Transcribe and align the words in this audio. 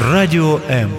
Радіо 0.00 0.60
М. 0.70 0.90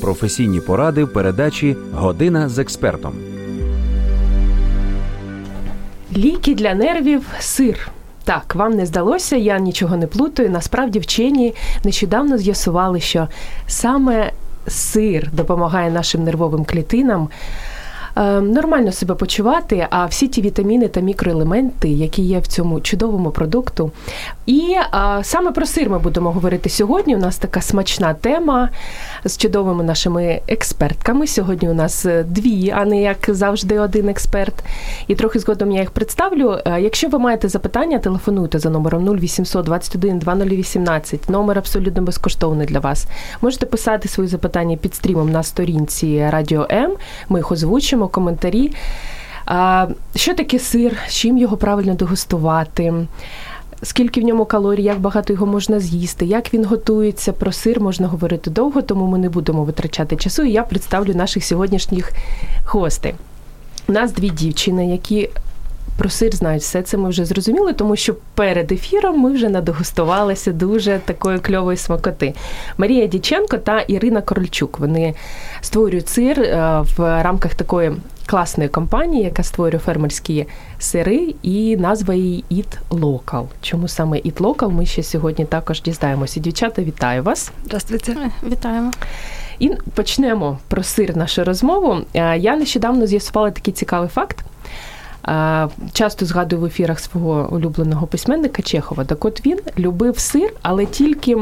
Професійні 0.00 0.60
поради 0.60 1.04
в 1.04 1.12
передачі 1.12 1.76
Година 1.94 2.48
з 2.48 2.58
експертом. 2.58 3.12
Ліки 6.16 6.54
для 6.54 6.74
нервів 6.74 7.26
сир. 7.40 7.88
Так, 8.24 8.54
вам 8.54 8.72
не 8.72 8.86
здалося, 8.86 9.36
я 9.36 9.58
нічого 9.58 9.96
не 9.96 10.06
плутаю. 10.06 10.50
Насправді 10.50 10.98
вчені 10.98 11.54
нещодавно 11.84 12.38
з'ясували, 12.38 13.00
що 13.00 13.28
саме 13.66 14.32
сир 14.68 15.30
допомагає 15.32 15.90
нашим 15.90 16.24
нервовим 16.24 16.64
клітинам 16.64 17.28
нормально 18.40 18.92
себе 18.92 19.14
почувати, 19.14 19.86
а 19.90 20.06
всі 20.06 20.28
ті 20.28 20.42
вітаміни 20.42 20.88
та 20.88 21.00
мікроелементи, 21.00 21.88
які 21.88 22.22
є 22.22 22.38
в 22.38 22.46
цьому 22.46 22.80
чудовому 22.80 23.30
продукту. 23.30 23.90
І 24.46 24.76
а, 24.90 25.20
саме 25.22 25.50
про 25.52 25.66
сир 25.66 25.90
ми 25.90 25.98
будемо 25.98 26.32
говорити 26.32 26.68
сьогодні. 26.68 27.16
У 27.16 27.18
нас 27.18 27.36
така 27.36 27.60
смачна 27.60 28.14
тема 28.14 28.68
з 29.24 29.36
чудовими 29.36 29.84
нашими 29.84 30.40
експертками. 30.48 31.26
Сьогодні 31.26 31.68
у 31.68 31.74
нас 31.74 32.06
е, 32.06 32.22
дві, 32.22 32.70
а 32.76 32.84
не 32.84 33.02
як 33.02 33.16
завжди, 33.28 33.78
один 33.78 34.08
експерт. 34.08 34.54
І 35.08 35.14
трохи 35.14 35.38
згодом 35.38 35.72
я 35.72 35.80
їх 35.80 35.90
представлю. 35.90 36.58
Е, 36.66 36.80
якщо 36.80 37.08
ви 37.08 37.18
маєте 37.18 37.48
запитання, 37.48 37.98
телефонуйте 37.98 38.58
за 38.58 38.70
номером 38.70 39.08
0800 39.08 39.64
21 39.64 40.18
2018. 40.18 41.30
Номер 41.30 41.58
абсолютно 41.58 42.02
безкоштовний 42.02 42.66
для 42.66 42.80
вас. 42.80 43.06
Можете 43.40 43.66
писати 43.66 44.08
свої 44.08 44.28
запитання 44.28 44.76
під 44.76 44.94
стрімом 44.94 45.32
на 45.32 45.42
сторінці 45.42 46.28
Радіо 46.30 46.66
М. 46.70 46.92
Ми 47.28 47.38
їх 47.38 47.52
озвучимо 47.52 48.03
пишемо 48.04 48.08
коментарі. 48.08 48.72
Що 50.16 50.34
таке 50.34 50.58
сир, 50.58 50.96
з 51.08 51.14
чим 51.14 51.38
його 51.38 51.56
правильно 51.56 51.94
дегустувати? 51.94 53.06
Скільки 53.82 54.20
в 54.20 54.24
ньому 54.24 54.44
калорій, 54.44 54.82
як 54.82 55.00
багато 55.00 55.32
його 55.32 55.46
можна 55.46 55.80
з'їсти, 55.80 56.26
як 56.26 56.54
він 56.54 56.64
готується, 56.64 57.32
про 57.32 57.52
сир 57.52 57.80
можна 57.80 58.08
говорити 58.08 58.50
довго, 58.50 58.82
тому 58.82 59.06
ми 59.06 59.18
не 59.18 59.28
будемо 59.28 59.64
витрачати 59.64 60.16
часу. 60.16 60.42
І 60.42 60.52
я 60.52 60.62
представлю 60.62 61.14
наших 61.14 61.44
сьогоднішніх 61.44 62.12
гостей. 62.66 63.14
У 63.88 63.92
нас 63.92 64.12
дві 64.12 64.30
дівчини, 64.30 64.90
які 64.90 65.30
про 65.96 66.08
сир 66.08 66.34
знають 66.34 66.62
все 66.62 66.82
це. 66.82 66.96
Ми 66.96 67.08
вже 67.08 67.24
зрозуміли, 67.24 67.72
тому 67.72 67.96
що 67.96 68.14
перед 68.34 68.72
ефіром 68.72 69.20
ми 69.20 69.32
вже 69.32 69.48
надегустувалися 69.48 70.52
дуже 70.52 71.00
такої 71.04 71.38
кльової 71.38 71.76
смакоти. 71.76 72.34
Марія 72.78 73.06
Діченко 73.06 73.58
та 73.58 73.80
Ірина 73.80 74.20
Корольчук. 74.20 74.78
Вони 74.78 75.14
створюють 75.60 76.08
сир 76.08 76.40
е, 76.40 76.84
в 76.96 77.22
рамках 77.22 77.54
такої 77.54 77.92
класної 78.26 78.68
компанії, 78.68 79.24
яка 79.24 79.42
створює 79.42 79.80
фермерські 79.80 80.46
сири, 80.78 81.34
і 81.42 81.76
назва 81.76 82.14
її 82.14 82.44
Eat 82.50 82.78
Local. 82.90 83.46
Чому 83.62 83.88
саме 83.88 84.16
Eat 84.16 84.34
Local, 84.34 84.70
Ми 84.70 84.86
ще 84.86 85.02
сьогодні 85.02 85.44
також 85.44 85.82
дізнаємося. 85.82 86.40
Дівчата, 86.40 86.82
вітаю 86.82 87.22
вас. 87.22 87.52
Здравствуйте. 87.64 88.12
Е, 88.12 88.30
вітаємо. 88.50 88.90
І 89.58 89.70
почнемо 89.94 90.58
про 90.68 90.82
сир 90.82 91.16
нашу 91.16 91.44
розмову. 91.44 91.96
Е, 92.14 92.38
я 92.38 92.56
нещодавно 92.56 93.06
з'ясувала 93.06 93.50
такий 93.50 93.74
цікавий 93.74 94.08
факт. 94.08 94.44
Часто 95.92 96.26
згадую 96.26 96.62
в 96.62 96.64
ефірах 96.64 97.00
свого 97.00 97.48
улюбленого 97.52 98.06
письменника 98.06 98.62
Чехова. 98.62 99.04
Так 99.04 99.24
от 99.24 99.46
він 99.46 99.58
любив 99.78 100.18
сир, 100.18 100.52
але 100.62 100.86
тільки 100.86 101.36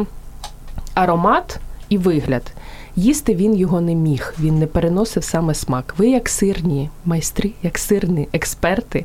аромат 0.94 1.60
і 1.88 1.98
вигляд. 1.98 2.52
Їсти 2.96 3.34
він 3.34 3.56
його 3.56 3.80
не 3.80 3.94
міг, 3.94 4.34
він 4.40 4.58
не 4.58 4.66
переносив 4.66 5.24
саме 5.24 5.54
смак. 5.54 5.94
Ви, 5.98 6.10
як 6.10 6.28
сирні 6.28 6.90
майстри, 7.04 7.50
як 7.62 7.78
сирні 7.78 8.28
експерти, 8.32 9.04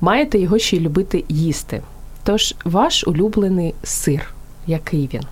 маєте 0.00 0.38
його 0.38 0.58
ще 0.58 0.76
й 0.76 0.80
любити 0.80 1.24
їсти. 1.28 1.82
Тож 2.24 2.54
ваш 2.64 3.04
улюблений 3.06 3.74
сир, 3.82 4.34
який 4.66 5.10
він? 5.14 5.22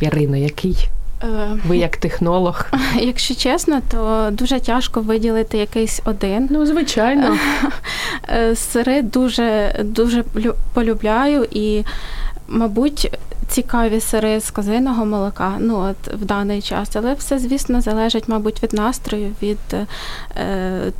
Ярино, 0.00 0.36
який? 0.36 0.88
Е, 1.22 1.26
Ви 1.64 1.76
як 1.78 1.96
технолог? 1.96 2.66
Якщо 3.00 3.34
чесно, 3.34 3.80
то 3.90 4.28
дуже 4.32 4.60
тяжко 4.60 5.00
виділити 5.00 5.58
якийсь 5.58 6.02
один. 6.04 6.48
Ну, 6.50 6.66
звичайно. 6.66 7.38
Е, 8.30 8.56
сири 8.56 9.02
дуже 9.02 9.74
дуже 9.84 10.24
полюбляю 10.74 11.46
і, 11.50 11.84
мабуть, 12.48 13.18
цікаві 13.48 14.00
сири 14.00 14.40
з 14.40 14.50
козиного 14.50 15.04
молока, 15.04 15.52
ну 15.58 15.78
от 15.78 16.14
в 16.14 16.24
даний 16.24 16.62
час, 16.62 16.96
але 16.96 17.14
все, 17.14 17.38
звісно, 17.38 17.80
залежить, 17.80 18.28
мабуть, 18.28 18.62
від 18.62 18.72
настрою, 18.72 19.30
від 19.42 19.58
е, 19.72 19.86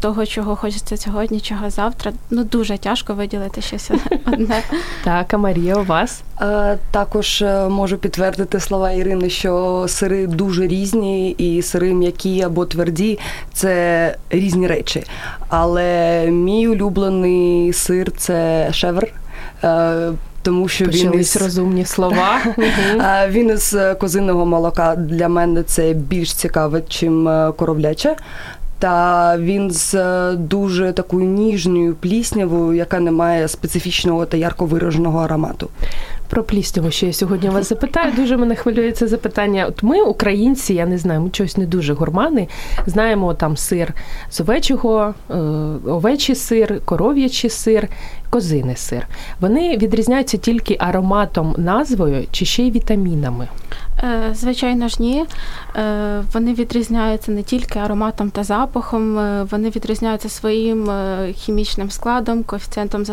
того, 0.01 0.27
чого 0.27 0.57
хочеться 0.57 0.97
сьогодні, 0.97 1.41
чого 1.41 1.71
завтра. 1.71 2.13
Ну 2.31 2.45
дуже 2.45 2.79
тяжко 2.79 3.15
виділити 3.15 3.61
щось 3.61 3.91
одне. 4.27 4.63
Так, 5.05 5.35
а 5.35 5.39
Марія, 5.39 5.77
у 5.77 5.85
вас 5.85 6.23
е, 6.41 6.79
також 6.91 7.43
е, 7.43 7.69
можу 7.69 7.99
підтвердити 7.99 8.61
слова 8.61 8.91
Ірини, 8.91 9.31
що 9.31 9.85
сири 9.89 10.27
дуже 10.27 10.67
різні, 10.67 11.31
і 11.31 11.63
сири 11.63 11.95
м'які 11.95 12.43
або 12.43 12.67
тверді 12.67 13.19
це 13.53 14.17
різні 14.31 14.67
речі. 14.67 15.05
Але 15.49 16.27
мій 16.27 16.69
улюблений 16.69 17.73
сир 17.73 18.13
це 18.17 18.69
шевр. 18.73 19.13
Е, 20.39 20.43
тому 20.43 20.69
що 20.69 20.85
Почались 20.85 21.05
він 21.05 21.21
із... 21.21 21.37
розумні 21.37 21.85
слова. 21.85 22.41
Він 23.29 23.51
із 23.51 23.77
козиного 24.01 24.47
молока 24.47 24.97
для 24.97 25.29
мене 25.29 25.63
це 25.63 25.93
більш 25.93 26.35
цікаве, 26.35 26.83
чим 26.89 27.29
е, 27.29 27.53
коровляче. 27.57 28.17
Та 28.79 29.37
він 29.39 29.71
з 29.71 29.95
е, 29.95 30.37
дуже 30.37 30.93
такою 30.93 31.25
ніжною 31.25 31.95
пліснявою, 31.95 32.75
яка 32.75 33.01
не 33.01 33.11
має 33.11 33.49
специфічного 33.49 34.27
та 34.27 34.37
ярко 34.37 34.67
вираженого 34.67 35.19
аромату. 35.19 35.69
Про 36.29 36.43
плісняву 36.43 36.91
ще 36.91 37.07
я 37.07 37.13
сьогодні 37.13 37.49
вас 37.49 37.69
запитаю. 37.69 38.13
Дуже 38.17 38.37
мене 38.37 38.55
хвилює 38.55 38.93
це 38.93 39.07
запитання. 39.07 39.67
От 39.69 39.83
ми, 39.83 40.03
українці, 40.03 40.75
я 40.75 40.87
не 40.87 40.99
знаю, 40.99 41.21
ми 41.21 41.31
чогось 41.31 41.57
не 41.57 41.67
дуже 41.67 41.95
гурмани. 41.95 42.49
Знаємо 42.87 43.35
там 43.35 43.57
сир 43.57 43.95
з 44.31 44.41
овечого, 44.41 45.15
е, 45.31 45.35
овечий 45.87 46.35
сир, 46.35 46.81
коров'ячий 46.85 47.51
сир, 47.51 47.89
козиний 48.31 48.77
сир. 48.77 49.07
Вони 49.41 49.77
відрізняються 49.77 50.37
тільки 50.37 50.77
ароматом, 50.81 51.55
назвою 51.59 52.27
чи 52.31 52.45
ще 52.45 52.63
й 52.63 52.71
вітамінами. 52.71 53.49
Е, 53.99 54.35
звичайно 54.35 54.89
ж, 54.89 54.97
ні. 55.01 55.25
Е, 55.77 56.23
вони 56.33 56.55
відрізняються 56.55 57.33
не 57.33 57.43
тільки 57.43 57.79
ароматом 57.79 58.31
та 58.31 58.45
запахом, 58.45 59.15
вони 59.51 59.71
відрізняються 59.71 60.29
своїм 60.29 60.91
хімічним 61.35 61.91
складом, 61.91 62.43
коефіцієнтом 62.43 63.05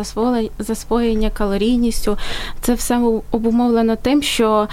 засвоєння, 0.58 1.30
калорійністю. 1.30 2.18
Це 2.60 2.74
все 2.74 2.98
обумовлено 3.30 3.96
тим, 3.96 4.22
що 4.22 4.68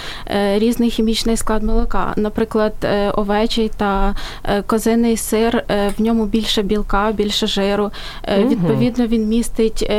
різний 0.56 0.90
хімічний 0.90 1.38
склад 1.38 1.64
молока, 1.64 2.14
наприклад, 2.16 2.74
овечий 3.14 3.72
та 3.78 4.16
козиний 4.68 5.18
сир, 5.18 5.64
в 5.98 6.02
ньому 6.02 6.26
більше 6.26 6.62
білка, 6.62 7.12
більше 7.12 7.48
жиру. 7.48 7.92
Відповідно, 8.38 9.08
він 9.08 9.28
містить 9.28 9.92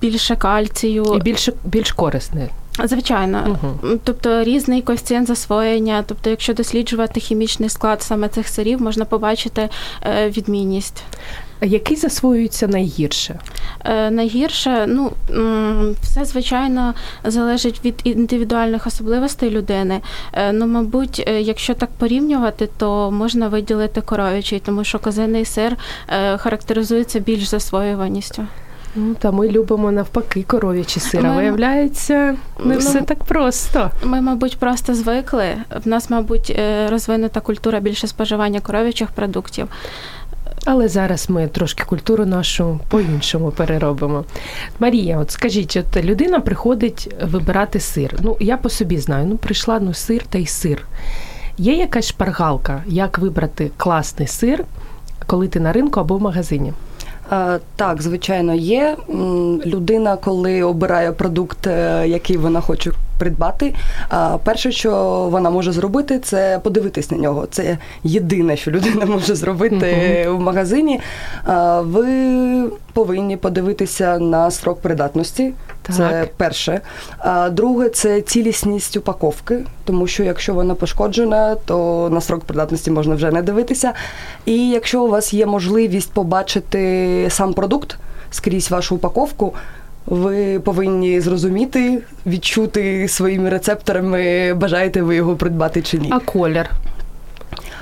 більше 0.00 0.36
кальцію 0.36 1.14
і 1.16 1.20
більше 1.22 1.52
більш 1.64 1.92
корисний. 1.92 2.48
Звичайно, 2.84 3.44
угу. 3.46 3.98
тобто 4.04 4.44
різний 4.44 4.82
коефіцієнт 4.82 5.28
засвоєння. 5.28 6.04
Тобто, 6.06 6.30
якщо 6.30 6.54
досліджувати 6.54 7.20
хімічний 7.20 7.68
склад 7.68 8.02
саме 8.02 8.28
цих 8.28 8.48
сирів, 8.48 8.82
можна 8.82 9.04
побачити 9.04 9.68
е, 10.02 10.28
відмінність. 10.28 11.02
Який 11.62 11.96
засвоюється 11.96 12.68
найгірше? 12.68 13.38
Е, 13.84 14.10
найгірше, 14.10 14.86
ну 14.88 15.12
все 16.02 16.24
звичайно 16.24 16.94
залежить 17.24 17.80
від 17.84 17.94
індивідуальних 18.04 18.86
особливостей 18.86 19.50
людини. 19.50 20.00
Е, 20.32 20.52
ну, 20.52 20.66
мабуть, 20.66 21.24
е, 21.28 21.40
якщо 21.40 21.74
так 21.74 21.90
порівнювати, 21.98 22.68
то 22.78 23.10
можна 23.10 23.48
виділити 23.48 24.00
коров'ячий, 24.00 24.60
тому 24.60 24.84
що 24.84 24.98
козиний 24.98 25.44
сир 25.44 25.76
е, 26.08 26.36
характеризується 26.36 27.18
більш 27.18 27.48
засвоюваністю. 27.48 28.46
Ну, 28.94 29.14
Та 29.14 29.30
ми 29.30 29.48
любимо 29.48 29.92
навпаки 29.92 30.42
коров'ячі 30.42 31.00
сира. 31.00 31.28
Ми... 31.28 31.36
Виявляється, 31.36 32.36
не 32.64 32.74
ну, 32.74 32.78
все 32.78 33.02
так 33.02 33.24
просто. 33.24 33.90
Ми, 34.04 34.20
мабуть, 34.20 34.58
просто 34.58 34.94
звикли. 34.94 35.46
В 35.84 35.88
нас, 35.88 36.10
мабуть, 36.10 36.50
е, 36.58 36.86
розвинута 36.90 37.40
культура 37.40 37.80
більше 37.80 38.06
споживання 38.06 38.60
коров'ячих 38.60 39.10
продуктів. 39.10 39.68
Але 40.64 40.88
зараз 40.88 41.30
ми 41.30 41.48
трошки 41.48 41.84
культуру 41.84 42.26
нашу 42.26 42.80
по-іншому 42.88 43.50
переробимо. 43.50 44.24
Марія, 44.78 45.18
от 45.18 45.30
скажіть, 45.30 45.76
от 45.76 46.04
людина 46.04 46.40
приходить 46.40 47.14
вибирати 47.22 47.80
сир. 47.80 48.14
Ну, 48.22 48.36
я 48.40 48.56
по 48.56 48.68
собі 48.68 48.98
знаю, 48.98 49.26
ну 49.26 49.36
прийшла 49.36 49.80
ну 49.80 49.94
сир 49.94 50.22
та 50.30 50.38
й 50.38 50.46
сир. 50.46 50.86
Є 51.58 51.74
якась 51.74 52.08
шпаргалка, 52.08 52.82
як 52.86 53.18
вибрати 53.18 53.70
класний 53.76 54.28
сир, 54.28 54.64
коли 55.26 55.48
ти 55.48 55.60
на 55.60 55.72
ринку 55.72 56.00
або 56.00 56.16
в 56.16 56.22
магазині? 56.22 56.72
Так, 57.76 58.02
звичайно, 58.02 58.54
є. 58.54 58.96
Людина, 59.66 60.16
коли 60.16 60.62
обирає 60.62 61.12
продукт, 61.12 61.66
е, 61.66 62.08
який 62.08 62.36
вона 62.36 62.60
хоче 62.60 62.92
придбати. 63.20 63.74
А 64.08 64.38
перше, 64.44 64.72
що 64.72 64.92
вона 65.30 65.50
може 65.50 65.72
зробити, 65.72 66.18
це 66.18 66.60
подивитись 66.62 67.10
на 67.10 67.18
нього. 67.18 67.46
Це 67.50 67.78
єдине, 68.04 68.56
що 68.56 68.70
людина 68.70 69.06
може 69.06 69.34
зробити 69.34 70.26
в 70.28 70.40
магазині. 70.40 71.00
А, 71.44 71.80
Ви 71.80 72.06
повинні 72.92 73.36
подивитися 73.36 74.18
на 74.18 74.50
срок 74.50 74.80
придатності. 74.80 75.52
Так. 75.82 75.96
Це 75.96 76.28
перше. 76.36 76.80
А 77.18 77.50
друге 77.50 77.88
це 77.88 78.20
цілісність 78.20 78.96
упаковки, 78.96 79.58
тому 79.84 80.06
що 80.06 80.24
якщо 80.24 80.54
вона 80.54 80.74
пошкоджена, 80.74 81.54
то 81.54 82.08
на 82.12 82.20
срок 82.20 82.44
придатності 82.44 82.90
можна 82.90 83.14
вже 83.14 83.30
не 83.30 83.42
дивитися. 83.42 83.92
І 84.46 84.68
якщо 84.68 85.02
у 85.02 85.08
вас 85.08 85.34
є 85.34 85.46
можливість 85.46 86.12
побачити 86.12 87.26
сам 87.30 87.54
продукт 87.54 87.98
скрізь 88.30 88.70
вашу 88.70 88.96
упаковку. 88.96 89.54
Ви 90.10 90.60
повинні 90.60 91.20
зрозуміти, 91.20 92.02
відчути 92.26 93.08
своїми 93.08 93.50
рецепторами, 93.50 94.54
бажаєте 94.54 95.02
ви 95.02 95.16
його 95.16 95.36
придбати 95.36 95.82
чи 95.82 95.98
ні. 95.98 96.08
А 96.12 96.18
колір? 96.18 96.70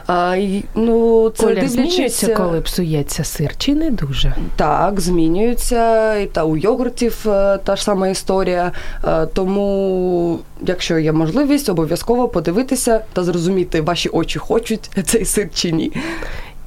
А, 0.06 0.36
ну, 0.74 1.30
це 1.30 1.46
Колір 1.46 1.68
змінюється, 1.68 2.34
коли 2.34 2.60
псується 2.60 3.24
сир, 3.24 3.56
чи 3.58 3.74
не 3.74 3.90
дуже? 3.90 4.34
Так, 4.56 5.00
змінюється. 5.00 6.16
І 6.16 6.26
та 6.26 6.44
у 6.44 6.56
йогуртів 6.56 7.26
е, 7.26 7.58
та 7.64 7.76
ж 7.76 7.82
сама 7.82 8.08
історія. 8.08 8.72
Е, 9.04 9.26
Тому, 9.26 10.38
якщо 10.66 10.98
є 10.98 11.12
можливість, 11.12 11.68
обов'язково 11.68 12.28
подивитися 12.28 13.04
та 13.12 13.24
зрозуміти, 13.24 13.80
ваші 13.80 14.08
очі 14.08 14.38
хочуть 14.38 14.90
цей 15.04 15.24
сир 15.24 15.48
чи 15.54 15.72
ні. 15.72 15.92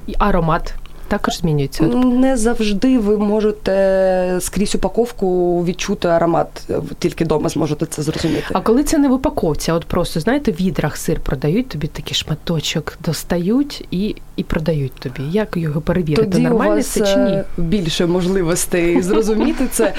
І 0.06 0.14
аромат 0.18 0.74
також 1.12 1.38
змінюється. 1.38 1.82
Не 2.04 2.36
завжди 2.36 2.98
ви 2.98 3.18
можете 3.18 4.36
скрізь 4.40 4.74
упаковку 4.74 5.64
відчути 5.64 6.08
аромат, 6.08 6.48
е, 6.70 6.80
тільки 6.98 7.24
вдома 7.24 7.48
зможете 7.48 7.86
це 7.86 8.02
зрозуміти. 8.02 8.44
А 8.52 8.60
коли 8.60 8.84
це 8.84 8.98
не 8.98 9.08
в 9.08 9.12
упаковці, 9.12 9.70
а 9.70 9.74
от 9.74 9.84
просто 9.84 10.20
знаєте, 10.20 10.52
в 10.52 10.54
відрах 10.54 10.96
сир 10.96 11.20
продають, 11.20 11.68
тобі 11.68 11.86
такий 11.86 12.14
шматочок 12.14 12.98
достають 13.04 13.86
і, 13.90 14.16
і 14.36 14.42
продають 14.42 14.92
тобі. 14.92 15.22
Як 15.32 15.56
його 15.56 15.80
перевірити? 15.80 16.22
Тоді 16.22 16.38
у 16.38 16.48
Нормально 16.48 16.76
вас 16.76 16.86
це 16.86 17.06
чи 17.06 17.16
ні? 17.16 17.30
е, 17.30 17.44
більше 17.56 18.06
можливостей 18.06 19.02
зрозуміти 19.08 19.66
це. 19.70 19.94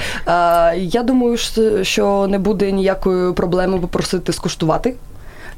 Я 0.76 1.02
думаю, 1.02 1.36
що 1.82 2.26
не 2.26 2.38
буде 2.38 2.72
ніякої 2.72 3.32
проблеми 3.32 3.78
попросити 3.78 4.32
скуштувати. 4.32 4.94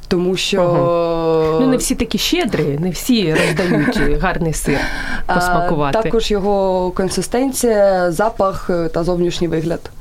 Тому 0.07 0.37
що 0.37 1.57
Ну 1.61 1.67
не 1.67 1.77
всі 1.77 1.95
такі 1.95 2.17
щедрі, 2.17 2.77
не 2.79 2.89
всі 2.89 3.35
роздають 3.35 4.21
гарний 4.21 4.53
сир 4.53 4.79
а, 5.27 5.91
також 5.91 6.31
його 6.31 6.91
консистенція, 6.91 8.11
запах 8.11 8.69
е, 8.69 8.89
та 8.89 9.03
зовнішній 9.03 9.47
вигляд. 9.47 9.91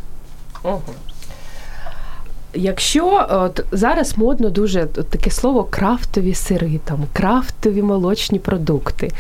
Ого. 0.63 0.83
Якщо 2.55 3.27
от 3.31 3.65
зараз 3.73 4.19
модно 4.19 4.51
дуже 4.51 4.83
от 4.83 5.09
таке 5.09 5.31
слово 5.31 5.65
крафтові 5.65 6.35
сири, 6.35 6.81
там 6.85 6.99
крафтові 7.13 7.83
молочні 7.83 8.39
продукти 8.39 9.11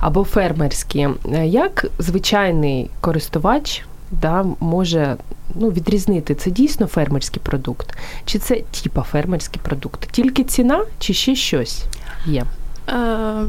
або 0.00 0.24
фермерські, 0.24 1.08
е, 1.32 1.46
як 1.46 1.86
звичайний 1.98 2.90
користувач 3.00 3.84
да, 4.12 4.44
може 4.60 5.16
ну, 5.54 5.70
відрізнити, 5.70 6.34
це 6.34 6.50
дійсно 6.50 6.86
фермерський 6.86 7.42
продукт, 7.42 7.96
чи 8.24 8.38
це 8.38 8.60
типа 8.82 9.02
фермерський 9.02 9.60
продукт? 9.64 10.10
Тільки 10.10 10.44
ціна, 10.44 10.84
чи 10.98 11.14
ще 11.14 11.34
щось 11.34 11.84
є? 12.26 12.44
Е, 12.88 13.44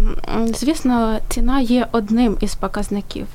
Звісно, 0.56 1.20
ціна 1.30 1.60
є 1.60 1.88
одним 1.92 2.38
із 2.40 2.56
показників. 2.56 3.28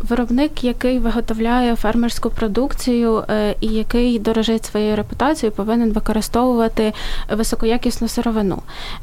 Виробник, 0.00 0.64
який 0.64 0.98
виготовляє 0.98 1.76
фермерську 1.76 2.30
продукцію 2.30 3.24
е, 3.30 3.54
і 3.60 3.66
який 3.66 4.18
дорожить 4.18 4.64
своєю 4.64 4.96
репутацією, 4.96 5.56
повинен 5.56 5.92
використовувати 5.92 6.92
високоякісну 7.30 8.08
сировину. 8.08 8.62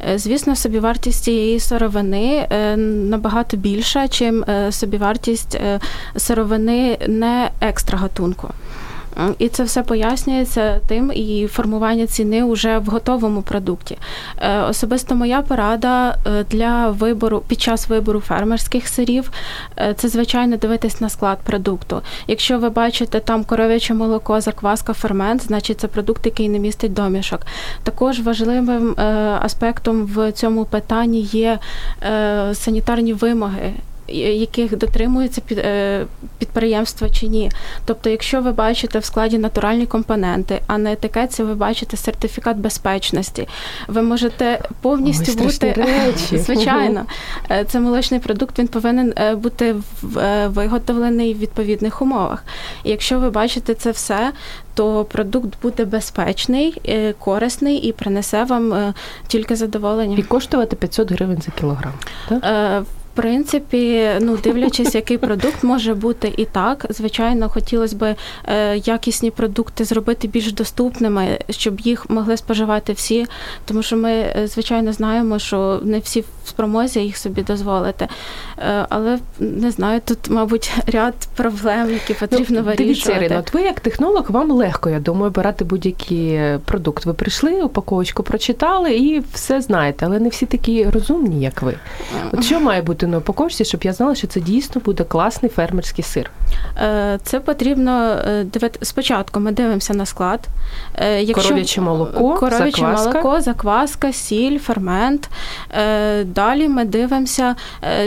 Е, 0.09 0.17
Звісно, 0.17 0.55
собівартість 0.55 1.23
цієї 1.23 1.59
сировини 1.59 2.47
е, 2.51 2.77
набагато 2.77 3.57
більша, 3.57 4.07
чим 4.07 4.45
собівартість 4.69 5.59
сировини 6.17 6.97
не 7.07 7.49
екстра 7.61 7.97
гатунку. 7.97 8.49
І 9.39 9.49
це 9.49 9.63
все 9.63 9.83
пояснюється 9.83 10.79
тим 10.87 11.11
і 11.15 11.47
формування 11.47 12.07
ціни 12.07 12.43
вже 12.43 12.77
в 12.77 12.85
готовому 12.85 13.41
продукті. 13.41 13.97
Е, 14.37 14.61
Особисто 14.61 15.15
моя 15.15 15.41
порада 15.41 16.17
е, 16.27 16.45
для 16.49 16.89
вибору 16.89 17.43
під 17.47 17.61
час 17.61 17.89
вибору 17.89 18.19
фермерських 18.19 18.87
сирів 18.87 19.31
е, 19.77 19.93
це 19.93 20.09
звичайно 20.09 20.57
дивитись 20.57 21.01
на 21.01 21.09
склад 21.09 21.37
продукту. 21.43 22.01
Якщо 22.27 22.59
ви 22.59 22.69
бачите 22.69 23.19
там 23.19 23.43
коров'яче 23.43 23.93
молоко, 23.93 24.41
закваска, 24.41 24.93
фермент, 24.93 25.43
значить 25.43 25.79
це 25.79 25.87
продукт, 25.87 26.25
який 26.25 26.49
не 26.49 26.59
містить 26.59 26.93
домішок. 26.93 27.41
Також 27.83 28.19
важливим 28.19 28.95
аспектом 29.41 30.05
в 30.05 30.31
цьому 30.31 30.65
питанні 30.65 31.21
є 31.21 31.59
санітарні 32.53 33.13
вимоги. 33.13 33.73
Яких 34.07 34.77
дотримується 34.77 35.41
під, 35.41 35.57
е, 35.57 36.05
підприємство 36.37 37.09
чи 37.09 37.27
ні. 37.27 37.51
Тобто, 37.85 38.09
якщо 38.09 38.41
ви 38.41 38.51
бачите 38.51 38.99
в 38.99 39.05
складі 39.05 39.37
натуральні 39.37 39.85
компоненти, 39.85 40.61
а 40.67 40.77
на 40.77 40.91
етикетці 40.91 41.43
ви 41.43 41.55
бачите 41.55 41.97
сертифікат 41.97 42.57
безпечності, 42.57 43.47
ви 43.87 44.01
можете 44.01 44.61
повністю 44.81 45.31
Ой, 45.39 45.45
бути 45.45 45.73
речі. 45.77 46.37
звичайно. 46.37 47.05
Е, 47.51 47.65
Це 47.65 47.79
молочний 47.79 48.19
продукт, 48.19 48.59
він 48.59 48.67
повинен 48.67 49.13
е, 49.17 49.35
бути 49.35 49.75
виготовлений 50.47 51.33
в 51.33 51.37
відповідних 51.37 52.01
умовах. 52.01 52.43
І 52.83 52.89
якщо 52.89 53.19
ви 53.19 53.29
бачите 53.29 53.73
це 53.73 53.91
все, 53.91 54.31
то 54.73 55.05
продукт 55.05 55.49
буде 55.61 55.85
безпечний, 55.85 56.81
корисний 57.19 57.77
і 57.77 57.91
принесе 57.91 58.43
вам 58.43 58.93
тільки 59.27 59.55
задоволення. 59.55 60.17
І 60.19 60.23
коштувати 60.23 60.75
500 60.75 61.11
гривень 61.11 61.41
за 61.41 61.51
кілограм. 61.51 61.93
Так? 62.29 62.83
Принципі, 63.15 64.09
ну 64.19 64.37
дивлячись, 64.37 64.95
який 64.95 65.17
продукт 65.17 65.63
може 65.63 65.93
бути 65.93 66.33
і 66.37 66.45
так. 66.45 66.85
Звичайно, 66.89 67.49
хотілося 67.49 67.95
б 67.95 68.15
е, 68.47 68.77
якісні 68.77 69.31
продукти 69.31 69.83
зробити 69.83 70.27
більш 70.27 70.53
доступними, 70.53 71.39
щоб 71.49 71.79
їх 71.79 72.09
могли 72.09 72.37
споживати 72.37 72.93
всі. 72.93 73.25
Тому 73.65 73.83
що 73.83 73.97
ми, 73.97 74.11
е, 74.11 74.47
звичайно, 74.47 74.93
знаємо, 74.93 75.39
що 75.39 75.79
не 75.83 75.99
всі 75.99 76.21
в 76.21 76.25
спромозі 76.45 76.99
їх 76.99 77.17
собі 77.17 77.41
дозволити. 77.41 78.07
Е, 78.59 78.85
Але 78.89 79.19
не 79.39 79.71
знаю, 79.71 80.01
тут, 80.05 80.17
мабуть, 80.29 80.71
ряд 80.87 81.13
проблем, 81.35 81.91
які 81.91 82.13
потрібно 82.13 82.45
Ну, 82.49 82.61
Дивіться, 82.61 82.83
вирішувати. 82.83 83.25
Ірина, 83.25 83.39
от 83.39 83.53
ви 83.53 83.61
як 83.61 83.79
технолог, 83.79 84.31
вам 84.31 84.51
легко, 84.51 84.89
я 84.89 84.99
думаю, 84.99 85.27
обирати 85.27 85.65
будь-який 85.65 86.39
продукт. 86.65 87.05
Ви 87.05 87.13
прийшли, 87.13 87.61
упаковочку 87.61 88.23
прочитали 88.23 88.95
і 88.95 89.23
все 89.33 89.61
знаєте, 89.61 90.05
але 90.05 90.19
не 90.19 90.29
всі 90.29 90.45
такі 90.45 90.89
розумні, 90.89 91.41
як 91.41 91.61
ви. 91.61 91.73
От 92.31 92.43
що 92.43 92.59
має 92.59 92.81
бути 92.81 93.04
на 93.07 93.17
упаковці, 93.17 93.65
щоб 93.65 93.83
я 93.83 93.93
знала, 93.93 94.15
що 94.15 94.27
це 94.27 94.39
дійсно 94.39 94.81
буде 94.85 95.03
класний 95.03 95.51
фермерський 95.51 96.03
сир? 96.03 96.31
Е, 96.77 97.19
Це 97.23 97.39
потрібно 97.39 97.91
е. 98.11 98.45
Спочатку 98.81 99.39
ми 99.39 99.51
дивимося 99.51 99.93
на 99.93 100.05
склад. 100.05 100.47
Е, 100.95 101.21
Якщо 101.23 101.43
Коров'яче 101.43 101.81
молоко, 101.81 102.35
коров'яче 102.35 102.81
закваска. 102.81 103.09
молоко, 103.21 103.41
закваска, 103.41 104.13
сіль, 104.13 104.59
фермент. 104.59 105.29
Далі 106.25 106.67
ми 106.69 106.85
дивимося, 106.85 107.55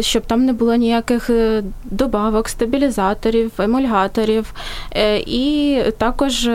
щоб 0.00 0.26
там 0.26 0.44
не 0.44 0.52
було 0.52 0.74
ніяких 0.74 1.30
добавок, 1.84 2.48
стабілізаторів, 2.48 3.52
емульгаторів. 3.58 4.52
І 5.26 5.78
також. 5.98 6.48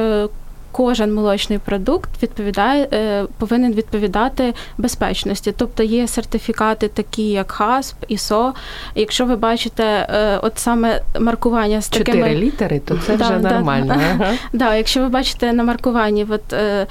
Кожен 0.74 1.14
молочний 1.14 1.60
продукт 1.60 2.24
відповідає, 2.24 2.88
е, 2.94 3.26
повинен 3.38 3.74
відповідати 3.74 4.54
безпечності. 4.78 5.54
Тобто 5.58 5.84
є 5.84 6.08
сертифікати, 6.08 6.88
такі 6.88 7.30
як 7.30 7.52
ХАСП, 7.52 8.06
ІСО. 8.08 8.54
Якщо 8.96 9.26
ви 9.26 9.36
бачите, 9.36 9.84
е, 9.84 10.40
от 10.42 10.60
саме 10.60 11.02
маркування 11.20 11.82
з 11.82 11.90
Чотири 11.90 12.06
такими 12.06 12.36
літери, 12.36 12.80
то 12.80 12.98
це 12.98 13.18
Да, 13.18 13.26
вже 13.30 13.40
да. 13.40 13.52
нормально. 13.52 13.96
Ага. 13.98 14.32
Да, 14.54 14.76
якщо 14.76 15.00
ви 15.02 15.10
бачите 15.10 15.54
на 15.54 15.64
маркуванні 15.64 16.26
от, 16.30 16.54
е, 16.54 16.88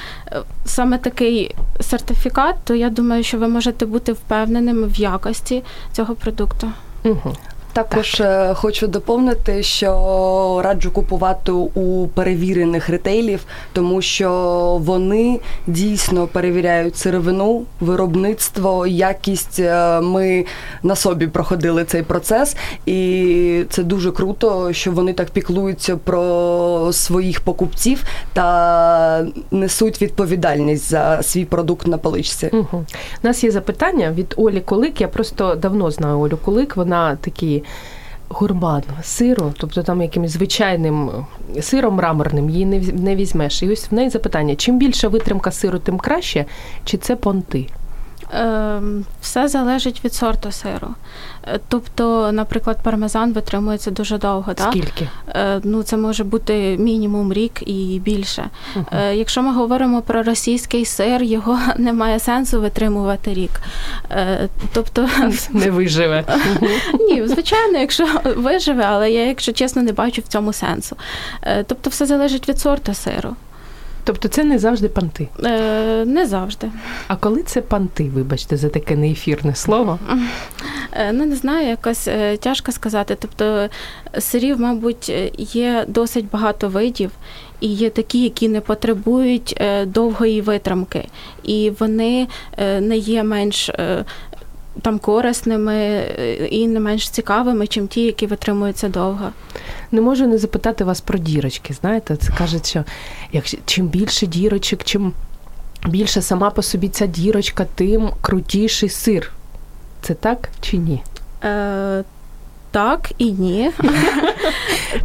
саме 0.65 0.99
такий 0.99 1.55
сертифікат, 1.81 2.57
то 2.65 2.75
я 2.75 2.91
думаю, 2.91 3.23
що 3.23 3.39
ви 3.39 3.49
можете 3.49 3.87
бути 3.87 4.13
впевненими 4.13 4.87
в 4.87 4.97
якості 5.01 5.63
цього 5.93 6.15
продукту. 6.15 6.73
Угу. 7.05 7.35
Також 7.73 8.21
е, 8.21 8.55
хочу 8.55 8.87
доповнити, 8.87 9.63
що 9.63 10.61
раджу 10.65 10.91
купувати 10.93 11.53
у 11.53 12.09
перевірених 12.15 12.89
ретейлів, 12.89 13.45
тому 13.73 14.03
що 14.03 14.31
вони 14.81 15.41
дійсно 15.67 16.27
перевіряють 16.27 16.97
сировину, 16.97 17.65
виробництво, 17.81 18.87
якість. 18.87 19.61
Е, 19.61 20.01
Ми 20.01 20.45
на 20.83 20.97
собі 20.97 21.27
проходили 21.27 21.85
цей 21.85 22.03
процес, 22.03 22.57
і 22.87 23.65
це 23.71 23.83
дуже 23.83 24.13
круто, 24.13 24.73
що 24.73 24.93
вони 24.93 25.13
так 25.13 25.31
піклуються 25.31 25.97
про 25.97 26.93
своїх 26.93 27.41
покупців 27.41 28.05
та 28.33 29.27
несуть 29.51 30.03
відповідальність 30.03 30.91
за 30.91 31.23
свій 31.23 31.45
продукт 31.45 31.87
на 31.87 31.99
поличці. 31.99 32.51
Угу. 32.53 32.85
У 33.25 33.27
нас 33.27 33.45
є 33.45 33.51
запитання 33.51 34.13
від 34.13 34.35
Олі 34.37 34.61
Кулик. 34.61 35.01
Я 35.01 35.09
просто 35.09 35.55
давно 35.55 35.91
знаю 35.91 36.21
Олю 36.21 36.39
Кулик. 36.45 36.77
Вона 36.77 37.19
гурман 38.29 38.83
сиру, 39.03 39.53
тобто 39.59 39.83
там 39.83 40.03
якимось 40.03 40.31
звичайним 40.31 41.11
сиром 41.61 41.95
мраморним 41.95 42.51
її 42.51 42.67
не, 42.67 42.79
не 42.79 43.17
візьмеш. 43.17 43.63
І 43.63 43.71
ось 43.71 43.91
в 43.91 43.95
неї 43.95 44.11
запитання: 44.11 44.57
чим 44.57 44.79
більша 44.79 45.09
витримка 45.09 45.51
сиру, 45.51 45.79
тим 45.79 45.99
краще, 45.99 46.45
чи 46.85 46.97
це 46.97 47.17
понти? 47.17 47.67
Ем, 48.33 49.05
Все 49.21 49.49
залежить 49.49 50.05
від 50.05 50.15
сорту 50.15 50.53
сиру. 50.53 50.89
Е, 51.47 51.61
Тобто, 51.69 52.33
наприклад, 52.33 52.79
пармезан 52.83 53.33
витримується 53.33 53.91
дуже 53.91 54.19
довго. 54.19 54.53
Скільки? 54.71 55.09
Е, 55.29 55.61
Ну, 55.65 55.83
це 55.83 55.97
може 55.97 56.25
бути 56.25 56.77
мінімум 56.79 57.33
рік 57.33 57.53
і 57.69 58.01
більше. 58.05 58.45
Е, 58.93 59.15
Якщо 59.17 59.43
ми 59.43 59.53
говоримо 59.55 60.03
про 60.03 60.23
російський 60.23 60.85
сир, 60.85 61.23
його 61.23 61.59
немає 61.79 62.19
сенсу 62.19 62.61
витримувати 62.61 63.35
рік. 63.35 63.51
Тобто, 64.73 65.09
Не 65.51 65.71
виживе. 65.71 66.25
ні, 67.01 67.29
звичайно, 67.29 67.79
якщо 67.79 68.07
виживе, 68.37 68.85
але 68.89 69.11
я, 69.11 69.27
якщо 69.27 69.53
чесно, 69.53 69.83
не 69.83 69.93
бачу 69.93 70.23
в 70.23 70.27
цьому 70.27 70.53
сенсу. 70.53 70.97
Тобто, 71.67 71.91
все 71.91 72.07
залежить 72.07 72.49
від 72.49 72.59
сорту 72.61 72.95
сиру. 72.95 73.37
Тобто 74.05 74.29
це 74.29 74.45
не 74.45 74.59
завжди 74.59 74.89
панти. 74.89 75.29
Е, 75.45 76.05
Не 76.05 76.27
завжди. 76.27 76.71
А 77.09 77.17
коли 77.17 77.43
це 77.43 77.61
панти, 77.61 78.11
вибачте, 78.15 78.57
за 78.57 78.69
таке 78.69 78.97
неефірне 78.97 79.55
слово? 79.55 79.99
Е, 80.93 81.13
Ну, 81.13 81.27
не 81.27 81.37
знаю, 81.37 81.69
якось 81.69 82.09
е, 82.09 82.37
тяжко 82.37 82.73
сказати. 82.73 83.17
Тобто 83.21 83.69
сирів, 84.19 84.61
мабуть, 84.61 85.07
е, 85.11 85.31
є 85.39 85.85
досить 85.89 86.31
багато 86.33 86.69
видів, 86.69 87.11
і 87.61 87.69
є 87.69 87.91
такі, 87.91 88.23
які 88.23 88.49
не 88.49 88.61
потребують 88.61 89.55
е, 89.61 89.87
довгої 89.87 90.41
витримки, 90.41 91.09
і 91.43 91.73
вони 91.79 92.29
е, 92.59 92.81
не 92.81 92.97
є 92.97 93.23
менш. 93.23 93.71
Там 94.83 94.99
корисними 94.99 95.75
е, 95.75 96.47
і 96.51 96.69
не 96.69 96.81
менш 96.81 97.09
цікавими, 97.09 97.67
чим 97.67 97.89
ті, 97.89 98.03
які 98.03 98.27
витримуються 98.27 98.89
довго. 98.89 99.31
Не 99.93 100.01
можу 100.01 100.27
не 100.27 100.39
запитати 100.39 100.85
вас 100.85 101.01
про 101.01 101.19
дірочки. 101.19 101.75
Знаєте, 101.75 102.17
це 102.17 102.33
кажуть, 102.39 102.69
що 102.69 102.85
якщо 103.33 103.59
чим 103.65 103.87
більше 103.87 104.27
дірочок, 104.27 104.85
чим 104.85 105.13
більше 105.89 106.23
сама 106.23 106.51
по 106.51 106.63
собі 106.63 106.89
ця 106.89 107.07
дірочка, 107.07 107.67
тим 107.75 108.11
крутіший 108.21 108.89
сир. 108.89 109.33
Це 110.03 110.15
так 110.15 110.49
чи 110.61 110.77
ні? 110.77 111.03
Е, 111.45 112.05
так 112.73 113.11
і 113.19 113.25
ні. 113.33 113.71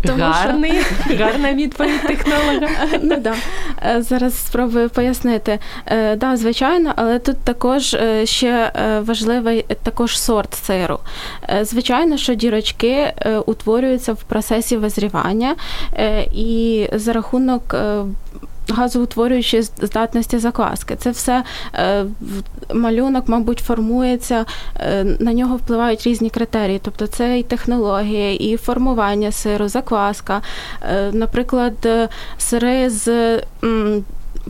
Тому 0.05 0.17
що- 0.17 1.15
гарна 1.19 1.53
відповідь 1.53 2.01
технолога. 2.07 2.67
Ну 3.01 3.15
да. 3.17 3.35
Е, 3.85 4.01
Зараз 4.01 4.45
спробую 4.45 4.89
пояснити. 4.89 5.59
Е, 5.85 6.15
Да, 6.15 6.37
звичайно, 6.37 6.93
але 6.95 7.19
тут 7.19 7.37
також 7.37 7.93
е, 7.93 8.25
ще 8.25 8.71
важливий 9.05 9.65
також 9.83 10.19
сорт 10.19 10.53
сиру. 10.53 10.99
Звичайно, 11.61 12.17
що 12.17 12.33
дірочки 12.33 13.13
утворюються 13.45 14.13
в 14.13 14.23
процесі 14.23 14.77
визрівання, 14.77 15.55
і 16.33 16.89
за 16.93 17.13
рахунок. 17.13 17.75
Газоутворюючої 18.69 19.63
здатності 19.63 20.37
закваски. 20.37 20.95
Це 20.95 21.11
все 21.11 21.43
е, 21.73 22.05
малюнок, 22.73 23.27
мабуть, 23.27 23.59
формується, 23.59 24.45
е, 24.79 25.03
на 25.19 25.33
нього 25.33 25.55
впливають 25.55 26.03
різні 26.07 26.29
критерії. 26.29 26.79
Тобто 26.83 27.07
це 27.07 27.39
і 27.39 27.43
технологія, 27.43 28.33
і 28.33 28.57
формування 28.57 29.31
сиру, 29.31 29.67
закваска. 29.67 30.41
Е, 30.81 31.11
Наприклад, 31.11 31.87
сири 32.37 32.89
з 32.89 33.39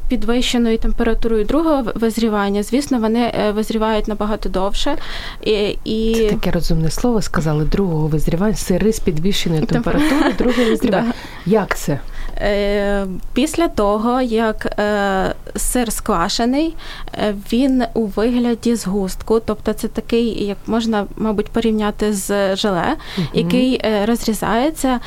підвищеною 0.09 0.77
температурою 0.77 1.45
другого 1.45 1.83
визрівання, 1.95 2.63
звісно, 2.63 2.99
вони 2.99 3.33
визрівають 3.55 4.07
набагато 4.07 4.49
довше. 4.49 4.95
І, 5.43 5.77
і... 5.83 6.15
Це 6.15 6.29
таке 6.29 6.51
розумне 6.51 6.91
слово 6.91 7.21
сказали 7.21 7.65
другого 7.65 8.07
визрівання, 8.07 8.55
сири 8.55 8.93
з 8.93 8.99
підвищеною 8.99 9.61
Темпер- 9.61 9.71
температурою, 9.71 10.33
друге 10.37 10.65
визрівання. 10.69 11.13
Як 11.45 11.77
це? 11.77 11.99
Е, 12.37 13.05
Після 13.33 13.67
того, 13.67 14.21
як 14.21 14.65
е, 14.65 15.35
сир 15.55 15.91
сквашений, 15.91 16.75
е, 17.13 17.35
він 17.51 17.83
у 17.93 18.05
вигляді 18.05 18.75
згустку, 18.75 19.39
тобто 19.39 19.73
це 19.73 19.87
такий, 19.87 20.45
як 20.45 20.57
можна, 20.67 21.05
мабуть, 21.15 21.47
порівняти 21.49 22.13
з 22.13 22.55
желе, 22.55 22.95
який 23.33 23.81
е, 23.85 24.05
розрізається, 24.05 24.99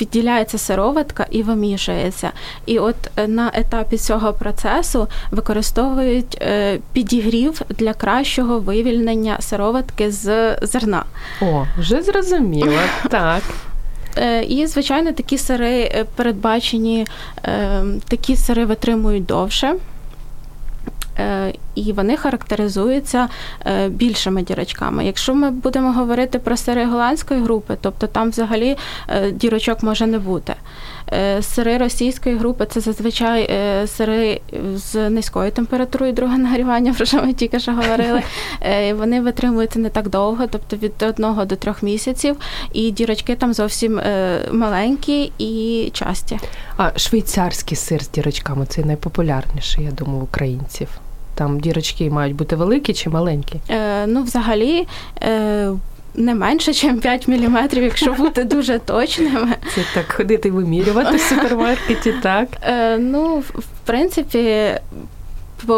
відділяється 0.00 0.58
сироватка 0.58 1.26
і 1.30 1.42
вимішується. 1.42 2.30
І 2.66 2.78
от 2.78 2.96
на 3.26 3.50
етапі 3.54 3.96
цього 3.96 4.32
процесу 4.32 5.08
використовують 5.30 6.42
підігрів 6.92 7.62
для 7.68 7.94
кращого 7.94 8.58
вивільнення 8.58 9.36
сироватки 9.40 10.10
з 10.10 10.56
зерна. 10.62 11.04
О, 11.42 11.64
вже 11.78 12.02
зрозуміло. 12.02 12.72
Так. 13.10 13.42
Е, 14.18 14.42
І, 14.44 14.66
звичайно, 14.66 15.12
такі 15.12 15.38
сири 15.38 15.80
е, 15.80 16.04
передбачені, 16.16 17.06
е, 17.44 17.82
такі 18.08 18.36
сири 18.36 18.64
витримують 18.64 19.26
довше. 19.26 19.74
І 21.74 21.92
вони 21.92 22.16
характеризуються 22.16 23.28
більшими 23.88 24.42
дірочками. 24.42 25.06
Якщо 25.06 25.34
ми 25.34 25.50
будемо 25.50 25.92
говорити 25.92 26.38
про 26.38 26.56
сири 26.56 26.84
голландської 26.86 27.42
групи, 27.42 27.76
тобто 27.80 28.06
там 28.06 28.30
взагалі 28.30 28.76
дірочок 29.32 29.82
може 29.82 30.06
не 30.06 30.18
бути. 30.18 30.54
Е, 31.12 31.42
Сири 31.42 31.78
російської 31.78 32.36
групи 32.36 32.66
це 32.66 32.80
зазвичай 32.80 33.42
е, 33.50 33.86
сири 33.86 34.40
з 34.74 35.10
низькою 35.10 35.50
температурою 35.50 36.12
другого 36.12 36.38
нагрівання, 36.38 36.94
про 36.96 37.06
що 37.06 37.22
ми 37.22 37.32
тільки 37.32 37.60
що 37.60 37.72
говорили. 37.72 38.22
Е, 38.62 38.94
Вони 38.94 39.20
витримуються 39.20 39.78
не 39.78 39.88
так 39.88 40.08
довго, 40.08 40.46
тобто 40.50 40.76
від 40.76 41.02
одного 41.02 41.44
до 41.44 41.56
трьох 41.56 41.82
місяців, 41.82 42.36
і 42.72 42.90
дірочки 42.90 43.36
там 43.36 43.54
зовсім 43.54 44.00
маленькі 44.52 45.32
і 45.38 45.90
часті. 45.92 46.38
А 46.76 46.98
швейцарський 46.98 47.76
сир 47.76 48.02
з 48.04 48.10
дірочками 48.10 48.66
це 48.66 48.84
найпопулярніший, 48.84 49.84
я 49.84 49.90
думаю, 49.90 50.22
українців. 50.22 50.88
Там 51.34 51.60
дірочки 51.60 52.10
мають 52.10 52.36
бути 52.36 52.56
великі 52.56 52.94
чи 52.94 53.10
маленькі. 53.10 53.60
Е, 53.70 54.06
Ну, 54.06 54.22
взагалі. 54.22 54.86
е, 55.22 55.70
Не 56.14 56.34
менше, 56.34 56.70
ніж 56.70 57.00
5 57.02 57.28
мм, 57.28 57.68
якщо 57.72 58.12
бути 58.12 58.44
дуже 58.44 58.78
точними. 58.78 59.54
Це 59.74 59.80
так 59.94 60.12
ходити 60.12 60.50
вимірювати 60.50 61.16
в 61.16 61.20
супермаркеті, 61.20 62.12
так? 62.22 62.48
Е, 62.62 62.98
Ну, 62.98 63.38
в 63.38 63.64
принципі, 63.84 64.72
по, 65.66 65.74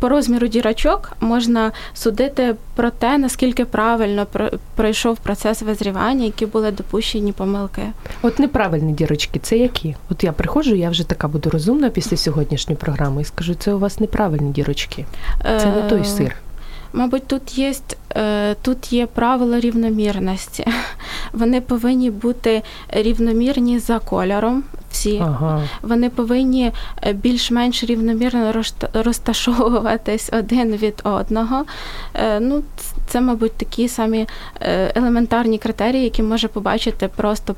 по 0.00 0.08
розміру 0.08 0.46
дірочок 0.48 1.12
можна 1.20 1.72
судити 1.94 2.54
про 2.76 2.90
те, 2.90 3.18
наскільки 3.18 3.64
правильно 3.64 4.26
про- 4.26 4.50
пройшов 4.76 5.16
процес 5.16 5.62
визрівання, 5.62 6.24
які 6.24 6.46
були 6.46 6.70
допущені 6.70 7.32
помилки. 7.32 7.82
От 8.22 8.38
неправильні 8.38 8.92
дірочки, 8.92 9.38
це 9.38 9.56
які? 9.56 9.96
От 10.10 10.24
я 10.24 10.32
приходжу, 10.32 10.74
я 10.74 10.90
вже 10.90 11.08
така 11.08 11.28
буду 11.28 11.50
розумна 11.50 11.90
після 11.90 12.16
сьогоднішньої 12.16 12.76
програми 12.76 13.22
і 13.22 13.24
скажу, 13.24 13.54
це 13.54 13.74
у 13.74 13.78
вас 13.78 14.00
неправильні 14.00 14.52
дірочки. 14.52 15.04
Це 15.42 15.66
не 15.66 15.82
той 15.88 16.00
Е, 16.00 16.04
сир. 16.04 16.34
Мабуть, 16.92 17.26
тут 17.26 17.58
є, 17.58 17.72
е, 18.16 18.54
тут 18.62 18.92
є 18.92 19.06
правила 19.06 19.60
рівномірності. 19.60 20.64
Вони 21.32 21.60
повинні 21.60 22.10
бути 22.10 22.62
рівномірні 22.88 23.78
за 23.78 23.98
кольором. 23.98 24.62
Всі 24.90 25.18
Ага. 25.24 25.62
вони 25.82 26.10
повинні 26.10 26.72
е, 27.06 27.12
більш-менш 27.12 27.84
рівномірно 27.84 28.52
розта- 28.52 29.02
розташовуватись 29.02 30.30
один 30.32 30.76
від 30.76 31.00
одного. 31.04 31.64
Е, 32.14 32.40
Ну, 32.40 32.62
це, 33.06 33.20
мабуть, 33.20 33.52
такі 33.52 33.88
самі 33.88 34.26
елементарні 34.94 35.58
критерії, 35.58 36.04
які 36.04 36.22
може 36.22 36.48
побачити 36.48 37.08
просто 37.16 37.54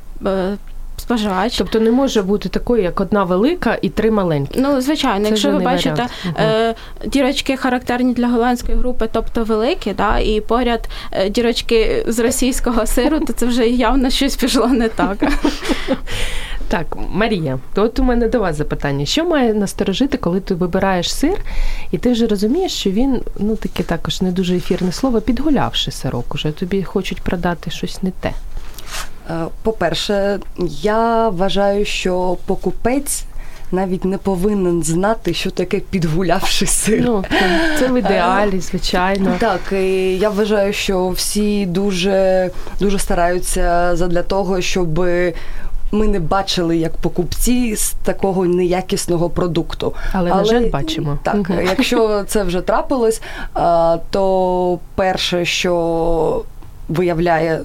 споживач. 1.00 1.58
Тобто 1.58 1.80
не 1.80 1.90
може 1.90 2.22
бути 2.22 2.48
такої, 2.48 2.82
як 2.82 3.00
одна 3.00 3.24
велика 3.24 3.78
і 3.82 3.88
три 3.88 4.10
маленькі. 4.10 4.60
Ну, 4.60 4.80
звичайно, 4.80 5.24
Це 5.24 5.30
якщо 5.30 5.50
ви 5.50 5.58
бачите 5.58 6.06
е, 6.36 6.74
дірочки 7.06 7.56
характерні 7.56 8.14
для 8.14 8.28
голландської 8.28 8.78
групи, 8.78 9.08
тобто 9.12 9.44
великі, 9.44 9.92
да, 9.92 10.18
і 10.18 10.40
поряд 10.40 10.88
е, 11.12 11.30
дірочки 11.30 12.04
з 12.08 12.18
російського 12.18 12.86
сиру, 12.86 13.20
то 13.20 13.32
це 13.32 13.46
вже 13.46 13.68
явно 13.68 14.10
щось 14.10 14.36
пішло 14.36 14.66
не 14.66 14.88
так. 14.88 15.16
Так, 16.70 16.96
Марія, 17.08 17.58
то 17.74 17.82
от 17.82 17.98
у 17.98 18.02
мене 18.02 18.28
до 18.28 18.40
вас 18.40 18.56
запитання: 18.56 19.04
що 19.04 19.24
має 19.24 19.54
насторожити, 19.54 20.18
коли 20.18 20.40
ти 20.40 20.54
вибираєш 20.54 21.14
сир, 21.14 21.38
і 21.90 21.98
ти 21.98 22.12
вже 22.12 22.26
розумієш, 22.26 22.72
що 22.72 22.90
він, 22.90 23.22
ну 23.38 23.56
таке 23.56 23.82
також 23.82 24.22
не 24.22 24.32
дуже 24.32 24.56
ефірне 24.56 24.92
слово, 24.92 25.20
підгулявши 25.20 25.90
сирок, 25.90 26.34
уже 26.34 26.52
тобі 26.52 26.82
хочуть 26.82 27.20
продати 27.20 27.70
щось 27.70 28.02
не 28.02 28.10
те. 28.10 28.32
Е, 29.30 29.46
По-перше, 29.62 30.38
я 30.82 31.28
вважаю, 31.28 31.84
що 31.84 32.36
покупець 32.46 33.24
навіть 33.72 34.04
не 34.04 34.18
повинен 34.18 34.82
знати, 34.82 35.34
що 35.34 35.50
таке 35.50 35.80
підгулявший 35.80 36.68
сир. 36.68 37.02
Ну, 37.04 37.24
це, 37.78 37.88
в 37.88 37.98
ідеалі, 37.98 38.60
звичайно. 38.60 39.36
Так, 39.38 39.60
і 39.72 40.18
я 40.18 40.30
вважаю, 40.30 40.72
що 40.72 41.08
всі 41.08 41.66
дуже, 41.66 42.50
дуже 42.80 42.98
стараються 42.98 43.96
задля 43.96 44.22
того, 44.22 44.60
щоб 44.60 44.98
ми 45.92 46.08
не 46.08 46.20
бачили 46.20 46.76
як 46.76 46.96
покупці 46.96 47.76
з 47.76 47.90
такого 47.90 48.44
неякісного 48.44 49.30
продукту. 49.30 49.94
Але, 50.12 50.30
на 50.30 50.44
жаль, 50.44 50.70
бачимо. 50.70 51.18
Так, 51.22 51.34
Мгм. 51.34 51.66
якщо 51.66 52.24
це 52.28 52.42
вже 52.42 52.60
трапилось, 52.60 53.22
то 54.10 54.78
перше, 54.94 55.44
що 55.44 56.44
виявляє 56.88 57.54
е, 57.54 57.64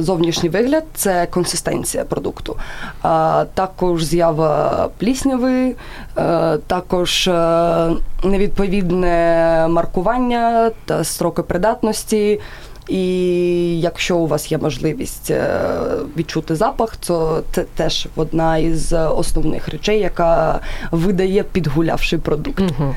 зовнішній 0.00 0.48
вигляд 0.48 0.84
це 0.94 1.26
консистенція 1.26 2.04
продукту. 2.04 2.56
А 3.02 3.44
також 3.54 4.04
з'ява 4.04 4.88
плісняви, 4.98 5.74
е, 6.18 6.58
також 6.66 7.28
е, 7.28 7.90
невідповідне 8.24 9.66
маркування 9.70 10.70
та 10.84 11.04
строки 11.04 11.42
придатності. 11.42 12.40
І 12.88 13.80
якщо 13.80 14.16
у 14.16 14.26
вас 14.26 14.52
є 14.52 14.58
можливість 14.58 15.30
е, 15.30 15.60
відчути 16.16 16.56
запах, 16.56 16.96
то 16.96 17.42
це 17.52 17.62
теж 17.62 18.08
одна 18.16 18.58
із 18.58 18.92
основних 18.92 19.68
речей, 19.68 20.00
яка 20.00 20.60
видає 20.90 21.42
підгулявший 21.42 22.18
продукт. 22.18 22.60
Угу. 22.60 22.94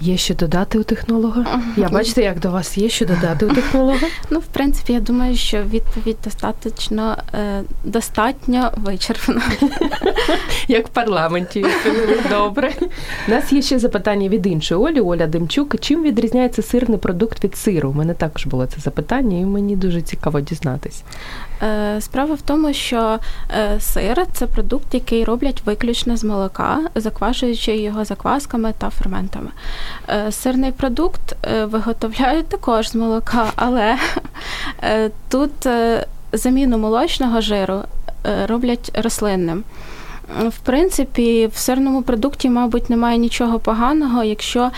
Є 0.00 0.16
що 0.16 0.34
додати 0.34 0.78
у 0.78 0.82
технолога? 0.82 1.60
Я 1.76 1.88
бачите, 1.88 2.22
як 2.22 2.40
до 2.40 2.50
вас 2.50 2.78
є 2.78 2.88
що 2.88 3.06
додати 3.06 3.46
у 3.46 3.54
технолога? 3.54 4.06
Ну, 4.30 4.38
в 4.38 4.46
принципі, 4.46 4.92
я 4.92 5.00
думаю, 5.00 5.36
що 5.36 5.62
відповідь 5.62 6.16
достатньо 6.24 7.16
е, 7.34 7.62
достатньо 7.84 8.70
вичерпна. 8.76 9.42
Як 10.68 10.86
в 10.86 10.90
парламенті. 10.90 11.66
Добре. 12.30 12.72
У 13.28 13.30
нас 13.30 13.52
є 13.52 13.62
ще 13.62 13.78
запитання 13.78 14.28
від 14.28 14.46
іншої 14.46 14.80
Олі, 14.80 15.00
Оля 15.00 15.26
Демчук. 15.26 15.80
Чим 15.80 16.02
відрізняється 16.02 16.62
сирний 16.62 16.98
продукт 16.98 17.44
від 17.44 17.56
сиру? 17.56 17.90
У 17.90 17.92
мене 17.92 18.14
також 18.14 18.46
було 18.46 18.66
це 18.66 18.80
запитання, 18.80 19.38
і 19.38 19.44
мені 19.44 19.76
дуже 19.76 20.02
цікаво 20.02 20.40
дізнатись. 20.40 21.02
Е, 21.62 22.00
Справа 22.00 22.34
в 22.34 22.42
тому, 22.42 22.72
що 22.72 23.18
е, 23.50 23.80
сир 23.80 24.26
це 24.32 24.46
продукт, 24.46 24.94
який 24.94 25.24
роблять 25.24 25.62
виключно 25.66 26.16
з 26.16 26.24
молока, 26.24 26.80
заквашуючи 26.94 27.76
його 27.76 28.04
заквасками 28.04 28.74
та 28.78 28.90
ферментами. 28.90 29.50
Е, 30.08 30.32
Сирний 30.32 30.72
продукт 30.72 31.36
виготовляють 31.64 32.48
також 32.48 32.90
з 32.90 32.94
молока, 32.94 33.52
але 33.56 33.96
тут 35.28 35.50
заміну 36.32 36.78
молочного 36.78 37.40
жиру 37.40 37.82
роблять 38.46 38.90
рослинним. 39.02 39.64
В 40.48 40.58
принципі, 40.58 41.46
в 41.52 41.56
сирному 41.56 42.02
продукті, 42.02 42.50
мабуть, 42.50 42.90
немає 42.90 43.18
нічого 43.18 43.58
поганого, 43.58 44.24
якщо 44.24 44.70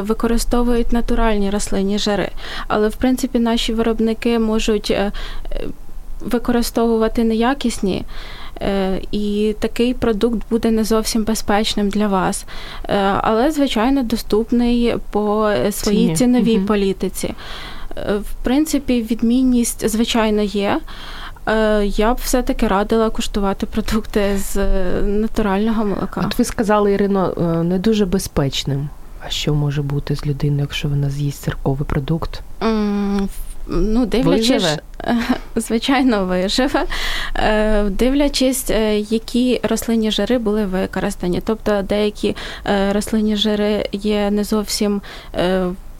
використовують 0.00 0.92
натуральні 0.92 1.50
рослинні 1.50 1.98
жири. 1.98 2.30
Але 2.68 2.88
в 2.88 2.96
принципі 2.96 3.38
наші 3.38 3.72
виробники 3.72 4.38
можуть 4.38 4.96
використовувати 6.20 7.24
неякісні. 7.24 8.04
е, 8.62 9.00
І 9.12 9.54
такий 9.60 9.94
продукт 9.94 10.38
буде 10.50 10.70
не 10.70 10.84
зовсім 10.84 11.24
безпечним 11.24 11.88
для 11.88 12.08
вас, 12.08 12.44
Е, 12.88 12.98
але 13.22 13.50
звичайно 13.50 14.02
доступний 14.02 14.94
по 15.10 15.50
своїй 15.70 16.04
Ціні. 16.06 16.16
ціновій 16.16 16.56
Мгм. 16.58 16.66
політиці. 16.66 17.34
Е, 17.96 18.16
В 18.18 18.44
принципі, 18.44 19.02
відмінність 19.10 19.88
звичайно 19.88 20.42
є. 20.42 20.80
Я 21.84 22.14
б 22.14 22.16
все-таки 22.22 22.68
радила 22.68 23.10
куштувати 23.10 23.66
продукти 23.66 24.38
з 24.38 24.56
натурального 25.02 25.84
молока. 25.84 26.22
От 26.26 26.38
ви 26.38 26.44
сказали, 26.44 26.92
Ірино, 26.92 27.32
не 27.64 27.78
дуже 27.78 28.06
безпечним. 28.06 28.88
А 29.26 29.30
що 29.30 29.54
може 29.54 29.82
бути 29.82 30.16
з 30.16 30.26
людиною, 30.26 30.60
якщо 30.60 30.88
вона 30.88 31.10
з'їсть 31.10 31.42
цирковий 31.42 31.86
продукт? 31.88 32.40
Ну, 33.68 34.06
дивлячись, 34.06 34.50
Виживе? 34.50 34.78
звичайно, 35.56 36.24
виживе. 36.24 36.84
Е, 37.36 37.82
Дивлячись, 37.84 38.70
е, 38.70 38.98
які 38.98 39.60
рослинні 39.62 40.10
жири 40.10 40.38
були 40.38 40.66
використані. 40.66 41.42
Тобто 41.44 41.82
деякі 41.82 42.36
е, 42.66 42.92
рослинні 42.92 43.36
жири 43.36 43.88
є 43.92 44.30
не 44.30 44.44
зовсім 44.44 45.00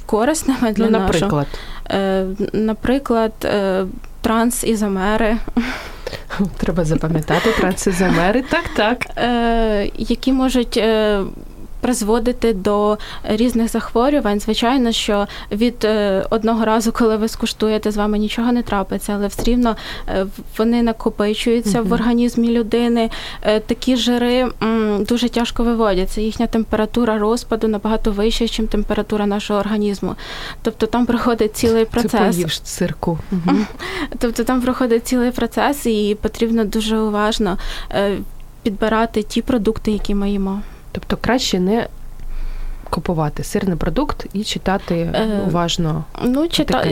корисними 0.06 0.72
для 0.72 0.84
Ну, 0.84 0.90
наприклад, 0.90 1.46
Е, 1.90 2.26
Наприклад, 2.52 3.32
трансізомери, 4.20 5.36
треба 6.56 6.84
запам'ятати 6.84 7.50
трансизомери. 7.52 8.44
Так, 8.50 8.64
так. 8.76 9.06
які 9.98 10.32
можуть. 10.32 10.82
Призводити 11.86 12.52
до 12.52 12.98
різних 13.24 13.68
захворювань, 13.68 14.40
звичайно, 14.40 14.92
що 14.92 15.26
від 15.52 15.84
е, 15.84 16.24
одного 16.30 16.64
разу, 16.64 16.92
коли 16.92 17.16
ви 17.16 17.28
скуштуєте, 17.28 17.90
з 17.90 17.96
вами 17.96 18.18
нічого 18.18 18.52
не 18.52 18.62
трапиться, 18.62 19.12
але 19.12 19.26
все 19.26 19.42
рівно 19.42 19.76
е, 20.08 20.26
вони 20.58 20.82
накопичуються 20.82 21.80
Мгм. 21.80 21.88
в 21.88 21.92
організмі 21.92 22.50
людини. 22.50 23.10
Е, 23.42 23.60
Такі 23.60 23.96
жири 23.96 24.48
дуже 25.00 25.28
тяжко 25.28 25.64
виводяться. 25.64 26.20
Їхня 26.20 26.46
температура 26.46 27.18
розпаду 27.18 27.68
набагато 27.68 28.12
вища, 28.12 28.44
ніж 28.44 28.60
температура 28.70 29.26
нашого 29.26 29.60
організму. 29.60 30.14
Тобто 30.62 30.86
там 30.86 31.06
проходить 31.06 31.56
цілий 31.56 31.84
Це 31.84 31.90
процес. 31.90 32.60
сирку. 32.64 33.18
Мгм. 33.30 33.66
Тобто 34.18 34.44
там 34.44 34.60
проходить 34.60 35.06
цілий 35.06 35.30
процес, 35.30 35.86
і 35.86 36.16
потрібно 36.22 36.64
дуже 36.64 36.98
уважно 36.98 37.58
підбирати 38.62 39.22
ті 39.22 39.42
продукти, 39.42 39.92
які 39.92 40.14
ми 40.14 40.30
їмо. 40.30 40.60
Тобто 40.96 41.16
краще 41.16 41.60
не 41.60 41.86
купувати 42.90 43.44
сирний 43.44 43.76
продукт 43.76 44.26
і 44.32 44.44
читати 44.44 44.94
Е, 45.14 45.40
уважно. 45.46 46.04
Ну, 46.24 46.48
чита... 46.48 46.84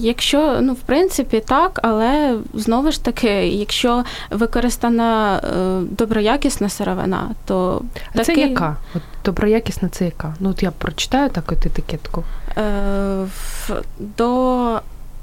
Якщо, 0.00 0.58
ну, 0.60 0.72
в 0.72 0.80
принципі, 0.80 1.42
так, 1.46 1.80
але 1.82 2.36
знову 2.54 2.92
ж 2.92 3.04
таки, 3.04 3.28
якщо 3.48 4.04
використана 4.30 5.36
е, 5.36 5.80
доброякісна 5.98 6.68
сировина, 6.68 7.30
то 7.44 7.82
А 8.14 8.24
це 8.24 8.34
яка? 8.34 8.76
От 8.94 9.02
доброякісна 9.24 9.88
це 9.88 10.04
яка? 10.04 10.34
Ну 10.40 10.50
от 10.50 10.62
я 10.62 10.70
прочитаю 10.70 11.30
так 11.30 11.52
от 11.52 11.66
етикетку. 11.66 12.24
Е, 12.58 12.62
в- 13.68 13.82
до 13.98 14.80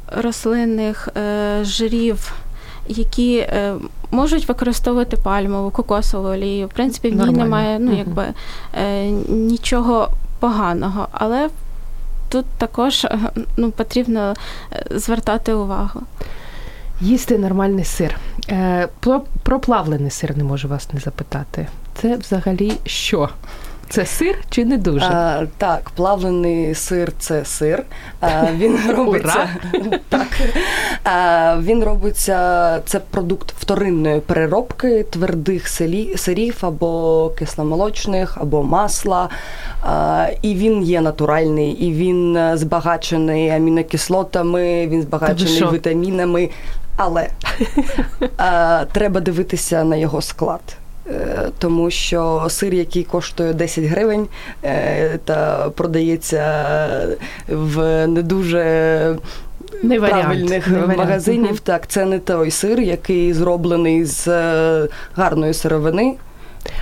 рослинних 0.07 1.09
е, 1.17 1.59
жирів, 1.63 2.33
які 2.89 3.37
е, 3.37 3.75
можуть 4.11 4.47
використовувати 4.47 5.17
пальмову, 5.17 5.71
кокосову 5.71 6.27
олію. 6.27 6.67
В 6.67 6.69
принципі, 6.69 7.09
в 7.09 7.11
ній 7.11 7.17
Нормально. 7.17 7.43
немає 7.43 7.79
ну, 7.79 7.97
якби, 7.97 8.25
е, 8.73 9.05
нічого 9.29 10.09
поганого, 10.39 11.07
але 11.11 11.49
тут 12.29 12.45
також 12.45 13.05
е, 13.05 13.19
ну, 13.57 13.71
потрібно 13.71 14.33
звертати 14.91 15.53
увагу. 15.53 16.01
Їсти 17.01 17.37
нормальний 17.37 17.85
сир. 17.85 18.17
Про, 18.99 19.21
про 19.43 19.59
плавлений 19.59 20.11
сир 20.11 20.37
не 20.37 20.43
можу 20.43 20.67
вас 20.67 20.93
не 20.93 20.99
запитати. 20.99 21.67
Це 22.01 22.15
взагалі 22.17 22.73
що? 22.85 23.29
Це 23.89 24.05
сир 24.05 24.35
чи 24.49 24.65
не 24.65 24.77
дуже? 24.77 25.05
А, 25.05 25.45
так, 25.57 25.89
плавлений 25.89 26.75
сир 26.75 27.11
це 27.19 27.45
сир. 27.45 27.83
А, 28.19 28.45
він 28.57 28.79
робиться 28.95 29.49
так. 30.09 30.27
А, 31.03 31.57
він 31.61 31.83
робиться 31.83 32.79
це 32.85 32.99
продукт 32.99 33.51
вторинної 33.51 34.19
переробки 34.19 35.03
твердих 35.03 35.67
селі, 35.67 36.17
сирів 36.17 36.57
або 36.61 37.29
кисломолочних, 37.29 38.37
або 38.41 38.63
масла. 38.63 39.29
А, 39.83 40.27
і 40.41 40.55
він 40.55 40.83
є 40.83 41.01
натуральний, 41.01 41.71
і 41.71 41.93
він 41.93 42.39
збагачений 42.57 43.49
амінокислотами, 43.49 44.87
він 44.87 45.01
збагачений 45.01 45.73
вітамінами. 45.73 46.49
Але 46.97 47.29
а, 48.37 48.85
треба 48.91 49.19
дивитися 49.19 49.83
на 49.83 49.95
його 49.95 50.21
склад. 50.21 50.61
Е, 51.09 51.49
Тому 51.59 51.89
що 51.91 52.45
сир, 52.49 52.73
який 52.73 53.03
коштує 53.03 53.53
10 53.53 53.85
гривень, 53.85 54.27
е, 54.63 55.19
та 55.25 55.69
продається 55.69 56.43
в 57.47 58.07
не 58.07 58.23
дуже 58.23 58.59
Не 59.83 59.99
варіант, 59.99 60.21
правильних 60.23 60.67
не 60.67 60.73
варіант. 60.79 60.97
магазинів, 60.97 61.45
Мгм. 61.51 61.59
так 61.63 61.87
це 61.87 62.05
не 62.05 62.19
той 62.19 62.51
сир, 62.51 62.79
який 62.79 63.33
зроблений 63.33 64.05
з 64.05 64.27
е, 64.27 64.87
гарної 65.15 65.53
сировини. 65.53 66.15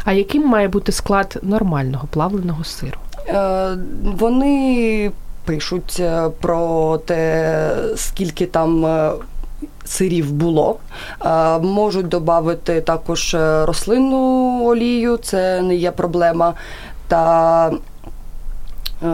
А 0.05 0.13
яким 0.13 0.45
має 0.47 0.67
бути 0.67 0.91
склад 0.91 1.39
нормального 1.41 2.07
плавленого 2.11 2.63
сиру? 2.63 2.97
Вони 4.03 5.11
пишуть 5.45 6.01
про 6.41 6.97
те, 6.97 7.69
скільки 7.95 8.45
там. 8.45 8.85
Сирів 9.87 10.31
було, 10.31 10.77
Е, 11.25 11.59
можуть 11.59 12.07
додати 12.07 12.81
також 12.81 13.33
е, 13.33 13.65
рослинну 13.65 14.61
олію, 14.65 15.17
це 15.17 15.61
не 15.61 15.75
є 15.75 15.91
проблема. 15.91 16.53
Та 17.07 17.71
е, 19.03 19.07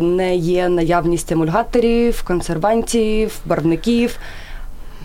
не 0.00 0.36
є 0.36 0.68
наявність 0.68 1.32
емульгаторів, 1.32 2.22
консервантів, 2.22 3.38
барвників. 3.46 4.18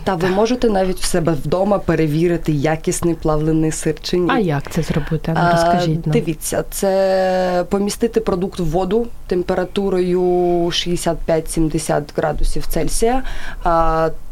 Та 0.04 0.16
ви 0.16 0.28
можете 0.28 0.70
навіть 0.70 1.00
у 1.00 1.04
себе 1.04 1.32
вдома 1.32 1.80
перевірити 1.80 2.52
якісний 2.52 3.16
плавлений 3.16 3.72
сир 3.72 3.96
чи 4.02 4.18
ні. 4.18 4.30
А 4.32 4.40
як 4.40 4.72
це 4.72 4.82
зробити? 4.82 5.36
Розкажіть 5.52 6.08
нам. 6.08 6.14
Дивіться, 6.14 6.64
це 6.72 7.66
помістити 7.70 8.20
продукт 8.20 8.60
в 8.60 8.64
воду 8.64 9.08
температурою 9.28 10.22
65-70 10.66 12.02
градусів 12.16 12.66
Цельсія. 12.66 13.24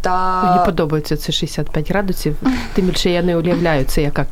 А, 0.04 0.42
Та 0.42 0.44
Мені 0.52 0.66
подобається 0.66 1.18
це 1.18 1.32
65 1.32 1.90
градусів. 1.90 2.36
Тим 2.74 2.86
більше 2.86 3.10
я 3.10 3.22
не 3.22 3.38
уявляю, 3.38 3.86
це 3.86 4.02
яка 4.02 4.26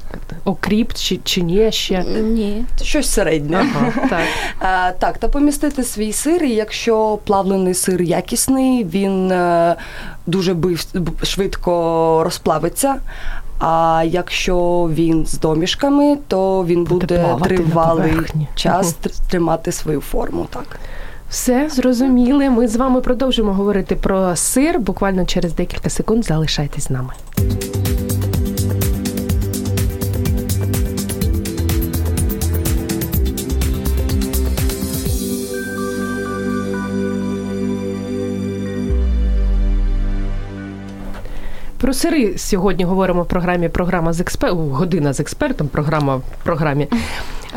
окріп 0.45 0.93
чи, 0.93 1.19
чи 1.23 1.41
ні 1.41 1.71
ще. 1.71 2.03
Ні. 2.03 2.65
щось 2.81 3.09
середнє. 3.09 3.57
Ага, 3.75 4.07
так. 4.09 4.21
Е, 4.61 4.95
так, 4.99 5.17
та 5.17 5.27
помістити 5.27 5.83
свій 5.83 6.13
сир, 6.13 6.43
і 6.43 6.49
якщо 6.49 7.19
плавлений 7.25 7.73
сир 7.73 8.01
якісний, 8.01 8.83
він 8.83 9.31
е, 9.31 9.75
дуже 10.27 10.53
бив- 10.53 11.25
швидко 11.25 12.21
розплавиться. 12.23 12.95
А 13.59 14.03
якщо 14.07 14.89
він 14.93 15.25
з 15.25 15.39
домішками, 15.39 16.17
то 16.27 16.65
він 16.65 16.83
Буде 16.83 16.99
буде, 17.05 17.19
плавати 17.19 17.55
тривалий 17.55 18.13
час 18.55 18.95
тримати 19.29 19.71
свою 19.71 20.01
форму. 20.01 20.47
Так. 20.49 20.79
Все 21.29 21.69
зрозуміли. 21.69 22.49
Ми 22.49 22.67
з 22.67 22.75
вами 22.75 23.01
продовжимо 23.01 23.53
говорити 23.53 23.95
про 23.95 24.35
сир. 24.35 24.79
Буквально 24.79 25.25
через 25.25 25.53
декілька 25.53 25.89
секунд 25.89 26.25
залишайтесь 26.25 26.83
з 26.83 26.89
нами. 26.89 27.13
Про 41.79 41.93
сири 41.93 42.37
сьогодні 42.37 42.83
говоримо 42.83 43.23
в 43.23 43.27
програмі 43.27 43.69
Програма 43.69 44.13
з 44.13 44.19
експертом, 44.19 44.69
година 44.69 45.13
з 45.13 45.19
експертом, 45.19 45.67
програма 45.67 46.15
в 46.15 46.23
програмі. 46.43 46.87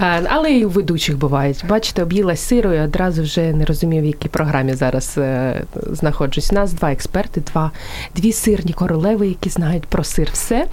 Е, 0.02 0.22
Але 0.28 0.52
і 0.52 0.64
у 0.64 0.68
ведучих 0.68 1.18
бувають. 1.18 1.64
Бачите, 1.68 2.02
об'їлась 2.02 2.40
сирою, 2.40 2.84
одразу 2.84 3.22
вже 3.22 3.52
не 3.52 3.64
розумію, 3.64 4.02
в 4.02 4.04
якій 4.04 4.28
програмі 4.28 4.74
зараз 4.74 5.14
е, 5.18 5.62
знаходжусь. 5.74 6.52
У 6.52 6.54
нас 6.54 6.72
два 6.72 6.92
експерти, 6.92 7.40
два, 7.40 7.70
дві 8.16 8.32
сирні 8.32 8.72
королеви, 8.72 9.28
які 9.28 9.48
знають 9.48 9.86
про 9.86 10.04
сир 10.04 10.28
все. 10.32 10.66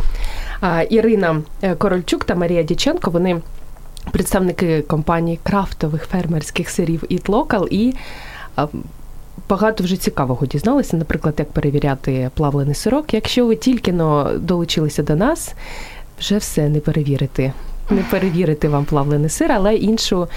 Ірина 0.89 1.41
е, 1.61 1.75
Корольчук 1.75 2.23
та 2.23 2.35
Марія 2.35 2.63
Діченко, 2.63 3.11
вони 3.11 3.41
представники 4.11 4.81
компанії 4.81 5.39
крафтових 5.43 6.05
фермерських 6.05 6.69
сирів 6.69 7.03
Local 7.09 7.67
і 7.71 7.93
Багато 9.49 9.83
вже 9.83 9.97
цікавого 9.97 10.45
дізналися, 10.45 10.97
наприклад, 10.97 11.35
як 11.37 11.51
перевіряти 11.51 12.29
плавлений 12.33 12.75
сирок. 12.75 13.13
Якщо 13.13 13.45
ви 13.45 13.55
тільки 13.55 13.93
но 13.93 14.31
долучилися 14.37 15.03
до 15.03 15.15
нас, 15.15 15.53
вже 16.19 16.37
все 16.37 16.69
не 16.69 16.79
перевірити. 16.79 17.53
Не 17.91 18.01
перевірити 18.01 18.69
вам 18.69 18.85
плавлений 18.85 19.29
сир, 19.29 19.51
але 19.51 19.75
іншу 19.75 20.27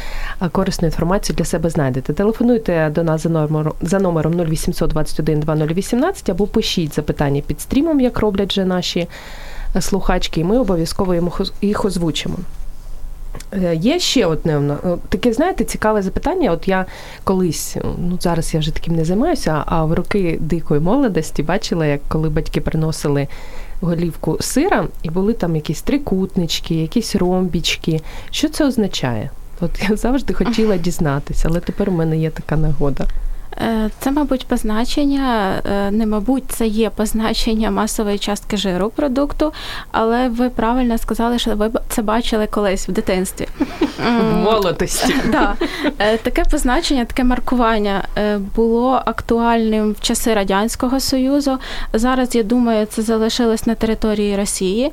корисну 0.53 0.89
інформацію 0.89 1.37
для 1.37 1.45
себе 1.45 1.71
знайдете. 1.71 2.13
Телефонуйте 2.13 2.91
до 2.95 3.05
нас 3.05 3.23
за 3.23 3.29
номером, 3.29 3.73
за 3.83 3.99
номером 3.99 4.41
0800 4.41 4.91
21 4.91 5.41
2018 5.41 6.31
або 6.31 6.47
пишіть 6.47 6.95
запитання 6.95 7.43
під 7.47 7.61
стрімом, 7.61 8.01
як 8.01 8.19
роблять 8.19 8.51
вже 8.51 8.65
наші 8.65 9.09
е, 9.77 9.81
слухачки, 9.81 10.41
і 10.41 10.45
ми 10.45 10.59
обов'язково 10.59 11.33
їх 11.63 11.85
озвучимо. 11.85 12.37
Е, 13.53 13.75
Є 13.75 13.99
ще 13.99 14.27
одне 14.27 14.59
е, 14.59 14.97
таке, 15.09 15.33
знаєте, 15.33 15.65
цікаве 15.65 16.03
запитання. 16.03 16.51
От 16.51 16.69
я 16.69 16.87
колись, 17.25 17.77
е, 17.77 17.83
ну 17.99 18.19
зараз 18.21 18.55
я 18.55 18.61
вже 18.61 18.75
таким 18.75 18.95
не 18.95 19.05
займаюся, 19.05 19.63
а 19.67 19.85
в 19.85 19.93
роки 19.93 20.39
дикої 20.41 20.81
молодості 20.81 21.43
бачила, 21.43 21.87
як 21.87 22.01
коли 22.09 22.29
батьки 22.29 22.61
приносили 22.61 23.29
голівку 23.81 24.37
сира, 24.41 24.87
і 25.03 25.11
були 25.11 25.33
там 25.33 25.57
якісь 25.57 25.83
трикутнички, 25.83 26.75
якісь 26.75 27.17
ромбічки. 27.17 28.01
Що 28.31 28.49
це 28.49 28.67
означає? 28.67 29.31
От 29.61 29.71
я 29.91 29.97
завжди 29.97 30.35
хотіла 30.35 30.77
дізнатися, 30.77 31.49
але 31.51 31.61
тепер 31.61 31.89
у 31.89 31.93
мене 31.93 32.17
є 32.17 32.31
така 32.31 32.57
нагода. 32.57 33.07
Е, 33.59 33.91
Це, 34.01 34.11
мабуть, 34.11 34.47
позначення, 34.47 35.55
е, 35.65 35.91
не 35.91 36.07
мабуть, 36.07 36.45
це 36.49 36.67
є 36.67 36.91
позначення 36.91 37.71
масової 37.71 38.19
частки 38.19 38.57
жиру 38.57 38.91
продукту, 38.91 39.53
але 39.91 40.29
ви 40.29 40.51
правильно 40.51 40.99
сказали, 40.99 41.39
що 41.39 41.51
ви 41.57 41.71
це 41.89 42.03
бачили 42.03 42.47
колись 42.47 42.89
в 42.89 42.93
дитинстві. 42.93 43.49
В 43.99 44.37
молодості. 44.37 45.15
Да. 45.33 45.55
Е, 45.99 46.17
Таке 46.19 46.45
позначення, 46.51 47.05
таке 47.05 47.25
маркування 47.25 48.05
було 48.57 49.03
актуальним 49.05 49.93
в 49.93 50.01
часи 50.01 50.35
Радянського 50.35 51.01
Союзу. 51.01 51.59
Зараз, 51.93 52.35
я 52.35 52.43
думаю, 52.43 52.87
це 52.87 53.03
залишилось 53.03 53.67
на 53.67 53.75
території 53.75 54.37
Росії. 54.37 54.93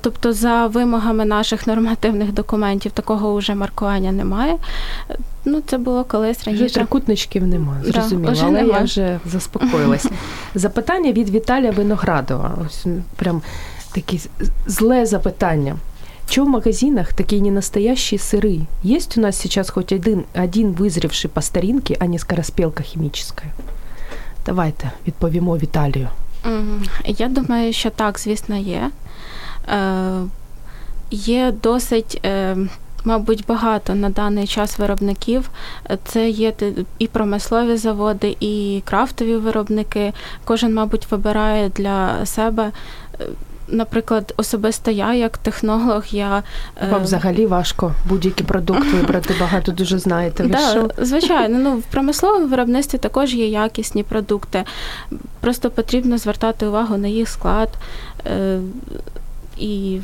Тобто, 0.00 0.32
за 0.32 0.66
вимогами 0.66 1.24
наших 1.24 1.66
нормативних 1.66 2.32
документів 2.32 2.92
такого 2.92 3.36
вже 3.36 3.54
маркування 3.54 4.12
немає. 4.12 4.56
Е, 5.47 5.47
Ну, 5.47 5.61
це 5.67 5.77
було 5.77 6.03
колись 6.03 6.37
Вже 6.37 6.45
раніше. 6.51 6.73
трикутничків 6.75 7.47
немає, 7.47 7.83
Да, 7.85 7.91
зрозуміло, 7.91 8.31
вже 8.31 8.45
але 8.45 8.59
я 8.59 8.65
нема. 8.65 8.79
вже 8.79 9.19
заспокоїлась. 9.25 10.07
Запитання 10.55 11.11
від 11.11 11.29
Віталія 11.29 11.71
Виноградова. 11.71 12.57
Ось 12.65 12.85
м, 12.85 13.03
прям 13.15 13.41
таке 13.93 14.17
з- 14.17 14.29
зле 14.67 15.05
запитання. 15.05 15.75
Чего 16.29 16.47
в 16.47 16.49
магазинах 16.49 17.13
такие 17.13 17.41
ненастоящие 17.41 18.19
сыры? 18.19 18.61
Есть 18.85 19.17
у 19.17 19.21
нас 19.21 19.41
сейчас 19.41 19.69
хоть 19.69 19.91
один, 19.91 20.23
один 20.43 20.71
вызревший 20.73 21.27
по 21.27 21.41
старинке, 21.41 21.95
а 21.99 22.05
не 22.05 22.19
скороспелка 22.19 22.83
хімічна? 22.83 23.35
Давайте 24.45 24.91
відповімо 25.07 25.57
Віталію. 25.57 26.07
М, 26.45 26.83
Я 27.07 27.27
думаю, 27.27 27.73
що 27.73 27.89
так, 27.89 28.19
звісно, 28.19 28.55
є. 28.57 28.89
Е, 29.73 30.01
Є 31.11 31.53
досить. 31.63 32.21
е, 32.25 32.57
Мабуть, 33.04 33.44
багато 33.48 33.94
на 33.94 34.10
даний 34.10 34.46
час 34.46 34.78
виробників. 34.78 35.50
Це 36.04 36.28
є 36.28 36.52
і 36.98 37.06
промислові 37.06 37.76
заводи, 37.76 38.36
і 38.40 38.82
крафтові 38.84 39.36
виробники. 39.36 40.12
Кожен, 40.44 40.74
мабуть, 40.74 41.10
вибирає 41.10 41.68
для 41.68 42.26
себе. 42.26 42.72
Е, 43.20 43.24
Наприклад, 43.70 44.34
особисто 44.36 44.90
я, 44.90 45.14
як 45.14 45.38
технолог, 45.38 46.04
я 46.10 46.42
е, 46.82 46.88
Вам 46.90 47.02
взагалі 47.02 47.46
важко 47.46 47.92
будь-який 48.04 48.46
продукт 48.46 48.86
вибрати, 48.92 49.34
багато 49.40 49.72
дуже 49.72 49.98
знаєте. 49.98 50.42
Ви 50.42 50.48
Да, 50.48 50.70
що? 50.70 50.90
звичайно, 50.98 51.58
ну 51.58 51.76
в 51.76 51.82
промисловому 51.82 52.46
виробництві 52.46 52.98
також 52.98 53.34
є 53.34 53.48
якісні 53.48 54.02
продукти. 54.02 54.64
Просто 55.40 55.70
потрібно 55.70 56.18
звертати 56.18 56.66
увагу 56.66 56.96
на 56.96 57.08
їх 57.08 57.28
склад 57.28 57.68
е, 58.26 58.60
і, 59.58 60.00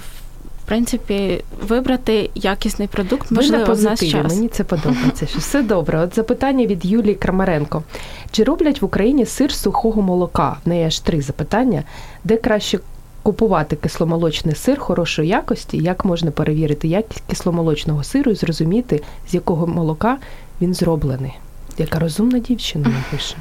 в 0.65 0.67
принципі, 0.67 1.45
вибрати 1.69 2.31
якісний 2.35 2.89
продукт, 2.89 3.31
Ви 3.31 3.37
на 3.37 3.59
можливо, 3.59 3.97
час. 3.97 4.35
мені 4.35 4.49
це 4.49 4.65
подобається. 4.65 5.27
Що 5.27 5.39
все 5.39 5.63
добре. 5.63 6.01
От 6.01 6.15
запитання 6.15 6.67
від 6.67 6.85
Юлії 6.85 7.15
Крамаренко. 7.15 7.83
Чи 8.31 8.45
роблять 8.45 8.83
в 8.83 8.85
Україні 8.85 9.27
сир 9.27 9.53
з 9.53 9.61
сухого 9.61 10.03
молока? 10.03 10.57
В 10.65 10.69
неї 10.69 10.85
аж 10.85 10.99
три 10.99 11.23
запитання. 11.23 11.83
Де 12.25 12.37
краще 12.37 12.79
купувати 13.23 13.77
кисломолочний 13.77 14.55
сир 14.55 14.79
хорошої 14.79 15.29
якості? 15.29 15.79
Як 15.79 16.05
можна 16.05 16.31
перевірити 16.31 16.89
якість 16.89 17.25
кисломолочного 17.29 18.05
сиру 18.05 18.31
і 18.31 18.35
зрозуміти, 18.35 19.03
з 19.29 19.35
якого 19.35 19.67
молока 19.67 20.19
він 20.61 20.75
зроблений? 20.75 21.33
Яка 21.79 21.99
розумна 21.99 22.39
дівчина 22.39 22.89
напише. 22.89 23.37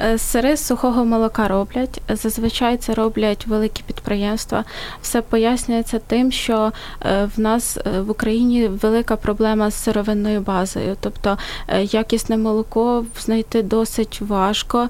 Е, 0.00 0.18
Сири 0.18 0.56
з 0.56 0.66
сухого 0.66 1.04
молока 1.04 1.48
роблять. 1.48 2.02
Зазвичай 2.08 2.76
це 2.76 2.94
роблять 2.94 3.46
великі 3.46 3.82
підприємства. 3.86 4.64
Все 5.02 5.22
пояснюється 5.22 5.98
тим, 6.06 6.32
що 6.32 6.72
е, 7.02 7.28
в 7.36 7.40
нас 7.40 7.78
е, 7.78 8.00
в 8.00 8.10
Україні 8.10 8.68
велика 8.68 9.16
проблема 9.16 9.70
з 9.70 9.74
сировинною 9.74 10.40
базою. 10.40 10.96
Тобто 11.00 11.38
якісне 11.82 12.36
молоко 12.36 13.04
знайти 13.20 13.62
досить 13.62 14.20
важко, 14.20 14.88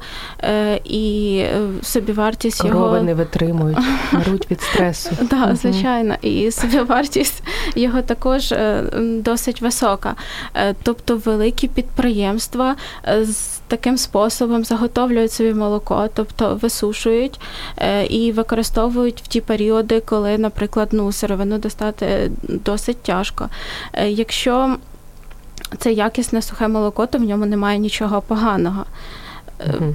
і 0.85 1.45
собівартість 1.83 2.63
Корови 2.63 2.79
його 2.79 3.03
не 3.03 3.15
витримують, 3.15 3.79
мруть 4.13 4.51
від 4.51 4.61
стресу. 4.61 5.11
Мгм. 5.33 5.57
звичайно, 5.57 6.15
і 6.23 6.51
собівартість 6.51 7.43
його 7.75 8.03
також 8.03 8.55
досить 8.99 9.63
висока. 9.63 10.15
Тобто 10.83 11.17
великі 11.17 11.69
підприємства 11.69 12.77
з 13.23 13.59
таким 13.69 13.99
способом 13.99 14.52
заготовлюють 14.61 15.33
собі 15.33 15.55
молоко, 15.55 16.09
тобто 16.15 16.59
висушують 16.63 17.41
е, 17.79 18.07
і 18.07 18.33
використовують 18.33 19.23
в 19.23 19.27
ті 19.27 19.41
періоди, 19.41 20.01
коли, 20.01 20.39
наприклад, 20.39 20.89
ну, 20.93 21.13
сировину 21.13 21.59
достати 21.59 22.31
досить 22.43 23.03
тяжко. 23.03 23.49
Е, 23.93 24.09
Якщо 24.11 24.77
це 25.79 25.93
якісне 25.93 26.43
сухе 26.43 26.69
молоко, 26.69 27.07
то 27.07 27.19
в 27.19 27.23
ньому 27.23 27.47
немає 27.47 27.79
нічого 27.79 28.21
поганого. 28.21 28.85
Е, 29.61 29.73
Мгм. 29.81 29.95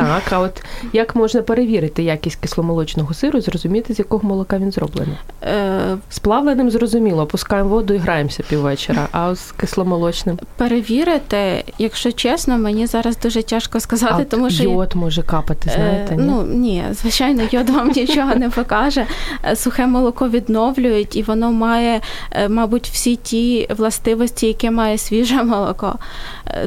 Так, 0.00 0.32
а 0.32 0.38
от 0.38 0.64
як 0.92 1.16
можна 1.16 1.42
перевірити 1.42 2.02
якість 2.02 2.36
кисломолочного 2.40 3.14
сиру, 3.14 3.40
зрозуміти, 3.40 3.94
з 3.94 3.98
якого 3.98 4.28
молока 4.28 4.58
він 4.58 4.72
зроблений? 4.72 5.14
е, 5.42 5.96
З 6.10 6.18
зрозуміло, 6.70 7.26
пускаємо 7.26 7.68
воду 7.68 7.94
і 7.94 7.96
граємося 7.98 8.42
піввечора, 8.48 9.08
а 9.12 9.34
з 9.34 9.52
кисломолочним. 9.52 10.38
Перевірити, 10.56 11.64
якщо 11.78 12.12
чесно, 12.12 12.58
мені 12.58 12.86
зараз 12.86 13.18
дуже 13.18 13.42
тяжко 13.42 13.80
сказати, 13.80 14.14
а 14.18 14.24
тому 14.24 14.50
що 14.50 14.62
йод 14.62 14.92
може 14.94 15.22
капати, 15.22 15.70
знаєте? 15.74 16.14
Е, 16.14 16.16
ні? 16.16 16.22
Ну 16.26 16.42
ні, 16.42 16.84
звичайно, 16.92 17.42
йод 17.50 17.70
вам 17.70 17.90
нічого 17.90 18.34
не 18.34 18.50
покаже. 18.50 19.06
Е, 19.44 19.56
Сухе 19.56 19.86
молоко 19.86 20.28
відновлюють, 20.28 21.16
і 21.16 21.22
воно 21.22 21.52
має, 21.52 22.00
мабуть, 22.48 22.88
всі 22.88 23.16
ті 23.16 23.68
властивості, 23.76 24.46
які 24.46 24.70
має 24.70 24.98
свіже 24.98 25.42
молоко. 25.42 25.98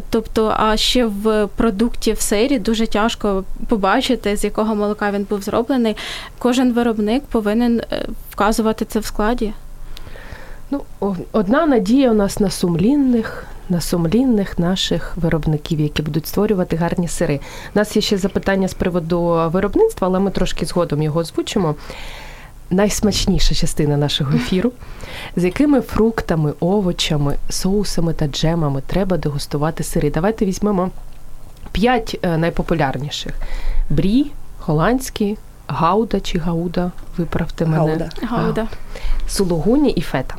Тобто, 0.10 0.54
а 0.58 0.78
ще 0.78 1.06
в 1.06 1.48
продукті 1.56 2.14
в 2.14 2.22
сирі 2.22 2.60
дуже 2.60 2.88
тяжко 2.88 3.21
важко 3.24 3.44
побачити, 3.68 4.38
з 4.38 4.44
якого 4.44 4.76
молока 4.76 5.12
він 5.12 5.28
був 5.30 5.42
зроблений. 5.42 5.96
Кожен 6.40 6.74
виробник 6.74 7.24
повинен 7.24 7.80
е, 7.80 8.08
вказувати 8.32 8.86
це 8.86 9.00
в 9.00 9.06
складі. 9.06 9.54
Ну, 10.72 10.82
одна 11.32 11.66
надія 11.66 12.12
у 12.12 12.14
нас 12.14 12.40
на 12.40 12.50
сумлінних, 12.50 13.46
на 13.70 13.82
сумлінних 13.82 14.60
наших 14.60 15.18
виробників, 15.18 15.80
які 15.80 16.02
будуть 16.02 16.28
створювати 16.28 16.76
гарні 16.76 17.08
сири. 17.08 17.40
У 17.76 17.80
нас 17.80 17.96
є 17.96 18.02
ще 18.02 18.18
запитання 18.18 18.68
з 18.68 18.74
приводу 18.74 19.50
виробництва, 19.54 20.08
але 20.08 20.20
ми 20.20 20.32
трошки 20.32 20.66
згодом 20.66 21.02
його 21.02 21.20
озвучимо. 21.20 21.76
Найсмачніша 22.70 23.56
частина 23.56 23.98
нашого 23.98 24.36
ефіру, 24.36 24.72
з 25.36 25.44
якими 25.44 25.82
фруктами, 25.82 26.54
овочами, 26.60 27.36
соусами 27.50 28.14
та 28.14 28.28
джемами 28.28 28.82
треба 28.88 29.18
дегустувати 29.18 29.84
сири. 29.84 30.12
Давайте 30.12 30.46
візьмемо 30.46 30.92
п'ять 31.72 32.20
е, 32.22 32.38
найпопулярніших: 32.38 33.34
брі, 33.90 34.32
голландський, 34.60 35.38
гауда 35.68 36.20
чи 36.20 36.40
гауда, 36.40 36.92
виправте 37.18 37.66
мене. 37.66 37.78
Гауда. 37.78 38.10
Гауда. 38.22 38.68
Сулугуні 39.28 39.90
і 39.90 40.02
фета. 40.02 40.36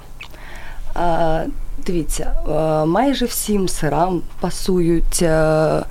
А, 0.94 1.44
дивіться, 1.86 2.34
е, 2.48 2.86
майже 2.86 3.24
всім 3.26 3.68
сирам 3.68 4.22
пасують 4.40 5.22
е, 5.22 5.82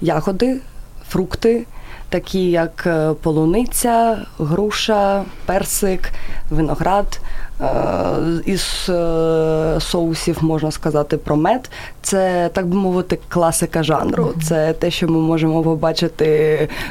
ягоди, 0.00 0.60
фрукти, 1.08 1.66
такі 2.08 2.50
як 2.50 2.88
полуниця, 3.22 4.26
груша, 4.38 5.24
персик, 5.46 6.10
виноград. 6.50 7.20
Е, 7.60 7.66
Із 8.46 8.86
е, 8.88 9.76
соусів 9.80 10.38
можна 10.40 10.70
сказати 10.70 11.16
про 11.16 11.36
мед. 11.36 11.70
Це, 12.02 12.50
так 12.52 12.66
би 12.66 12.76
мовити, 12.76 13.18
класика 13.28 13.82
жанру. 13.82 14.34
Це 14.42 14.72
те, 14.72 14.90
що 14.90 15.08
ми 15.08 15.18
можемо 15.18 15.62
побачити 15.62 16.28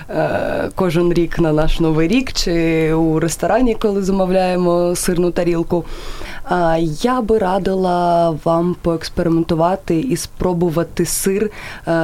е, 0.10 0.70
кожен 0.76 1.14
рік 1.14 1.40
на 1.40 1.54
наш 1.54 1.80
новий 1.80 2.08
рік 2.08 2.34
чи 2.34 2.94
у 2.94 3.20
ресторані, 3.20 3.76
коли 3.76 4.02
замовляємо 4.02 4.96
сирну 4.96 5.32
тарілку. 5.32 5.86
Я 7.02 7.22
би 7.22 7.38
радила 7.38 8.30
вам 8.44 8.76
поекспериментувати 8.82 10.00
і 10.00 10.18
спробувати 10.18 11.06
сир 11.06 11.52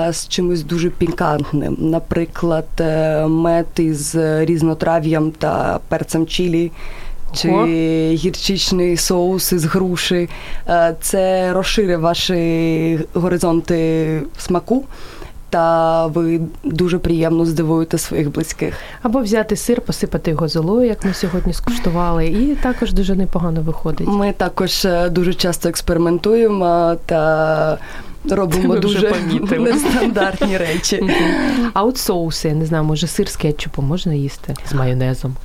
з 0.09 0.27
чимось 0.27 0.63
дуже 0.63 0.89
пікантним. 0.89 1.77
Наприклад, 1.79 2.65
мед 3.27 3.67
із 3.77 4.15
різнотрав'ям 4.15 5.31
та 5.31 5.79
перцем 5.89 6.27
чилі. 6.27 6.71
Чи 7.33 7.49
Ого. 7.49 7.65
гірчичний 8.13 8.97
соус 8.97 9.51
із 9.51 9.65
груші. 9.65 10.29
Е, 10.69 10.95
Це 11.01 11.53
розширить 11.53 11.99
ваші 11.99 12.99
горизонти 13.13 14.21
смаку, 14.37 14.83
та 15.49 16.05
ви 16.07 16.41
дуже 16.63 16.99
приємно 16.99 17.45
здивуєте 17.45 17.97
своїх 17.97 18.31
близьких. 18.31 18.73
Або 19.01 19.19
взяти 19.19 19.55
сир, 19.55 19.81
посипати 19.81 20.31
його 20.31 20.47
золою, 20.47 20.87
як 20.87 21.05
ми 21.05 21.13
сьогодні 21.13 21.53
скуштували, 21.53 22.27
і 22.27 22.55
також 22.55 22.93
дуже 22.93 23.15
непогано 23.15 23.61
виходить. 23.61 24.07
Ми 24.07 24.31
також 24.31 24.85
е, 24.85 25.09
дуже 25.09 25.33
часто 25.33 25.69
експериментуємо 25.69 26.95
та 27.05 27.77
робимо 28.29 28.73
Це 28.73 28.79
дуже 28.79 29.09
помітили. 29.09 29.71
нестандартні 29.73 30.57
речі. 30.67 31.03
А 31.73 31.83
от 31.83 31.97
соуси, 31.97 32.47
я 32.47 32.53
не 32.53 32.65
знаю, 32.65 32.83
може 32.83 33.07
сир 33.07 33.29
з 33.29 33.35
кетчупом 33.35 33.85
можна 33.85 34.13
їсти 34.13 34.55
з 34.69 34.73
майонезом. 34.73 35.35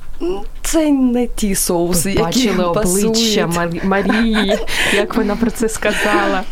Це 0.61 0.91
не 0.91 1.27
ті 1.27 1.55
соуси, 1.55 2.09
які 2.09 2.23
Бачили 2.23 2.63
обличчя 2.65 3.47
пасують. 3.47 3.47
Мар- 3.47 3.85
Марії, 3.85 4.57
як 4.93 5.15
вона 5.15 5.35
про 5.35 5.51
це 5.51 5.69
сказала. 5.69 6.43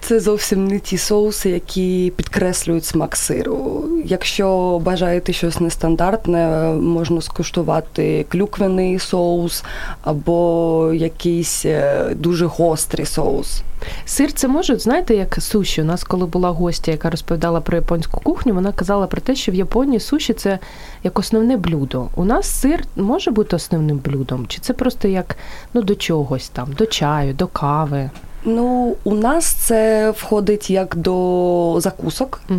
Це 0.00 0.20
зовсім 0.20 0.68
не 0.68 0.78
ті 0.78 0.98
соуси, 0.98 1.50
які 1.50 2.12
підкреслюють 2.16 2.84
смак 2.84 3.16
сиру. 3.16 3.84
Якщо 4.04 4.78
бажаєте 4.84 5.32
щось 5.32 5.60
нестандартне, 5.60 6.72
можна 6.72 7.20
скуштувати 7.20 8.26
клюквений 8.28 8.98
соус 8.98 9.64
або 10.02 10.90
якийсь 10.94 11.66
е, 11.66 12.06
дуже 12.14 12.46
гострий 12.46 13.06
соус. 13.06 13.62
Сир 14.04 14.32
це 14.32 14.48
може, 14.48 14.76
знаєте, 14.76 15.14
як 15.14 15.36
суші. 15.40 15.82
У 15.82 15.84
нас, 15.84 16.04
коли 16.04 16.26
була 16.26 16.50
гостя, 16.50 16.90
яка 16.90 17.10
розповідала 17.10 17.60
про 17.60 17.76
японську 17.76 18.20
кухню, 18.20 18.54
вона 18.54 18.72
казала 18.72 19.06
про 19.06 19.20
те, 19.20 19.34
що 19.34 19.52
в 19.52 19.54
Японії 19.54 20.00
суші 20.00 20.32
це 20.32 20.58
як 21.04 21.18
основне 21.18 21.56
блюдо. 21.56 22.06
У 22.14 22.24
нас 22.24 22.60
сир 22.60 22.84
може 22.96 23.30
бути 23.30 23.56
основним 23.56 23.98
блюдом, 23.98 24.46
чи 24.46 24.58
це 24.60 24.72
просто 24.72 25.08
як 25.08 25.36
ну 25.74 25.82
до 25.82 25.94
чогось 25.94 26.48
там, 26.48 26.72
до 26.72 26.86
чаю, 26.86 27.34
до 27.34 27.46
кави. 27.46 28.10
Ну, 28.46 28.96
у 29.04 29.14
нас 29.14 29.46
це 29.46 30.10
входить 30.10 30.70
як 30.70 30.96
до 30.96 31.76
закусок. 31.78 32.40
Е, 32.50 32.56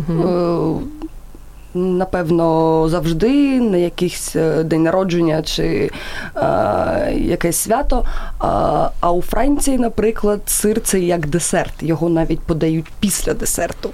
Напевно, 1.74 2.88
завжди 2.88 3.60
на 3.60 3.76
якийсь 3.76 4.36
е, 4.36 4.64
день 4.64 4.82
народження 4.82 5.42
чи 5.42 5.90
е, 6.36 7.12
якесь 7.16 7.56
свято. 7.56 8.04
А, 8.38 8.90
а 9.00 9.12
у 9.12 9.22
Франції, 9.22 9.78
наприклад, 9.78 10.40
сир 10.46 10.80
це 10.80 11.00
як 11.00 11.26
десерт. 11.26 11.72
Його 11.80 12.08
навіть 12.08 12.40
подають 12.40 12.86
після 13.00 13.34
десерту. 13.34 13.90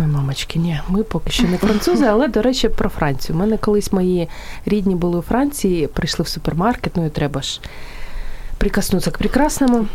Ой, 0.00 0.06
мамочки, 0.06 0.58
ні, 0.58 0.80
ми 0.88 1.02
поки 1.02 1.30
що 1.30 1.48
не 1.48 1.58
французи, 1.58 2.04
але 2.04 2.28
до 2.28 2.42
речі, 2.42 2.68
про 2.68 2.88
Францію. 2.88 3.36
У 3.36 3.38
мене 3.38 3.56
колись 3.56 3.92
мої 3.92 4.28
рідні 4.66 4.94
були 4.94 5.18
у 5.18 5.22
Франції, 5.22 5.86
прийшли 5.86 6.22
в 6.22 6.28
супермаркет, 6.28 6.96
ну 6.96 7.06
і 7.06 7.10
треба 7.10 7.42
ж 7.42 7.60
прикоснутися 8.58 9.10
к 9.10 9.18
прекрасному. 9.18 9.86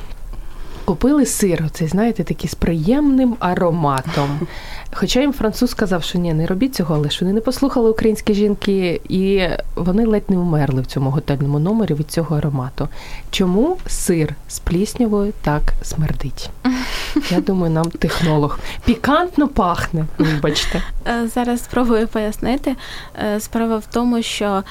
Купили 0.85 1.25
сир, 1.25 1.63
оцей, 1.65 1.87
знаєте, 1.87 2.23
такий 2.23 2.49
з 2.49 2.55
приємним 2.55 3.35
ароматом. 3.39 4.39
Хоча 4.93 5.21
їм 5.21 5.33
француз 5.33 5.69
сказав, 5.69 6.03
що 6.03 6.19
ні, 6.19 6.33
не 6.33 6.47
робіть 6.47 6.75
цього, 6.75 6.95
але 6.95 7.09
ж 7.09 7.17
вони 7.21 7.33
не 7.33 7.41
послухали 7.41 7.89
українські 7.89 8.33
жінки, 8.33 9.01
і 9.09 9.47
вони 9.75 10.05
ледь 10.05 10.29
не 10.29 10.37
умерли 10.37 10.81
в 10.81 10.85
цьому 10.85 11.09
готельному 11.09 11.59
номері 11.59 11.93
від 11.93 12.11
цього 12.11 12.37
аромату. 12.37 12.89
Чому 13.31 13.77
сир 13.87 14.35
з 14.47 14.59
пліснявою 14.59 15.33
так 15.41 15.61
смердить? 15.83 16.49
Я 17.31 17.41
думаю, 17.41 17.73
нам 17.73 17.85
технолог. 17.85 18.59
Пікантно 18.85 19.47
пахне, 19.47 20.05
вибачте. 20.17 20.81
Е, 21.07 21.27
Зараз 21.27 21.63
спробую 21.63 22.07
пояснити. 22.07 22.75
Е, 23.23 23.39
Справа 23.39 23.77
в 23.77 23.85
тому, 23.93 24.21
що 24.21 24.63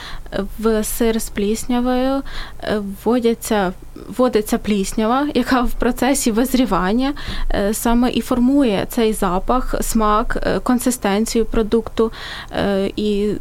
в 0.58 0.84
сир 0.84 1.22
з 1.22 1.28
пліснявою 1.28 2.22
е, 2.62 2.80
вводяться, 3.04 3.72
вводиться 4.16 4.58
пліснява, 4.58 5.28
яка 5.34 5.60
в 5.62 5.72
процесі 5.72 6.30
визрівання 6.30 7.12
е, 7.50 7.74
саме 7.74 8.10
і 8.10 8.20
формує 8.20 8.86
цей 8.88 9.12
запах, 9.12 9.74
смак, 9.80 10.38
е, 10.46 10.58
консистенцію 10.60 11.44
продукту. 11.44 12.12
Е, 12.52 12.92
І 12.96 13.32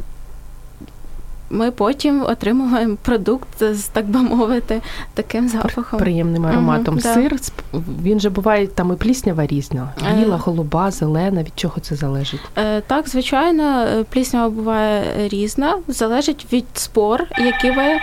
ми 1.50 1.72
потім 1.72 2.24
отримуємо 2.26 2.98
продукт 3.02 3.64
з, 3.74 3.84
так 3.84 4.06
би 4.06 4.20
мовити, 4.22 4.82
таким 5.14 5.50
запахом. 5.50 6.00
Приємним 6.00 6.46
ароматом. 6.46 6.98
Да. 6.98 7.14
Сир, 7.14 7.34
сп- 7.34 7.82
він 8.04 8.20
же 8.20 8.30
буває 8.30 8.68
там 8.68 8.94
і 8.94 8.96
пліснява 8.96 9.46
різна. 9.46 9.90
Біла, 10.20 10.38
голуба, 10.38 10.92
зелена. 10.92 11.44
Від 11.44 11.60
чого 11.60 11.80
це 11.82 11.96
залежить? 11.96 12.42
Так, 12.88 13.10
звичайно, 13.10 13.86
пліснява 14.10 14.50
буває 14.50 15.04
різна, 15.30 15.78
залежить 15.88 16.48
від 16.54 16.66
спор, 16.74 17.24
які 17.38 17.72
ви 17.72 18.00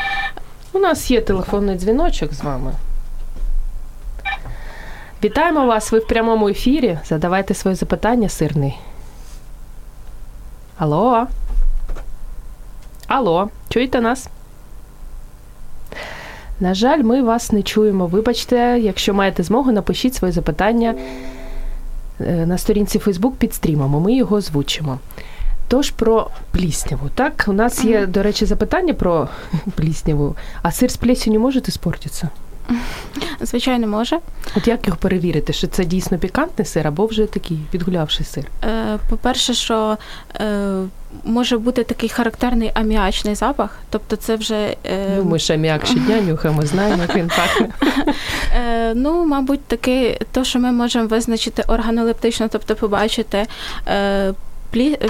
У 0.72 0.78
нас 0.78 1.10
є 1.10 1.20
телефонний 1.20 1.76
дзвіночок 1.76 2.34
з 2.34 2.42
вами. 2.42 2.72
Вітаємо 5.24 5.66
вас, 5.66 5.92
ви 5.92 5.98
в 5.98 6.06
прямому 6.06 6.48
ефірі. 6.48 6.98
Задавайте 7.04 7.54
своє 7.54 7.74
запитання, 7.74 8.28
сирний. 8.28 8.78
Алло. 10.78 11.26
Алло, 13.06 13.48
чуєте 13.68 14.00
нас? 14.00 14.28
На 16.60 16.74
жаль, 16.74 17.02
ми 17.02 17.22
вас 17.22 17.52
не 17.52 17.62
чуємо. 17.62 18.06
Вибачте, 18.06 18.78
якщо 18.80 19.14
маєте 19.14 19.42
змогу, 19.42 19.72
напишіть 19.72 20.14
своє 20.14 20.32
запитання 20.32 20.94
е, 22.20 22.46
на 22.46 22.58
сторінці 22.58 22.98
Facebook 22.98 23.32
під 23.32 23.54
стрімом, 23.54 24.02
ми 24.02 24.14
його 24.14 24.36
озвучимо. 24.36 24.98
Тож 25.68 25.90
про 25.90 26.30
плісняву. 26.52 27.08
Так, 27.14 27.44
у 27.48 27.52
нас 27.52 27.84
є, 27.84 28.06
до 28.06 28.22
речі, 28.22 28.46
запитання 28.46 28.94
про 28.94 29.28
плісняву. 29.74 30.36
А 30.62 30.70
сир 30.72 30.90
з 30.90 30.96
плесенью 30.96 31.40
може 31.40 31.62
іспортитися? 31.68 32.28
звичайно 33.40 33.86
може. 33.86 34.18
От 34.56 34.68
як 34.68 34.86
його 34.86 34.98
перевірити, 34.98 35.52
що 35.52 35.66
це 35.66 35.84
дійсно 35.84 36.18
пікантний 36.18 36.66
сир 36.66 36.86
або 36.86 37.06
вже 37.06 37.26
такий 37.26 37.58
підгулявший 37.70 38.26
сир? 38.26 38.44
Е, 38.64 38.98
По-перше, 39.10 39.54
що 39.54 39.98
е, 40.34 40.74
може 41.24 41.58
бути 41.58 41.84
такий 41.84 42.08
характерний 42.08 42.70
аміачний 42.74 43.34
запах, 43.34 43.78
тобто 43.90 44.16
це 44.16 44.36
вже 44.36 44.76
е, 44.86 45.16
Ну, 45.16 45.24
ми 45.24 45.38
ж 45.38 45.54
аміак 45.54 45.86
щодня 45.86 46.20
нюхаємо, 46.28 46.62
знаємо, 46.62 47.02
як 47.02 47.16
він 47.16 47.28
пахне. 47.28 47.68
Ну, 48.94 49.26
мабуть, 49.26 49.64
таки, 49.64 50.20
то, 50.32 50.44
що 50.44 50.58
ми 50.58 50.72
можемо 50.72 51.06
визначити 51.06 51.62
органолептично, 51.62 52.48
тобто 52.48 52.74
побачити. 52.74 53.46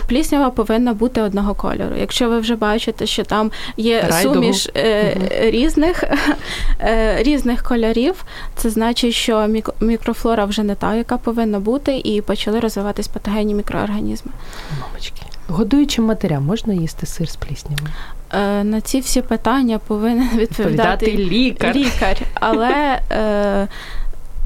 Пліснява 0.08 0.50
повинна 0.50 0.94
бути 0.94 1.22
одного 1.22 1.54
кольору. 1.54 1.96
Якщо 2.00 2.28
ви 2.28 2.38
вже 2.38 2.56
бачите, 2.56 3.06
що 3.06 3.24
там 3.24 3.50
є 3.76 4.00
Райдугу. 4.10 4.34
суміш 4.34 4.68
е, 4.76 5.14
Мгм. 5.16 5.28
різних, 5.50 6.04
е, 6.80 7.22
різних 7.22 7.62
кольорів, 7.62 8.24
це 8.56 8.70
значить, 8.70 9.14
що 9.14 9.46
мік- 9.48 9.70
мікрофлора 9.80 10.44
вже 10.44 10.62
не 10.62 10.74
та, 10.74 10.94
яка 10.94 11.16
повинна 11.18 11.60
бути, 11.60 11.98
і 12.04 12.20
почали 12.22 12.60
розвиватись 12.60 13.08
патогенні 13.08 13.54
мікроорганізми. 13.54 14.32
Мамочки. 14.80 15.22
Годуючим 15.48 16.04
матерям 16.04 16.44
можна 16.44 16.74
їсти 16.74 17.06
сир 17.06 17.28
з 17.28 17.36
пліснявою? 17.36 17.88
Е, 18.34 18.64
На 18.64 18.80
ці 18.80 19.00
всі 19.00 19.22
питання 19.22 19.78
повинен 19.78 20.28
відповідати 20.36 21.06
Відповідати 21.06 21.16
лікар. 21.34 21.76
лікар. 21.76 22.16
Але, 22.34 23.00
е, 23.12 23.68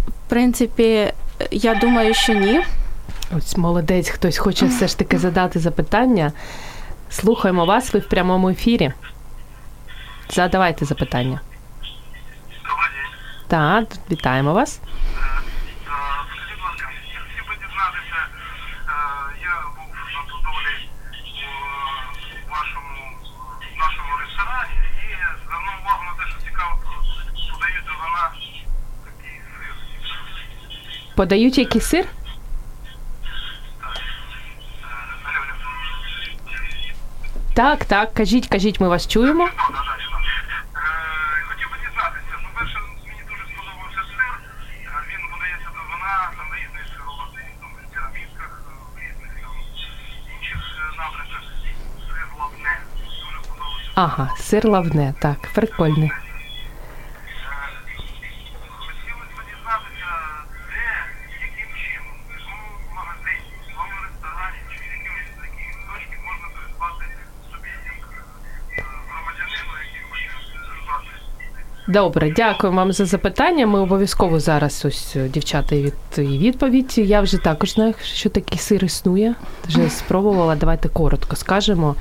в 0.09 0.13
принципі, 0.31 1.13
я 1.51 1.75
думаю, 1.75 2.15
що 2.15 2.33
ні. 2.35 2.61
Ось 3.37 3.57
молодець, 3.57 4.09
хтось 4.09 4.39
хоче 4.39 4.67
все 4.67 4.89
ж 4.89 4.99
таки 4.99 5.19
задати 5.19 5.59
запитання. 5.59 6.33
Слухаємо 7.11 7.65
вас, 7.67 7.95
ви 7.95 8.01
в 8.01 8.09
прямому 8.09 8.49
ефірі. 8.49 8.93
Задавайте 10.31 10.85
запитання. 10.85 11.41
Так, 13.49 13.89
вітаємо 14.11 14.53
вас. 14.53 14.81
Скажіть, 14.81 16.57
будь 16.57 16.65
ласка, 16.65 16.87
хотів 16.87 17.45
би 17.49 17.55
дізнатися, 17.55 18.21
е, 18.89 18.95
я 19.43 19.55
був 19.77 19.89
на 20.15 20.23
Подолі 20.33 20.77
у 22.47 22.51
вашому 22.51 22.95
нашому 23.79 24.13
ресторані 24.21 24.77
і 25.03 25.15
звернув 25.45 25.75
увагу 25.83 26.03
на 26.09 26.13
те, 26.25 26.31
що 26.31 26.39
цікаво 26.47 26.73
подають 27.53 27.85
до 27.87 27.93
вина 28.01 28.25
такий 29.05 29.37
сир. 29.41 29.75
Подають 31.17 31.59
який 31.59 31.81
сир? 31.81 32.05
Е, 32.05 32.09
алло, 35.25 35.43
алло. 37.35 37.42
Так, 37.55 37.85
так, 37.85 38.15
кажіть, 38.15 38.47
кажіть, 38.49 38.81
ми 38.81 38.89
вас 38.89 39.07
чуємо. 39.09 39.45
Е, 39.45 39.51
Хотів 41.49 41.69
би 41.71 41.77
дізнатися. 41.85 42.35
Ну, 42.43 42.49
перше, 42.59 42.79
мені 43.07 43.23
дуже 43.31 43.43
сподобався 43.53 44.01
сир. 44.17 44.35
Е, 44.87 45.05
Він 45.09 45.21
подається 45.33 45.69
до 45.77 45.81
вина, 45.91 46.31
там 46.37 46.47
різних 46.59 46.87
сироватих, 46.93 47.45
там, 47.61 47.71
в 47.73 47.79
е, 47.79 48.45
в 48.93 48.99
різних 49.03 49.35
інших 50.37 50.61
напрямках. 50.99 51.43
Сир 52.09 52.27
лавне. 52.39 52.73
Дуже 53.25 53.39
сподобався. 53.45 53.91
Ага, 53.95 54.27
сир 54.37 54.65
лавне, 54.69 55.15
так, 55.21 55.39
прикольний. 55.55 56.11
Е, 56.11 56.15
Хотілося 58.87 59.33
б 59.37 59.41
дізнатися, 59.49 60.11
де, 60.73 60.85
яким 61.47 61.71
чином, 61.83 62.17
в 62.29 62.33
якому 62.39 62.67
магазині, 62.97 63.45
в 63.65 63.69
якому 63.71 63.95
ресторані, 64.05 64.59
чи 64.71 64.77
в 64.81 64.91
якомусь 64.97 65.33
такій 65.43 65.71
точці 65.89 66.17
можна 66.29 66.49
придбати 66.57 67.05
собі 67.51 67.71
як 67.93 68.03
е, 68.79 68.83
громадянину, 69.11 69.73
який 69.87 70.03
хоче 70.11 70.29
придбати. 70.69 71.15
Добре, 71.93 72.33
дякую 72.37 72.73
вам 72.73 72.93
за 72.93 73.07
запитання. 73.07 73.67
Ми 73.67 73.81
обов'язково 73.81 74.41
зараз 74.41 74.85
ось 74.85 75.17
е, 75.17 75.29
дівчата 75.29 75.77
від 75.77 75.95
і 76.19 76.39
відповідь. 76.39 76.99
Я 76.99 77.21
вже 77.21 77.39
також 77.39 77.73
знаю, 77.73 77.95
що 78.03 78.31
такий 78.31 78.59
сир 78.59 78.85
існує. 78.85 79.35
Вже 79.69 79.91
спробувала. 79.91 80.57
Давайте 80.57 80.89
коротко 80.89 81.37
скажемо, 81.37 81.95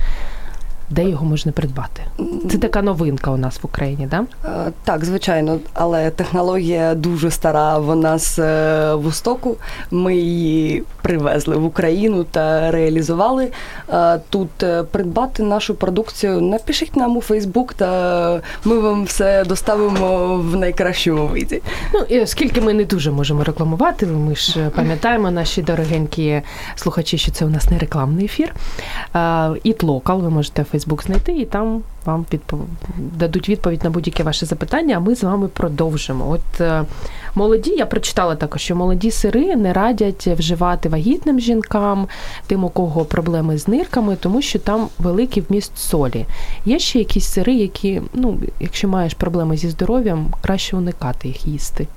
де 0.92 1.10
його 1.10 1.26
можна 1.26 1.52
придбати. 1.52 2.02
Це 2.50 2.58
така 2.58 2.82
новинка 2.82 3.32
у 3.32 3.38
нас 3.38 3.60
в 3.64 3.66
Україні, 3.66 4.08
да? 4.12 4.24
Е, 4.46 4.72
Так, 4.84 5.06
звичайно, 5.06 5.60
але 5.74 6.10
технологія 6.10 6.96
дуже 6.96 7.32
стара. 7.32 7.78
Вона 7.78 8.18
з 8.18 8.40
е, 8.40 8.96
Востоку. 8.96 9.58
Ми 9.92 10.16
її 10.16 10.84
привезли 11.02 11.56
в 11.56 11.66
Україну 11.66 12.24
та 12.24 12.72
реалізували. 12.72 13.52
Е, 13.90 14.20
Тут 14.30 14.50
придбати 14.92 15.44
нашу 15.44 15.76
продукцію. 15.76 16.42
Напишіть 16.42 16.96
нам 16.96 17.18
у 17.18 17.22
Фейсбук, 17.22 17.74
та 17.74 18.42
ми 18.66 18.80
вам 18.80 19.04
все 19.04 19.44
доставимо 19.46 20.38
в 20.38 20.56
найкращому 20.56 21.28
виді. 21.28 21.62
Ну 21.94 22.00
і 22.10 22.22
оскільки 22.22 22.62
ми 22.62 22.74
не 22.74 22.86
дуже 22.86 23.12
можемо 23.12 23.44
рекламувати, 23.44 24.06
ми 24.06 24.36
ж 24.36 24.70
пам'ятаємо 24.76 25.32
наші 25.32 25.62
дорогенькі 25.62 26.42
слухачі, 26.76 27.18
що 27.18 27.32
це 27.32 27.46
у 27.46 27.50
нас 27.50 27.70
не 27.70 27.78
рекламний 27.78 28.26
ефір. 28.26 28.54
It 29.66 29.78
Local, 29.78 30.22
ви 30.22 30.30
можете 30.30 30.62
в 30.62 30.66
Фейсбук 30.82 31.04
знайти, 31.04 31.32
і 31.32 31.46
там 31.46 31.82
вам 32.06 32.26
відпов... 32.34 32.60
дадуть 32.98 33.50
відповідь 33.50 33.84
на 33.84 33.90
будь-яке 33.90 34.24
ваше 34.24 34.46
запитання. 34.46 34.96
А 34.98 35.00
ми 35.00 35.16
з 35.16 35.24
вами 35.24 35.48
продовжимо. 35.48 36.30
От 36.30 36.62
е, 36.62 36.84
молоді, 37.36 37.72
я 37.72 37.86
прочитала 37.86 38.36
також, 38.36 38.62
що 38.62 38.76
молоді 38.76 39.12
сири 39.12 39.56
не 39.56 39.74
радять 39.74 40.28
вживати 40.28 40.90
вагітним 40.90 41.40
жінкам, 41.40 42.08
тим, 42.48 42.64
у 42.64 42.70
кого 42.70 43.06
проблеми 43.06 43.58
з 43.58 43.68
нирками, 43.68 44.16
тому 44.16 44.42
що 44.42 44.60
там 44.60 44.88
великий 45.00 45.44
вміст 45.50 45.78
солі. 45.78 46.26
Є 46.66 46.80
ще 46.80 47.00
якісь 47.00 47.26
сири, 47.26 47.54
які, 47.54 48.02
ну, 48.14 48.38
якщо 48.60 48.88
маєш 48.88 49.14
проблеми 49.14 49.58
зі 49.58 49.70
здоров'ям, 49.70 50.34
краще 50.42 50.78
уникати 50.78 51.28
їх 51.28 51.48
їсти. 51.48 51.88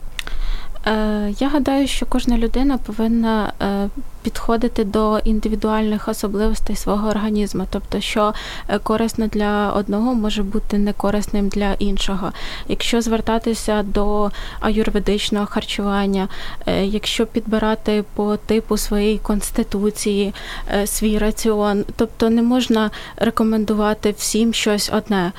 Е, 0.86 1.34
Я 1.38 1.48
гадаю, 1.48 1.86
що 1.86 2.06
кожна 2.06 2.38
людина 2.38 2.78
повинна 2.78 3.52
е, 3.62 3.88
підходити 4.24 4.84
до 4.84 5.18
індивідуальних 5.18 6.08
особливостей 6.08 6.76
свого 6.76 7.08
організму, 7.08 7.66
тобто, 7.70 8.00
що 8.00 8.34
е, 8.68 8.78
корисно 8.78 9.26
для 9.26 9.72
одного 9.72 10.14
може 10.14 10.42
бути 10.42 10.78
не 10.78 10.92
корисним 10.92 11.48
для 11.48 11.72
іншого. 11.72 12.32
Якщо 12.68 13.00
звертатися 13.00 13.82
до 13.82 14.30
аюрведичного 14.60 15.46
харчування, 15.46 16.28
е, 16.66 16.84
якщо 16.86 17.26
підбирати 17.26 18.04
по 18.14 18.36
типу 18.36 18.76
своєї 18.76 19.18
конституції 19.18 20.34
е, 20.74 20.86
свій 20.86 21.18
раціон, 21.18 21.84
тобто 21.96 22.30
не 22.30 22.42
можна 22.42 22.90
рекомендувати 23.16 24.14
всім 24.18 24.54
щось 24.54 24.90
одне. 24.92 25.32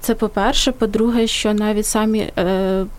Це 0.00 0.14
по-перше. 0.14 0.72
По-друге, 0.72 1.26
що 1.26 1.54
навіть 1.54 1.86
самі 1.86 2.32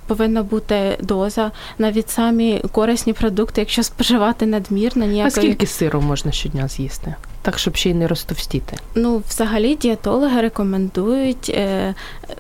повинна 0.08 0.44
бути 0.44 0.98
доза, 1.02 1.52
навіть 1.78 2.10
самі 2.10 2.62
корисні 2.72 3.14
продукти, 3.14 3.62
якщо 3.62 3.84
споживати 3.84 4.46
надмірно, 4.46 5.06
А 5.22 5.30
скільки 5.30 5.68
сиру 5.68 6.02
можна 6.02 6.32
щодня 6.32 6.68
з'їсти? 6.68 7.16
Так, 7.42 7.60
щоб 7.60 7.76
ще 7.76 7.90
й 7.90 7.94
не 7.94 8.08
розтовстіти. 8.08 8.78
ну 8.96 9.22
взагалі 9.30 9.76
дієтологи 9.76 10.42
рекомендують 10.42 11.50
е, 11.50 11.96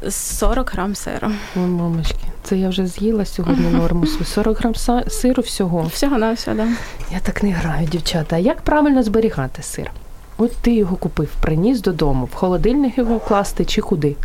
40 0.09 0.71
грам 0.73 0.95
сиру. 0.95 1.27
Ой, 1.55 1.61
мамочки, 1.61 2.19
це 2.43 2.57
я 2.57 2.69
вже 2.69 2.87
з'їла 2.87 3.25
сьогодні 3.25 3.67
норму. 3.77 4.05
40 4.07 4.59
грам 4.59 4.73
сиру 5.07 5.43
всього. 5.43 5.83
Всього 5.93 6.17
на 6.17 6.33
все, 6.33 6.53
да. 6.53 6.67
Я 7.11 7.19
так 7.19 7.43
не 7.43 7.51
граю, 7.51 7.87
дівчата. 7.87 8.35
А 8.35 8.39
як 8.39 8.61
правильно 8.61 9.03
зберігати 9.03 9.63
сир? 9.63 9.91
От 10.37 10.57
ти 10.57 10.73
його 10.75 10.95
купив, 10.95 11.29
приніс 11.41 11.81
додому, 11.81 12.25
в 12.25 12.35
холодильник 12.35 12.97
його 12.97 13.19
класти 13.19 13.65
чи 13.65 13.81
куди? 13.81 14.15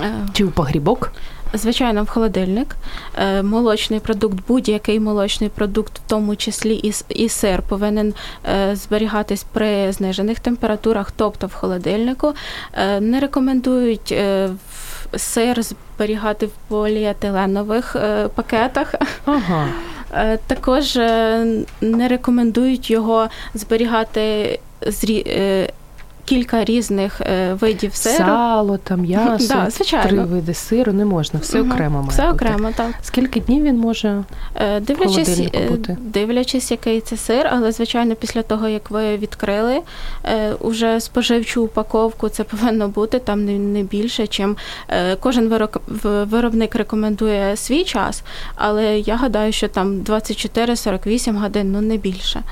Е, 0.00 0.12
Чи 0.32 0.44
в 0.44 0.52
погрібок? 0.52 1.12
Звичайно, 1.54 2.02
в 2.04 2.08
холодильник. 2.08 2.76
Е, 3.18 3.42
Молочний 3.42 4.00
продукт, 4.00 4.38
будь-який 4.48 5.00
молочний 5.00 5.50
продукт, 5.50 5.98
в 5.98 6.02
тому 6.08 6.36
числі 6.36 6.94
і, 7.08 7.28
сир, 7.28 7.62
повинен 7.62 8.14
е, 8.44 8.76
зберігатись 8.76 9.44
при 9.52 9.92
знижених 9.92 10.40
температурах, 10.40 11.10
тобто 11.16 11.46
в 11.46 11.52
холодильнику. 11.52 12.32
Е, 12.72 13.00
Не 13.00 13.20
рекомендують 13.20 14.14
сир 15.16 15.62
зберігати 15.62 16.46
в 16.46 16.50
поліетиленових 16.68 17.96
пакетах. 18.34 18.94
Ага. 19.24 19.68
Також 20.46 20.96
не 21.80 22.08
рекомендують 22.08 22.90
його 22.90 23.28
зберігати 23.54 24.58
кілька 26.28 26.64
різних 26.64 27.20
е, 27.20 27.54
видів 27.54 27.94
сиру. 27.94 28.16
Сало, 28.16 28.76
там 28.78 29.00
м'ясо, 29.00 29.54
Да, 29.54 29.70
звичайно. 29.70 30.08
три 30.08 30.18
види 30.24 30.54
сиру 30.54 30.92
не 30.92 31.04
можна, 31.04 31.40
все 31.40 31.60
окремо 31.60 31.98
має 31.98 32.08
Все 32.10 32.22
бути. 32.32 32.34
окремо, 32.44 32.70
так. 32.76 32.90
Скільки 33.02 33.40
днів 33.40 33.64
він 33.64 33.76
може? 33.76 34.24
Е, 34.54 34.80
Дивлячись, 34.80 35.14
холодильнику 35.28 35.58
е, 35.58 35.68
бути? 35.68 35.96
дивлячись, 36.00 36.70
який 36.70 37.00
це 37.00 37.16
сир, 37.16 37.48
але 37.52 37.72
звичайно, 37.72 38.14
після 38.14 38.42
того 38.42 38.68
як 38.68 38.90
ви 38.90 39.16
відкрили 39.16 39.80
уже 40.60 41.00
споживчу 41.00 41.62
упаковку, 41.64 42.28
це 42.28 42.44
повинно 42.44 42.88
бути 42.88 43.18
там 43.18 43.72
не, 43.72 43.82
більше, 43.82 44.26
чим 44.26 44.56
кожен 45.20 45.68
виробник 46.30 46.74
рекомендує 46.74 47.56
свій 47.56 47.84
час, 47.84 48.22
але 48.54 48.98
я 48.98 49.16
гадаю, 49.16 49.52
що 49.52 49.68
там 49.68 50.00
24-48 50.00 51.38
годин, 51.38 51.72
ну 51.72 51.80
не 51.80 51.96
більше. 51.96 52.42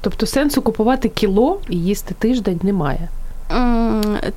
Тобто 0.00 0.26
сенсу 0.26 0.62
купувати 0.62 1.08
кіло 1.08 1.60
і 1.68 1.76
їсти 1.76 2.14
тиждень 2.18 2.60
немає. 2.62 3.08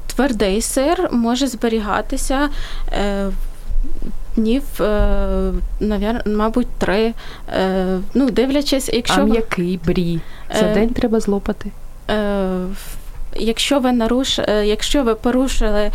Твердий 0.08 0.62
сир 0.62 1.10
може 1.12 1.48
зберігатися. 1.48 2.50
е, 2.94 3.28
Днів, 4.36 4.64
е, 4.82 5.52
мабуть, 6.26 6.68
три. 6.78 7.14
Е, 7.58 8.00
Ну, 8.14 8.30
дивлячись, 8.30 8.90
якщо 8.94 9.22
а 9.22 9.24
м'який 9.24 9.80
брі. 9.86 10.20
За 10.60 10.74
день 10.74 10.90
треба 10.90 11.20
злопати. 11.20 11.72
Якщо 13.36 13.80
ви 13.80 13.92
наруш... 13.92 14.40
якщо 14.64 15.04
ви 15.04 15.16
порушили 15.16 15.92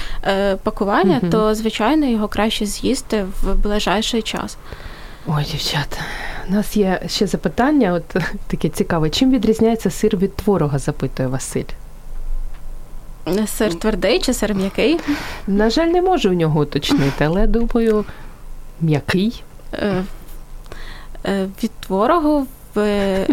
пакування, 0.62 1.18
Мгм. 1.22 1.30
то 1.30 1.54
звичайно 1.54 2.06
його 2.06 2.28
краще 2.28 2.66
з'їсти 2.66 3.24
в 3.42 3.54
ближайший 3.62 4.22
час. 4.22 4.58
Ой, 5.26 5.44
дівчата, 5.44 5.96
у 6.48 6.52
нас 6.52 6.76
є 6.76 7.00
ще 7.06 7.26
запитання, 7.26 7.92
от 7.92 8.04
таке 8.46 8.68
цікаве. 8.68 9.10
Чим 9.10 9.30
відрізняється 9.32 9.90
сир 9.90 10.16
від 10.16 10.36
творога, 10.36 10.78
запитує 10.78 11.28
Василь. 11.28 11.64
Сир 13.46 13.74
твердий 13.74 14.18
чи 14.18 14.34
сир 14.34 14.54
м'який? 14.54 15.00
На 15.46 15.70
жаль, 15.70 15.86
не 15.86 16.02
можу 16.02 16.30
в 16.30 16.32
нього 16.32 16.60
уточнити, 16.60 17.24
але 17.24 17.46
думаю, 17.46 18.04
м'який. 18.80 19.42
Е, 19.72 20.04
е, 21.26 21.48
Від 21.62 21.70
творогу 21.70 22.46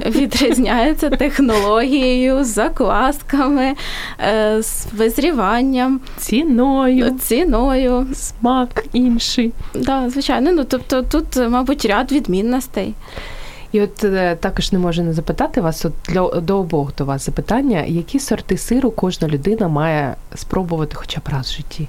відрізняється 0.05 1.09
технологією, 1.09 2.43
заквасками, 2.43 3.73
е, 4.19 4.63
з 4.63 4.85
визріванням, 4.93 6.01
Ціною, 6.17 7.11
ціною. 7.19 8.07
смак 8.13 8.85
інший. 8.93 9.53
Да, 9.75 10.09
звичайно. 10.09 10.51
Ну 10.51 10.63
тобто 10.63 11.01
тут, 11.03 11.35
мабуть, 11.49 11.85
ряд 11.85 12.11
відмінностей. 12.11 12.93
І 13.71 13.81
от 13.81 14.03
е, 14.03 14.35
також 14.35 14.71
не 14.71 14.79
можу 14.79 15.03
не 15.03 15.13
запитати 15.13 15.61
вас, 15.61 15.85
от 15.85 15.93
для 16.09 16.41
до 16.41 16.57
обох 16.59 16.95
до 16.95 17.05
вас 17.05 17.25
запитання, 17.25 17.83
які 17.87 18.19
сорти 18.19 18.57
сиру 18.57 18.91
кожна 18.91 19.27
людина 19.27 19.67
має 19.67 20.15
спробувати 20.35 20.95
хоча 20.95 21.19
б 21.19 21.23
раз 21.31 21.47
в 21.51 21.55
житті? 21.55 21.87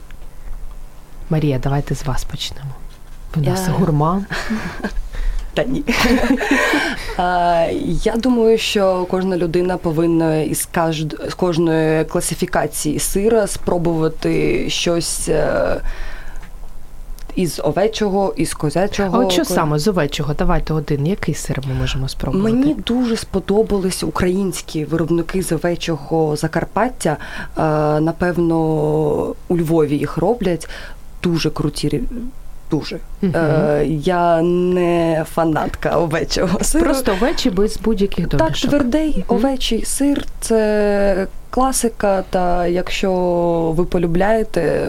Марія, 1.30 1.58
давайте 1.62 1.94
з 1.94 2.04
вас 2.06 2.24
почнемо. 2.24 2.70
Ви 3.34 3.42
у 3.42 3.44
нас 3.50 3.64
Я- 3.66 3.72
гурман. 3.72 4.26
Та 5.54 5.64
ні. 5.64 5.84
Я 8.04 8.16
думаю, 8.16 8.58
що 8.58 9.06
кожна 9.10 9.36
людина 9.36 9.76
повинна 9.76 10.36
із 10.36 10.68
з 11.28 11.34
кожної 11.34 12.04
класифікації 12.04 12.98
сира 12.98 13.46
спробувати 13.46 14.64
щось 14.70 15.28
е, 15.28 15.80
із 17.34 17.60
овечого, 17.64 18.34
із 18.36 18.52
А 18.52 18.56
козячого. 18.60 19.18
от 19.18 19.32
що 19.32 19.44
саме 19.44 19.78
з 19.78 19.88
овечого? 19.88 20.34
Давайте 20.34 20.74
один. 20.74 21.06
Який 21.06 21.34
сир 21.34 21.60
ми 21.68 21.74
можемо 21.74 22.08
спробувати? 22.08 22.52
Мені 22.54 22.74
дуже 22.74 23.16
сподобались 23.16 24.02
українські 24.02 24.84
виробники 24.84 25.42
з 25.42 25.52
овечого 25.52 26.36
Закарпаття. 26.36 27.16
Е, 27.58 27.60
Напевно, 28.00 28.56
у 29.48 29.56
Львові 29.56 29.96
їх 29.96 30.16
роблять. 30.16 30.68
Дуже 31.22 31.50
круті. 31.50 32.02
Дуже. 32.72 32.98
Мгм. 33.22 33.32
Е, 33.36 33.84
Я 33.88 34.42
не 34.42 35.24
фанатка 35.34 35.90
овечого 35.96 36.64
сиру. 36.64 36.84
Просто 36.84 37.12
овечі 37.12 37.50
без 37.50 37.76
будь-яких 37.78 38.28
Так, 38.28 38.40
домішок. 38.40 38.70
твердий 38.70 39.24
Мгм. 39.28 39.38
овечий 39.38 39.84
сир 39.84 40.24
це 40.40 41.26
класика, 41.50 42.24
та 42.30 42.66
якщо 42.66 43.12
ви 43.76 43.84
полюбляєте, 43.84 44.88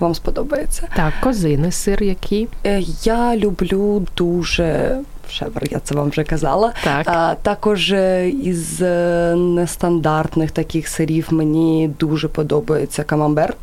вам 0.00 0.14
сподобається. 0.14 0.88
Так, 0.96 1.12
козини 1.22 1.72
сир 1.72 2.02
який. 2.02 2.48
Е, 2.66 2.82
Я 3.02 3.36
люблю 3.36 4.06
дуже 4.16 4.98
шевер, 5.30 5.62
я 5.70 5.78
це 5.84 5.94
вам 5.94 6.10
вже 6.10 6.24
казала. 6.24 6.72
Так. 6.84 7.02
А 7.08 7.34
також 7.42 7.92
е, 7.92 8.28
із 8.28 8.82
е, 8.82 9.34
нестандартних 9.36 10.50
таких 10.50 10.88
сирів 10.88 11.28
мені 11.30 11.90
дуже 12.00 12.28
подобається 12.28 13.02
камамбер. 13.04 13.54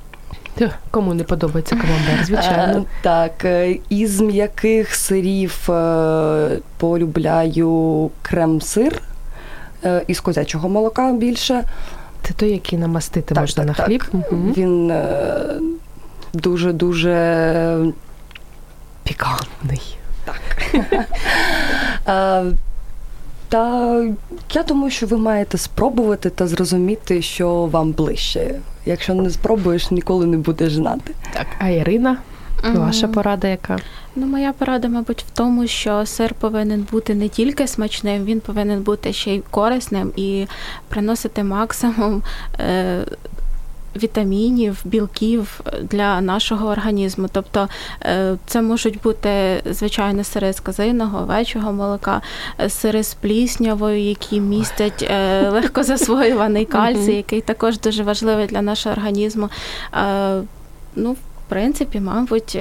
Кому 0.92 1.14
не 1.14 1.24
подобається 1.24 1.76
камамбер, 1.76 2.26
звичайно. 2.26 2.80
Е, 2.80 2.84
Так, 3.02 3.46
е, 3.46 3.78
із 3.90 4.22
м'яких 4.22 4.96
сирів 4.96 5.70
е, 5.72 6.58
полюбляю 6.78 8.12
крем-сир. 8.22 9.02
Із 10.08 10.20
козячого 10.20 10.70
молока 10.70 11.12
більше. 11.12 11.64
Це 12.24 12.34
той, 12.34 12.50
який 12.52 12.80
намастити 12.80 13.36
Так, 13.36 13.44
можна 13.44 13.64
так, 13.64 13.68
на 13.68 13.74
так. 13.74 13.86
хліб. 13.86 14.04
Він 14.58 14.94
дуже-дуже 16.34 17.94
Пікантний. 19.04 19.98
Е, 22.08 22.44
Та 23.50 23.96
я 24.54 24.64
думаю, 24.64 24.92
що 24.92 25.08
ви 25.08 25.18
маєте 25.18 25.58
спробувати 25.58 26.30
та 26.30 26.48
зрозуміти, 26.48 27.22
що 27.22 27.66
вам 27.66 27.92
ближче. 27.92 28.56
Якщо 28.86 29.14
не 29.14 29.30
спробуєш, 29.30 29.92
ніколи 29.92 30.26
не 30.26 30.38
будеш 30.38 30.74
знати. 30.74 31.14
Так, 31.34 31.48
а 31.60 31.70
Ірина, 31.70 32.18
ваша 32.76 33.06
Мгм. 33.06 33.14
порада 33.16 33.48
яка? 33.48 33.78
Ну, 34.16 34.26
моя 34.28 34.54
порада, 34.54 34.88
мабуть, 34.88 35.26
в 35.28 35.38
тому, 35.38 35.68
що 35.68 36.06
сир 36.06 36.34
повинен 36.34 36.88
бути 36.92 37.16
не 37.16 37.30
тільки 37.30 37.68
смачним, 37.68 38.26
він 38.26 38.40
повинен 38.40 38.82
бути 38.82 39.14
ще 39.14 39.36
й 39.36 39.44
корисним 39.52 40.12
і 40.16 40.48
приносити 40.88 41.44
максимум 41.44 42.22
е, 42.60 43.06
вітамінів, 43.96 44.82
білків 44.84 45.62
для 45.84 46.22
нашого 46.22 46.68
організму. 46.68 47.28
Тобто 47.32 47.68
е, 48.04 48.38
це 48.46 48.62
можуть 48.62 49.02
бути, 49.02 49.64
звичайно, 49.66 50.24
сири 50.24 50.54
з 50.54 50.60
козиного, 50.60 51.20
овечого 51.20 51.72
молока, 51.72 52.22
е, 52.60 52.70
сири 52.70 53.04
з 53.04 53.14
пліснявою, 53.14 54.00
які 54.00 54.40
містять 54.40 55.08
е, 55.10 55.50
легкозасвоюваний 55.50 56.66
кальцій, 56.66 57.12
який 57.12 57.42
також 57.42 57.80
дуже 57.80 58.04
важливий 58.04 58.48
для 58.48 58.62
нашого 58.62 58.96
організму. 58.96 59.50
Ну, 60.96 61.12
в 61.12 61.18
принципі, 61.50 62.00
мабуть. 62.00 62.58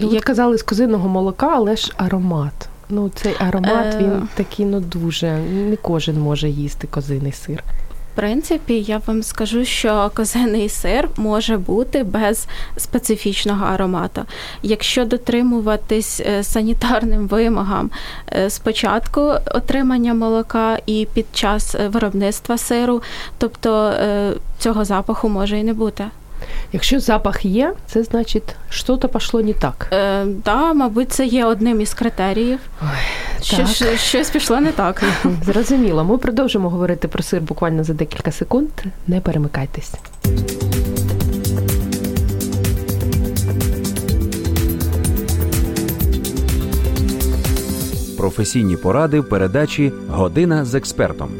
Ну, 0.00 0.20
казали 0.22 0.58
з 0.58 0.62
козиного 0.62 1.08
молока, 1.08 1.52
але 1.54 1.76
ж 1.76 1.92
аромат. 1.96 2.68
Ну, 2.88 3.10
цей 3.14 3.34
аромат, 3.38 3.96
він 4.00 4.28
такий, 4.34 4.66
ну 4.66 4.80
дуже. 4.80 5.38
Не 5.38 5.76
кожен 5.76 6.20
може 6.20 6.48
їсти 6.48 6.86
козиний 6.86 7.32
сир. 7.32 7.64
В 8.12 8.16
принципі, 8.16 8.80
я 8.80 9.00
вам 9.06 9.22
скажу, 9.22 9.64
що 9.64 10.10
козиний 10.14 10.68
сир 10.68 11.08
може 11.16 11.56
бути 11.56 12.04
без 12.04 12.46
специфічного 12.76 13.66
аромату. 13.66 14.22
Якщо 14.62 15.04
дотримуватись 15.04 16.20
е, 16.20 16.44
санітарним 16.44 17.26
вимогам 17.26 17.90
е, 18.32 18.50
спочатку 18.50 19.20
отримання 19.46 20.14
молока 20.14 20.78
і 20.86 21.08
під 21.14 21.26
час 21.32 21.74
е, 21.74 21.88
виробництва 21.88 22.58
сиру, 22.58 23.02
тобто 23.38 23.94
цього 24.58 24.84
запаху 24.84 25.28
може 25.28 25.58
і 25.58 25.62
не 25.62 25.72
бути. 25.72 26.04
Якщо 26.72 27.00
запах 27.00 27.44
є, 27.44 27.72
це 27.86 28.02
значить, 28.02 28.56
що 28.68 28.96
то 28.96 29.08
пішло 29.08 29.42
не 29.42 29.52
так. 29.52 29.88
Е, 29.92 30.24
да, 30.24 30.72
мабуть, 30.72 31.12
це 31.12 31.26
є 31.26 31.44
одним 31.44 31.80
із 31.80 31.94
критеріїв. 31.94 32.58
Що, 33.42 33.66
що, 33.66 33.96
щось 33.96 34.30
пішло 34.30 34.60
не 34.60 34.72
так. 34.72 35.02
Зрозуміло. 35.44 36.04
Ми 36.04 36.18
продовжимо 36.18 36.70
говорити 36.70 37.08
про 37.08 37.22
сир 37.22 37.40
буквально 37.40 37.84
за 37.84 37.92
декілька 37.94 38.32
секунд. 38.32 38.68
Не 39.06 39.20
перемикайтесь. 39.20 39.92
Професійні 48.18 48.76
поради 48.76 49.20
в 49.20 49.28
передачі 49.28 49.92
Година 50.08 50.64
з 50.64 50.74
експертом. 50.74 51.30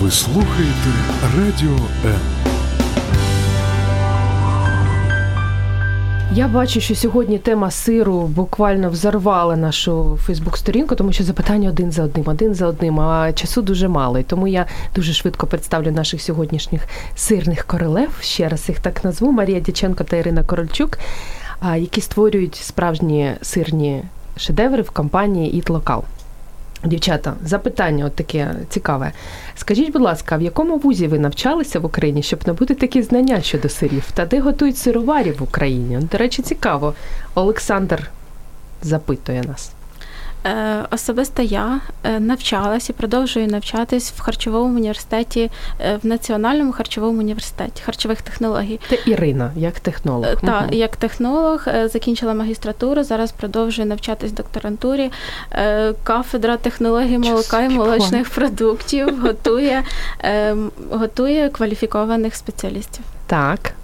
Ви 0.00 0.10
слухаєте 0.10 0.90
Радіо 1.36 1.76
М. 2.04 2.41
Я 6.34 6.48
бачу, 6.48 6.80
що 6.80 6.94
сьогодні 6.94 7.38
тема 7.38 7.70
сиру 7.70 8.20
буквально 8.20 8.90
взорвала 8.90 9.56
нашу 9.56 10.18
Фейсбук-сторінку, 10.26 10.94
тому 10.94 11.12
що 11.12 11.24
запитання 11.24 11.68
один 11.68 11.92
за 11.92 12.02
одним, 12.02 12.24
один 12.28 12.54
за 12.54 12.66
одним, 12.66 13.00
а 13.00 13.32
часу 13.32 13.62
дуже 13.62 13.88
мало. 13.88 14.18
І 14.18 14.22
тому 14.22 14.48
я 14.48 14.66
дуже 14.94 15.12
швидко 15.12 15.46
представлю 15.46 15.90
наших 15.90 16.22
сьогоднішніх 16.22 16.82
сирних 17.16 17.64
королев. 17.64 18.08
Ще 18.20 18.48
раз 18.48 18.68
їх 18.68 18.80
так 18.80 19.04
назву: 19.04 19.32
Марія 19.32 19.60
Дяченко 19.60 20.04
та 20.04 20.16
Ірина 20.16 20.44
Корольчук, 20.44 20.98
які 21.76 22.00
створюють 22.00 22.54
справжні 22.54 23.32
сирні 23.42 24.02
шедеври 24.36 24.82
в 24.82 24.90
компанії 24.90 25.62
Eat 25.62 25.66
Local. 25.66 26.02
Дівчата, 26.84 27.34
запитання 27.44 28.04
от 28.04 28.14
таке 28.14 28.54
цікаве. 28.68 29.12
Скажіть, 29.54 29.92
будь 29.92 30.02
ласка, 30.02 30.36
в 30.36 30.42
якому 30.42 30.78
вузі 30.78 31.06
ви 31.06 31.18
навчалися 31.18 31.80
в 31.80 31.84
Україні, 31.84 32.22
щоб 32.22 32.40
набути 32.46 32.74
такі 32.74 33.02
знання 33.02 33.40
щодо 33.40 33.68
сирів? 33.68 34.10
Та 34.14 34.26
де 34.26 34.40
готують 34.40 34.78
сироварів 34.78 35.38
в 35.38 35.42
Україні? 35.42 35.98
До 36.12 36.18
речі, 36.18 36.42
цікаво. 36.42 36.94
Олександр 37.34 38.10
запитує 38.82 39.42
нас. 39.42 39.72
Е, 40.46 40.86
Особисто 40.90 41.42
я 41.42 41.80
е, 42.04 42.20
навчалась 42.20 42.90
і 42.90 42.92
продовжую 42.92 43.46
навчатись 43.46 44.12
в 44.16 44.20
харчовому 44.20 44.76
університеті, 44.76 45.50
е, 45.80 45.98
в 46.02 46.06
Національному 46.06 46.72
харчовому 46.72 47.18
університеті 47.18 47.82
харчових 47.82 48.22
технологій. 48.22 48.80
Це 48.90 48.98
Ірина, 49.06 49.50
як 49.56 49.80
технолог. 49.80 50.26
Е, 50.26 50.36
Та 50.42 50.68
як 50.72 50.96
технолог 50.96 51.64
закінчила 51.84 52.34
магістратуру, 52.34 53.04
зараз 53.04 53.32
продовжую 53.32 53.88
навчатись 53.88 54.30
в 54.30 54.34
докторантурі. 54.34 55.10
Кафедра 56.04 56.56
технології 56.56 57.18
молока 57.18 57.62
і 57.62 57.68
молочних 57.68 58.30
продуктів 58.30 59.20
готує, 59.20 59.82
е, 60.24 60.56
готує 60.90 61.48
кваліфікованих 61.48 62.34
спеціалістів. 62.34 63.04
Так. 63.26 63.74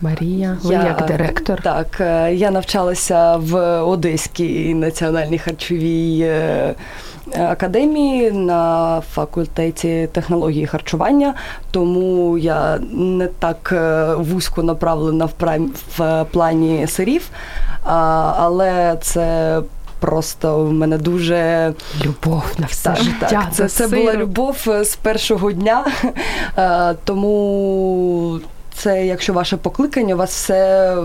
Марія, 0.00 0.56
ви 0.62 0.74
як 0.74 1.06
директор. 1.06 1.62
Так, 1.62 2.00
е, 2.00 2.34
я 2.34 2.50
навчалася 2.50 3.36
в 3.36 3.80
Одеській 3.82 4.74
національній 4.74 5.38
харчовій 5.38 6.20
е, 6.20 6.74
академії 7.38 8.32
на 8.32 9.00
факультеті 9.12 10.08
технології 10.12 10.66
харчування, 10.66 11.34
тому 11.70 12.38
я 12.38 12.78
не 12.92 13.26
так 13.26 13.70
е, 13.72 14.14
вузько 14.14 14.62
направлена 14.62 15.24
в 15.24 15.32
прам- 15.40 15.68
в 15.96 16.24
плані 16.32 16.86
сирів, 16.86 17.28
але 17.84 18.96
це. 19.02 19.60
Просто 20.00 20.64
в 20.64 20.72
мене 20.72 20.98
дуже 20.98 21.72
Любов 22.04 22.44
на 22.58 22.66
все 22.66 22.88
так, 22.90 23.02
життя. 23.02 23.26
так, 23.30 23.46
це, 23.52 23.68
це 23.68 23.88
була 23.88 24.14
любов 24.14 24.56
з 24.82 24.96
першого 24.96 25.52
дня. 25.52 25.84
Тому 27.04 28.40
це, 28.78 29.06
якщо 29.06 29.32
ваше 29.32 29.56
покликання, 29.56 30.14
у 30.14 30.18
вас 30.18 30.30
все 30.30 30.96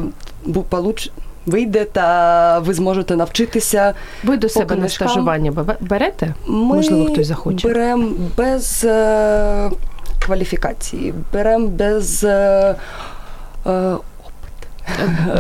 получ... 0.70 1.10
вийде, 1.46 1.86
та 1.86 2.60
ви 2.60 2.74
зможете 2.74 3.16
навчитися. 3.16 3.94
Ви 4.24 4.38
до 4.38 4.50
себе 4.50 4.76
на 4.76 4.90
стажування 4.90 5.52
берете? 5.80 6.34
Ми 6.48 6.76
Можливо, 6.76 7.06
хтось 7.14 7.28
захоче. 7.28 7.68
Беремо 7.68 8.12
без 8.38 8.84
е, 8.84 9.72
кваліфікації, 10.26 11.14
беремо 11.34 11.68
без. 11.68 12.24
Е, 12.24 12.76
е, 13.68 13.96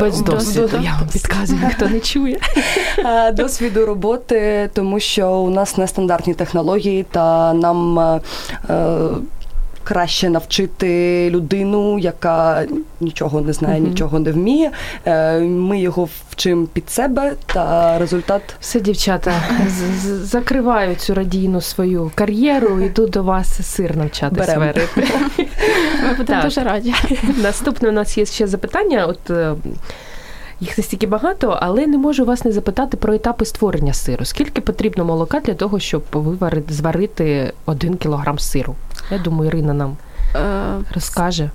Без 0.01 0.21
Досвіду. 0.21 0.31
досвіду. 0.31 0.83
Я 0.83 0.91
вам 0.99 1.07
підказую, 1.13 1.59
хто 1.75 1.87
не 1.89 1.99
чує. 1.99 2.39
досвіду 3.33 3.85
роботи, 3.85 4.69
тому 4.73 4.99
що 4.99 5.31
у 5.31 5.49
нас 5.49 5.77
нестандартні 5.77 6.33
технології, 6.33 7.05
та 7.11 7.53
нам 7.53 7.99
е, 7.99 8.21
е, 8.69 8.97
краще 9.83 10.29
навчити 10.29 11.29
людину, 11.29 11.99
яка 11.99 12.63
нічого 13.01 13.41
не 13.41 13.53
знає, 13.53 13.81
Мгм. 13.81 13.89
нічого 13.89 14.19
не 14.19 14.31
вміє. 14.31 14.71
Е, 15.05 15.39
Ми 15.39 15.79
його 15.79 16.09
вчимо 16.29 16.65
під 16.73 16.89
себе, 16.89 17.33
та 17.45 17.97
результат 17.99 18.41
Все, 18.59 18.79
дівчата, 18.79 19.31
з- 19.67 20.01
з- 20.01 20.25
закриваю 20.29 20.95
цю 20.95 21.13
радійну 21.13 21.61
свою 21.61 22.11
кар'єру, 22.15 22.79
йду 22.81 23.07
до 23.07 23.23
вас 23.23 23.67
сир 23.75 23.97
навчатись 23.97 24.37
Берем. 24.47 24.59
варити. 24.59 25.03
Ми 26.07 26.13
будемо 26.17 26.41
дуже 26.41 26.61
раді. 26.63 26.93
Наступне 27.43 27.89
у 27.89 27.91
нас 27.91 28.17
є 28.17 28.25
ще 28.25 28.47
запитання. 28.47 29.05
От 29.05 29.29
е, 29.29 29.53
їх 30.59 30.77
настільки 30.77 31.07
багато, 31.07 31.57
але 31.61 31.87
не 31.87 31.97
можу 31.97 32.25
вас 32.25 32.45
не 32.45 32.51
запитати 32.51 32.97
про 32.97 33.13
етапи 33.13 33.45
створення 33.45 33.93
сиру. 33.93 34.25
Скільки 34.25 34.61
потрібно 34.61 35.05
молока 35.05 35.39
для 35.39 35.53
того, 35.53 35.79
щоб 35.79 36.03
виварити, 36.13 36.73
зварити 36.73 37.53
один 37.65 37.95
кілограм 37.97 38.39
сиру? 38.39 38.75
Я 39.13 39.19
думаю, 39.19 39.49
Ірина 39.49 39.73
нам 39.73 39.97
Е, 40.35 40.75
розкаже. 40.93 41.49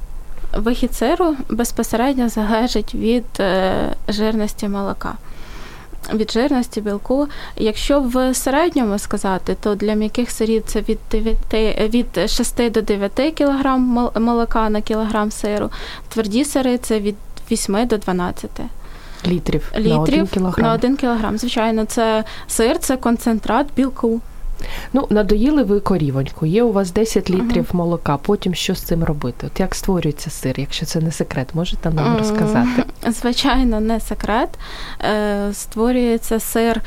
Вихід 0.54 0.94
сиру 0.94 1.36
безпосередньо 1.48 2.28
залежить 2.28 2.94
від 2.94 3.24
е, 3.40 3.72
жирності 4.08 4.68
молока. 4.68 5.14
Від 6.14 6.32
жирності 6.32 6.80
білку. 6.80 7.28
Якщо 7.56 8.00
в 8.00 8.34
середньому 8.34 8.98
сказати, 8.98 9.56
то 9.60 9.74
для 9.74 9.94
м'яких 9.94 10.30
сирів 10.30 10.62
це 10.66 10.80
від 10.80 10.98
9, 11.10 11.38
від 11.94 12.30
6 12.30 12.70
до 12.70 12.82
9 12.82 13.34
кг 13.38 13.76
молока 14.20 14.70
на 14.70 14.80
кілограм 14.80 15.30
сиру. 15.30 15.70
Тверді 16.08 16.44
сири 16.44 16.78
це 16.78 17.00
від 17.00 17.16
8 17.50 17.86
до 17.86 17.96
12 17.96 18.50
Літрів, 19.26 19.72
на 19.74 19.80
літрів 19.80 20.00
один 20.02 20.26
кілограм. 20.26 20.66
на 20.66 20.72
1 20.72 20.96
кілограм. 20.96 21.38
Звичайно, 21.38 21.84
це 21.84 22.24
сир, 22.48 22.78
це 22.78 22.96
концентрат 22.96 23.66
білку. 23.76 24.20
Ну, 24.92 25.06
надоїли 25.10 25.62
ви 25.62 25.80
корівоньку, 25.80 26.46
є 26.46 26.62
у 26.62 26.72
вас 26.72 26.90
10 26.92 27.30
літрів 27.30 27.68
молока, 27.72 28.16
потім 28.16 28.54
що 28.54 28.74
з 28.74 28.82
цим 28.82 29.04
робити? 29.04 29.46
От 29.54 29.60
як 29.60 29.74
створюється 29.74 30.30
сир, 30.30 30.60
якщо 30.60 30.86
це 30.86 31.00
не 31.00 31.12
секрет, 31.12 31.54
можете 31.54 31.90
нам 31.90 32.06
М, 32.06 32.16
розказати? 32.18 32.84
Звичайно, 33.08 33.80
не 33.80 34.00
секрет. 34.00 34.48
Е, 35.04 35.50
Створюється 35.52 36.40
сир 36.40 36.80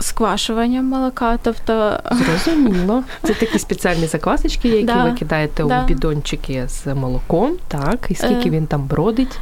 сквашуванням 0.00 0.84
молока, 0.84 1.38
тобто 1.42 2.00
Зрозуміло. 2.12 3.02
Це 3.22 3.34
такі 3.40 3.58
спеціальні 3.58 4.06
заквасочки, 4.06 4.68
які 4.68 4.84
Да, 4.86 5.04
ви 5.04 5.12
кидаєте 5.12 5.64
да. 5.64 5.82
у 5.82 5.86
бідончики 5.86 6.64
з 6.68 6.94
молоком, 6.94 7.52
так, 7.68 8.06
і 8.08 8.14
скільки 8.14 8.48
Е, 8.48 8.50
він 8.50 8.66
там 8.66 8.86
бродить. 8.86 9.38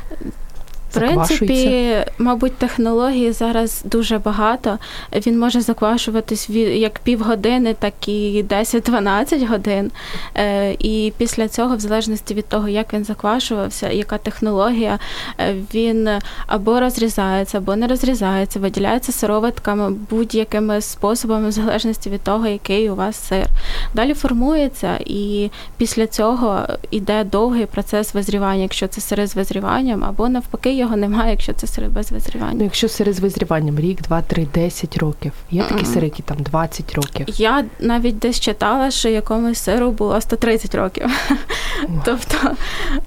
В 0.92 0.94
принципі, 0.94 1.96
мабуть, 2.18 2.56
технологій 2.56 3.32
зараз 3.32 3.82
дуже 3.84 4.18
багато. 4.18 4.78
Він 5.26 5.38
може 5.38 5.60
заквашуватись 5.60 6.50
як 6.50 6.98
півгодини, 6.98 7.74
так 7.74 8.08
і 8.08 8.44
10-12 8.48 9.46
годин. 9.46 9.90
Е, 10.36 10.72
і 10.72 11.12
після 11.18 11.48
цього, 11.48 11.76
в 11.76 11.80
залежності 11.80 12.34
від 12.34 12.48
того, 12.48 12.68
як 12.68 12.94
він 12.94 13.04
заквашувався, 13.04 13.90
яка 13.90 14.18
технологія, 14.18 14.98
е, 15.40 15.54
він 15.74 16.08
або 16.46 16.80
розрізається, 16.80 17.58
або 17.58 17.76
не 17.76 17.86
розрізається, 17.86 18.58
виділяється 18.58 19.12
сироватками 19.12 19.90
будь-якими 20.10 20.80
способами, 20.80 21.48
в 21.48 21.52
залежності 21.52 22.10
від 22.10 22.20
того, 22.20 22.46
який 22.46 22.90
у 22.90 22.94
вас 22.94 23.16
сир. 23.28 23.46
Далі 23.94 24.14
формується, 24.14 24.98
і 25.06 25.50
після 25.76 26.06
цього 26.06 26.66
йде 26.90 27.24
довгий 27.24 27.66
процес 27.66 28.14
визрівання, 28.14 28.62
якщо 28.62 28.88
це 28.88 29.00
сири 29.00 29.26
з 29.26 29.36
визріванням, 29.36 30.04
або 30.04 30.28
навпаки 30.28 30.81
його 30.82 30.96
немає, 30.96 31.30
якщо 31.30 31.52
це 31.52 31.66
сири 31.66 31.88
без 31.88 32.10
Ну, 32.12 32.16
визрівання. 32.18 32.64
якщо 32.64 32.88
сири 32.88 33.12
з 33.12 33.20
визріванням 33.20 33.78
рік, 33.78 34.02
два, 34.02 34.22
три, 34.22 34.46
10 34.54 34.96
років. 34.98 35.32
Є 35.50 35.64
такі 35.64 35.84
сири, 35.84 36.04
які 36.06 36.22
там 36.22 36.36
20 36.40 36.94
років. 36.94 37.26
Я 37.36 37.64
навіть 37.80 38.18
десь 38.18 38.40
читала, 38.40 38.90
що 38.90 39.08
якомусь 39.08 39.58
сиру 39.58 39.90
було 39.90 40.20
130 40.20 40.74
років. 40.74 41.10
тобто, 42.04 42.36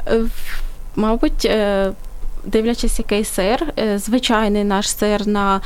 е, 0.08 0.22
мабуть. 0.96 1.46
е, 1.46 1.92
Дивлячись, 2.48 3.00
який 3.00 3.24
сир, 3.24 3.74
Е, 3.80 4.00
звичайний 4.00 4.64
наш 4.64 4.90
сир 4.98 5.28
на 5.28 5.62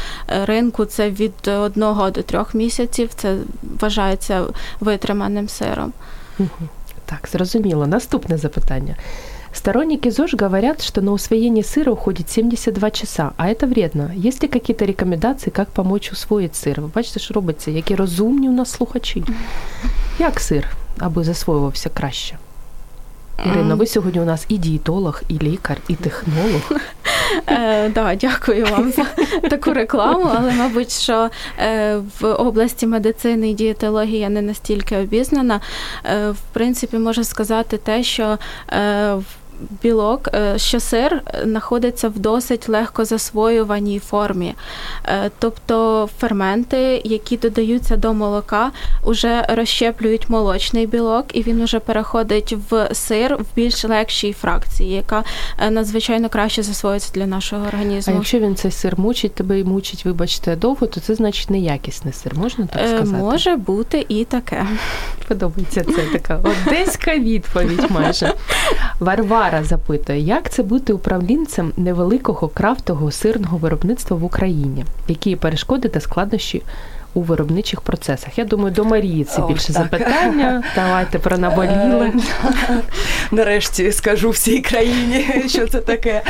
ринку 0.46 0.86
це 0.86 1.10
від 1.10 1.48
одного 1.48 2.10
до 2.12 2.22
трьох 2.22 2.54
місяців. 2.54 3.10
Це 3.16 3.36
вважається 3.80 4.44
витриманим 4.80 5.50
сиром. 5.50 5.94
Так, 7.06 7.30
зрозуміло. 7.32 7.88
Наступне 7.88 8.38
запитання. 8.38 8.96
Сторонники 9.54 10.10
ЗОЖ 10.12 10.36
говорят, 10.36 10.82
что 10.82 11.02
на 11.02 11.12
усвоение 11.12 11.64
сыра 11.64 11.92
уходит 11.92 12.30
72 12.30 12.92
часа, 12.92 13.32
а 13.38 13.50
это 13.50 13.68
вредно. 13.68 14.12
Есть 14.16 14.42
ли 14.44 14.48
какие-то 14.50 14.86
рекомендации, 14.86 15.50
как 15.50 15.70
помочь 15.70 16.12
усвоить 16.12 16.56
сир? 16.56 16.82
Ви 16.82 16.88
бачите, 16.96 17.20
що 17.20 17.34
робиться, 17.34 17.72
які 17.72 17.96
розумні 17.96 18.50
у 18.50 18.52
нас 18.52 18.72
слухачі. 18.72 19.24
Як 20.20 20.40
сир, 20.40 20.68
аби 21.00 21.24
засвоювався 21.24 21.90
краще? 21.90 22.38
Ірино, 23.46 23.76
ви 23.76 23.88
сьогодні 23.88 24.22
у 24.22 24.26
нас 24.26 24.46
і 24.50 24.58
дієтолог, 24.58 25.22
і 25.28 25.34
лікар, 25.34 25.78
і 25.88 25.96
технолог. 25.96 26.72
Е, 27.48 27.90
да, 27.90 28.16
дякую 28.16 28.66
вам 28.66 28.92
за 28.92 29.04
таку 29.50 29.74
рекламу, 29.74 30.30
але 30.38 30.52
мабуть, 30.52 30.92
що 30.92 31.30
е, 31.60 31.98
в 32.20 32.26
області 32.34 32.88
медицини 32.88 33.50
і 33.50 33.54
дієтології 33.54 34.20
я 34.20 34.30
не 34.30 34.42
настільки 34.42 34.98
обізнана. 34.98 35.62
Е, 36.06 36.30
в 36.30 36.38
принципі, 36.54 36.98
можу 36.98 37.24
сказати 37.24 37.78
те, 37.78 38.04
що 38.04 38.38
е, 38.74 39.14
в- 39.14 39.24
Білок, 39.84 40.30
е, 40.34 40.58
що 40.58 40.80
сир 40.80 41.22
е, 41.28 41.42
знаходиться 41.44 42.10
в 42.10 42.20
досить 42.20 42.70
легко 42.70 43.06
засвоюваній 43.06 44.00
формі. 44.00 44.54
Е, 45.06 45.32
Тобто 45.40 46.10
ферменти, 46.20 47.02
які 47.06 47.38
додаються 47.38 47.98
до 47.98 48.14
молока, 48.14 48.72
вже 49.06 49.46
розщеплюють 49.50 50.30
молочний 50.30 50.88
білок, 50.88 51.26
і 51.34 51.44
він 51.44 51.64
вже 51.64 51.80
переходить 51.80 52.56
в 52.70 52.90
сир 52.94 53.36
в 53.36 53.46
більш 53.56 53.84
легшій 53.84 54.34
фракції, 54.34 54.92
яка 54.92 55.24
надзвичайно 55.70 56.30
краще 56.30 56.64
засвоюється 56.64 57.12
для 57.14 57.26
нашого 57.26 57.66
А 57.66 57.68
організму. 57.68 58.16
якщо 58.16 58.40
він 58.40 58.56
цей 58.56 58.72
сир 58.72 59.00
мучить 59.00 59.36
тебе 59.36 59.60
і 59.60 59.64
мучить, 59.64 60.06
вибачте, 60.06 60.56
довго, 60.56 60.88
то 60.88 61.00
це 61.00 61.16
значить 61.16 61.50
неякісний 61.50 62.14
сир, 62.14 62.36
можна 62.36 62.68
так 62.68 62.88
сказати? 62.88 63.24
Може 63.24 63.56
бути 63.56 64.06
і 64.10 64.26
таке. 64.26 64.66
Подобається 65.28 65.84
це 65.84 66.02
така 66.20 66.40
одеська 66.68 67.18
відповідь 67.18 67.92
майже. 67.92 68.34
Варвара 69.00 69.49
запитує, 69.64 70.20
як 70.20 70.50
це 70.50 70.64
бути 70.64 70.94
управлінцем 70.94 71.74
невеликого 71.78 72.48
крафтового 72.48 73.12
сирного 73.12 73.58
виробництва 73.58 74.18
в 74.18 74.24
Україні? 74.24 74.86
Які 75.08 75.36
перешкоди 75.36 75.90
та 75.90 76.00
складнощі 76.00 76.62
у 77.14 77.22
виробничих 77.22 77.82
процесах? 77.82 78.38
Я 78.38 78.46
думаю, 78.46 78.72
до 78.74 78.86
Марії 78.86 79.24
це 79.24 79.42
О, 79.42 79.48
більше 79.48 79.74
так. 79.74 79.76
запитання. 79.76 80.64
Давайте 80.76 81.20
про. 81.20 81.38
Е, 81.38 82.14
Нарешті 83.32 83.92
скажу 83.92 84.30
всій 84.30 84.62
країні, 84.62 85.44
що 85.48 85.68
це 85.68 85.80
таке. 85.82 86.22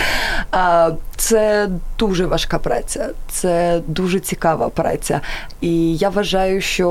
Це 1.15 1.69
дуже 1.99 2.25
важка 2.25 2.59
праця, 2.59 3.09
це 3.29 3.81
дуже 3.87 4.19
цікава 4.19 4.69
праця. 4.69 5.21
І 5.61 5.97
я 5.97 6.09
вважаю, 6.09 6.61
що 6.61 6.89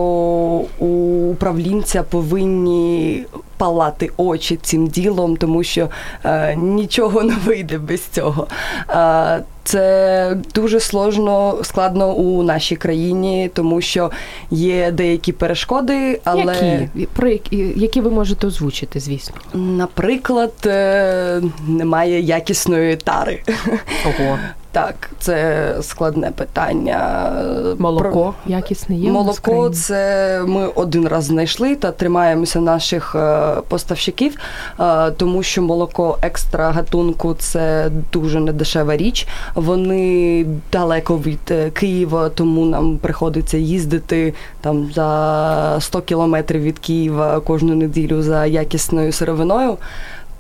у 0.79 0.87
управлінця 1.31 2.03
повинні 2.03 3.25
палати 3.59 4.11
очі 4.17 4.59
цим 4.63 4.87
ділом, 4.87 5.37
тому 5.37 5.63
що 5.65 5.89
е, 6.25 6.57
нічого 6.57 7.23
не 7.23 7.35
вийде 7.35 7.79
без 7.79 8.07
цього. 8.07 8.47
Е, 8.91 9.43
це 9.65 10.37
дуже 10.55 10.81
сложно, 10.81 11.59
складно 11.63 12.13
у 12.13 12.43
нашій 12.43 12.77
країні, 12.77 13.51
тому 13.55 13.81
що 13.81 14.11
є 14.51 14.91
деякі 14.91 15.33
перешкоди, 15.33 16.21
але 16.25 16.55
Які? 16.55 17.07
Про 17.07 17.29
які, 17.29 17.73
які 17.77 18.01
ви 18.01 18.11
можете 18.11 18.47
озвучити, 18.47 19.01
звісно. 19.01 19.37
Наприклад, 19.55 20.53
е, 20.67 21.43
немає 21.69 22.21
якісної 22.21 22.97
тари. 22.97 23.43
Ого. 24.07 24.39
Так, 24.73 25.11
це 25.19 25.75
складне 25.83 26.31
питання. 26.31 27.33
Молоко 27.79 28.35
якісне 28.47 28.97
є. 28.97 29.11
Молоко 29.11 29.71
це 29.71 30.43
ми 30.47 30.67
один 30.67 31.09
раз 31.09 31.25
знайшли 31.25 31.77
та 31.77 31.93
тримаємося 31.93 32.61
наших 32.61 33.15
е, 33.15 33.53
поставщиків, 33.69 34.37
е, 34.81 35.11
тому 35.11 35.43
що 35.43 35.63
молоко 35.63 36.19
екстра 36.23 36.71
гатунку 36.71 37.35
це 37.35 37.91
дуже 38.13 38.41
недешева 38.41 38.97
річ. 38.97 39.27
Вони 39.55 40.47
далеко 40.73 41.19
від 41.19 41.51
е, 41.51 41.71
Києва, 41.71 42.29
тому 42.29 42.65
нам 42.65 42.99
приходиться 42.99 43.59
їздити 43.59 44.35
там 44.61 44.91
за 44.95 45.77
100 45.81 46.01
кілометрів 46.03 46.63
від 46.63 46.79
Києва 46.79 47.41
кожну 47.41 47.75
неділю 47.75 48.23
за 48.23 48.47
якісною 48.47 49.13
сировиною. 49.13 49.77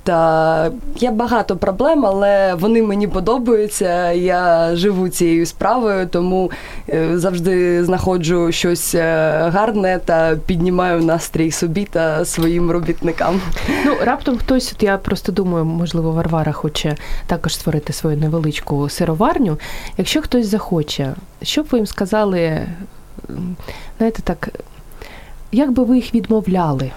Та 0.09 0.71
є 0.97 1.11
багато 1.11 1.57
проблем, 1.57 2.07
але 2.07 2.55
вони 2.55 2.83
мені 2.83 3.09
подобаються. 3.09 4.13
Я 4.13 4.77
живу 4.77 5.09
цією 5.09 5.47
справою, 5.47 6.07
тому 6.07 6.51
е, 6.89 7.19
завжди 7.19 7.85
знаходжу 7.85 8.53
щось 8.53 8.95
е, 8.95 9.33
гарне 9.53 10.01
та 10.05 10.37
піднімаю 10.47 11.03
настрій 11.03 11.51
собі 11.51 11.85
та 11.85 12.25
своїм 12.25 12.71
робітникам. 12.71 13.41
Ну, 13.87 13.95
раптом 14.01 14.39
хтось, 14.39 14.73
от 14.77 14.83
я 14.83 14.99
просто 14.99 15.33
думаю, 15.33 15.65
можливо, 15.65 16.13
Варвара 16.13 16.53
хоче 16.53 16.97
також 17.27 17.55
створити 17.55 17.93
свою 17.93 18.17
невеличку 18.17 18.89
сироварню. 18.89 19.59
Якщо 19.99 20.23
хтось 20.23 20.47
захоче, 20.47 21.15
що 21.43 21.63
б 21.63 21.67
ви 21.71 21.79
їм 21.79 21.87
сказали, 21.87 22.67
знаєте, 23.99 24.23
так, 24.23 24.49
як 25.53 25.73
би 25.73 25.85
ви 25.85 25.97
їх 25.97 26.15
відмовляли? 26.15 26.91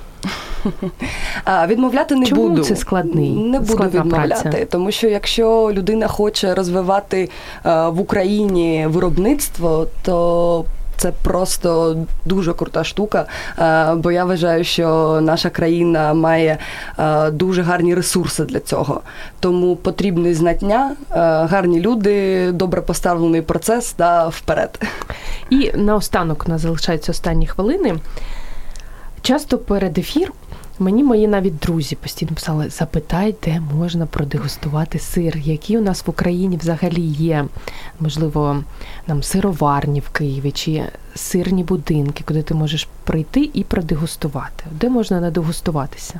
А 1.43 1.67
відмовляти 1.67 2.15
не 2.15 2.25
Чому 2.25 2.49
буду. 2.49 2.63
це 2.63 2.75
складний- 2.75 3.49
Не 3.49 3.59
буду 3.59 3.73
складна 3.73 3.99
відмовляти, 4.01 4.49
праця? 4.49 4.65
тому 4.65 4.91
що 4.91 5.07
якщо 5.07 5.69
людина 5.73 6.07
хоче 6.07 6.53
розвивати 6.53 7.29
в 7.63 7.99
Україні 7.99 8.85
виробництво, 8.89 9.87
то 10.03 10.65
це 10.97 11.11
просто 11.23 11.97
дуже 12.25 12.53
крута 12.53 12.83
штука. 12.83 13.25
Бо 13.95 14.11
я 14.11 14.25
вважаю, 14.25 14.63
що 14.63 15.19
наша 15.21 15.49
країна 15.49 16.13
має 16.13 16.57
дуже 17.31 17.61
гарні 17.61 17.95
ресурси 17.95 18.43
для 18.43 18.59
цього. 18.59 19.01
Тому 19.39 19.75
потрібні 19.75 20.33
знання, 20.33 20.95
гарні 21.49 21.81
люди, 21.81 22.51
добре 22.51 22.81
поставлений 22.81 23.41
процес 23.41 23.91
та 23.93 24.27
вперед. 24.27 24.79
І 25.49 25.71
наостанок 25.75 26.43
у 26.47 26.51
нас 26.51 26.61
залишаються 26.61 27.11
останні 27.11 27.47
хвилини. 27.47 27.95
Часто 29.21 29.57
перед 29.57 29.97
ефір 29.97 30.33
мені 30.79 31.03
мої 31.03 31.27
навіть 31.27 31.57
друзі 31.57 31.95
постійно 31.95 32.31
писали: 32.35 32.69
запитай, 32.69 33.35
де 33.43 33.59
можна 33.59 34.05
продегустувати 34.05 34.99
сир, 34.99 35.37
які 35.37 35.77
у 35.77 35.81
нас 35.81 36.07
в 36.07 36.09
Україні 36.09 36.57
взагалі 36.57 37.01
є, 37.01 37.45
можливо, 37.99 38.63
нам 39.07 39.23
сироварні 39.23 39.99
в 39.99 40.09
Києві 40.09 40.51
чи 40.51 40.83
сирні 41.15 41.63
будинки, 41.63 42.23
куди 42.27 42.41
ти 42.41 42.53
можеш 42.53 42.87
прийти 43.03 43.49
і 43.53 43.63
продегустувати. 43.63 44.63
Де 44.71 44.89
можна 44.89 45.21
надегустуватися? 45.21 46.19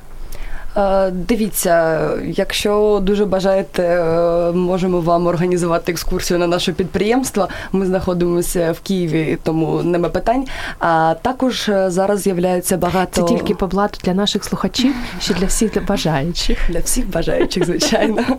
Е, 0.78 1.12
Дивіться, 1.12 2.10
якщо 2.26 3.00
дуже 3.04 3.26
бажаєте, 3.26 3.84
е, 3.84 4.52
можемо 4.52 5.02
вам 5.02 5.28
організувати 5.28 5.92
екскурсію 5.92 6.40
на 6.40 6.48
наше 6.48 6.74
підприємство. 6.74 7.48
Ми 7.72 7.86
знаходимося 7.86 8.72
в 8.72 8.80
Києві, 8.80 9.38
тому 9.44 9.84
нема 9.84 10.10
питань. 10.10 10.46
А 10.80 11.16
також 11.22 11.70
е, 11.70 11.90
зараз 11.92 12.22
з'являється 12.22 12.78
багато 12.78 13.22
Це 13.22 13.28
тільки 13.28 13.56
по 13.56 13.68
блату 13.68 14.00
для 14.04 14.14
наших 14.14 14.44
слухачів, 14.44 14.94
чи 15.20 15.34
для 15.34 15.46
всіх 15.46 15.86
бажаючих. 15.86 16.60
для 16.70 16.80
всіх 16.80 17.10
бажаючих, 17.10 17.66
звичайно. 17.66 18.22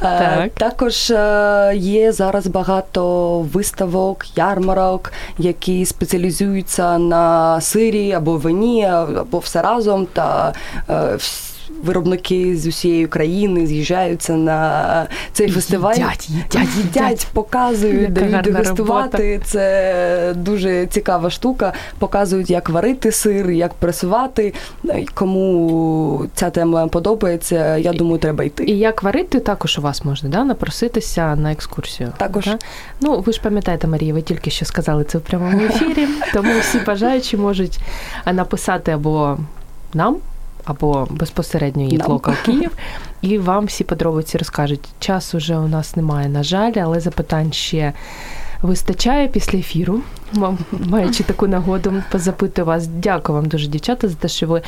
Так. 0.00 0.50
Також 0.54 1.12
є 1.74 2.12
зараз 2.12 2.46
багато 2.46 3.40
виставок, 3.40 4.36
ярмарок, 4.36 5.12
які 5.38 5.86
спеціалізуються 5.86 6.98
на 6.98 7.60
сирі 7.60 8.12
або 8.12 8.36
вині, 8.36 8.84
або 8.86 9.38
все 9.38 9.62
разом. 9.62 10.06
Та 10.12 10.52
е, 10.88 10.92
вс- 10.92 11.52
виробники 11.82 12.56
з 12.56 12.66
усієї 12.66 13.06
країни 13.06 13.66
з'їжджаються 13.66 14.32
на 14.32 15.06
цей 15.32 15.50
фестиваль. 15.50 15.94
Їдять, 15.94 16.30
їдять, 16.30 16.76
їдять, 16.76 17.26
показують, 17.32 18.12
дають 18.12 18.40
дегустувати. 18.40 19.40
Це 19.44 20.34
дуже 20.36 20.86
цікава 20.86 21.30
штука. 21.30 21.72
Показують, 21.98 22.50
як 22.50 22.68
варити 22.68 23.12
сир, 23.12 23.50
як 23.50 23.74
пресувати. 23.74 24.54
Кому 25.14 26.26
ця 26.34 26.50
тема 26.50 26.86
подобається, 26.88 27.76
я 27.76 27.92
думаю, 27.92 28.18
треба 28.18 28.44
йти. 28.44 28.64
І 28.64 28.78
як 28.78 29.02
варити, 29.02 29.40
також 29.40 29.78
у 29.78 29.82
вас 29.82 30.04
можна 30.04 30.28
да, 30.28 30.44
напроситися 30.44 31.36
на 31.36 31.52
екскурсію. 31.52 32.12
Також. 32.16 32.44
Да? 32.44 32.58
Ну, 33.00 33.20
ви 33.20 33.32
ж 33.32 33.40
пам'ятаєте, 33.40 33.86
Марія, 33.86 34.14
ви 34.14 34.22
тільки 34.22 34.50
що 34.50 34.64
сказали 34.64 35.04
це 35.04 35.18
в 35.18 35.20
прямому 35.20 35.64
ефірі, 35.64 36.06
тому 36.32 36.52
всі 36.60 36.78
бажаючі 36.78 37.36
можуть 37.36 37.78
написати 38.32 38.92
або 38.92 39.38
нам, 39.94 40.16
або 40.66 41.08
безпосередньо 41.10 41.82
її. 41.82 42.02
Локал 42.06 42.34
Київ, 42.44 42.70
і 43.22 43.38
вам 43.38 43.66
всі 43.66 43.84
подробиці 43.84 44.38
розкажуть. 44.38 44.88
Часу 44.98 45.36
вже 45.36 45.56
у 45.56 45.68
нас 45.68 45.96
немає, 45.96 46.28
на 46.28 46.42
жаль, 46.42 46.72
але 46.82 47.00
запитань 47.00 47.52
ще. 47.52 47.92
Вистачає 48.62 49.28
після 49.28 49.58
ефіру, 49.58 50.00
маючи 50.72 51.22
таку 51.22 51.46
нагоду, 51.46 51.92
позапитую 52.10 52.66
вас. 52.66 52.86
Дякую 52.86 53.38
вам 53.38 53.48
дуже, 53.48 53.68
дівчата, 53.68 54.08
за 54.08 54.14
те, 54.14 54.28
що 54.28 54.46
ви 54.46 54.62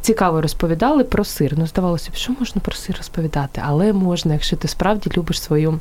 цікаво 0.00 0.40
розповідали 0.40 1.04
про 1.04 1.24
сир. 1.24 1.54
Ну, 1.56 1.66
здавалося 1.66 2.10
б, 2.10 2.14
що 2.14 2.32
можна 2.40 2.60
про 2.60 2.74
сир 2.74 2.96
розповідати, 2.96 3.62
але 3.64 3.92
можна, 3.92 4.32
якщо 4.32 4.56
ти 4.56 4.68
справді 4.68 5.10
любиш 5.16 5.42
свою 5.42 5.78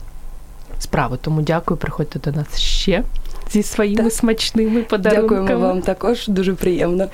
справу. 0.79 1.17
Тому 1.17 1.41
дякую, 1.41 1.77
приходьте 1.77 2.19
до 2.19 2.31
нас 2.31 2.59
ще 2.59 3.03
зі 3.51 3.63
своїми 3.63 4.03
Так. 4.03 4.13
смачними 4.13 4.81
подарунками. 4.81 5.41
Дякуємо 5.41 5.67
вам 5.67 5.81
також, 5.81 6.27
дуже 6.27 6.53
приємно. 6.53 7.07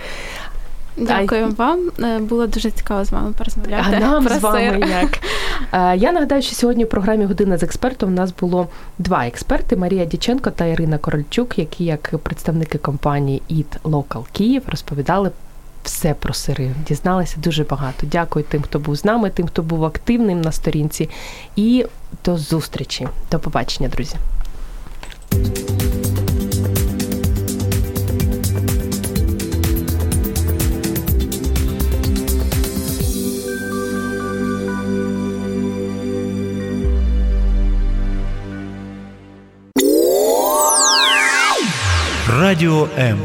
Дякую 0.98 1.54
вам. 1.58 1.80
Е, 2.00 2.20
Було 2.20 2.48
дуже 2.48 2.72
цікаво 2.72 3.06
з 3.06 3.12
вами 3.12 3.32
порозмовляти. 3.38 3.96
А 3.96 4.00
нам 4.00 4.26
про 4.26 4.36
з 4.36 4.42
вами 4.42 4.60
сир. 4.60 4.78
як? 4.90 5.20
Е, 5.74 5.98
Я 5.98 6.12
нагадаю, 6.12 6.42
що 6.42 6.56
сьогодні 6.56 6.84
в 6.86 6.90
програмі 6.90 7.26
Година 7.26 7.58
з 7.58 7.64
експертом 7.64 8.10
у 8.10 8.14
нас 8.14 8.34
було 8.40 8.68
два 8.98 9.28
експерти: 9.28 9.76
Марія 9.76 10.06
Діченко 10.06 10.50
та 10.52 10.66
Ірина 10.66 10.98
Корольчук, 10.98 11.60
які, 11.60 11.84
як 11.86 12.14
представники 12.24 12.78
компанії 12.78 13.42
Eat 13.52 13.92
Local 13.92 14.24
Київ, 14.32 14.62
розповідали 14.68 15.32
все 15.84 16.14
про 16.14 16.34
сири. 16.34 16.72
Дізналися 16.88 17.36
дуже 17.40 17.64
багато. 17.64 18.08
Дякую 18.12 18.46
тим, 18.50 18.62
хто 18.62 18.80
був 18.80 18.96
з 18.96 19.06
нами, 19.06 19.30
тим, 19.30 19.48
хто 19.48 19.62
був 19.62 19.86
активним 19.86 20.42
на 20.42 20.52
сторінці. 20.52 21.10
І 21.56 21.86
до 22.26 22.38
зустрічі. 22.38 23.08
До 23.32 23.40
побачення, 23.40 23.90
друзі. 23.90 24.16
Радіо 42.40 42.88
М. 42.98 43.20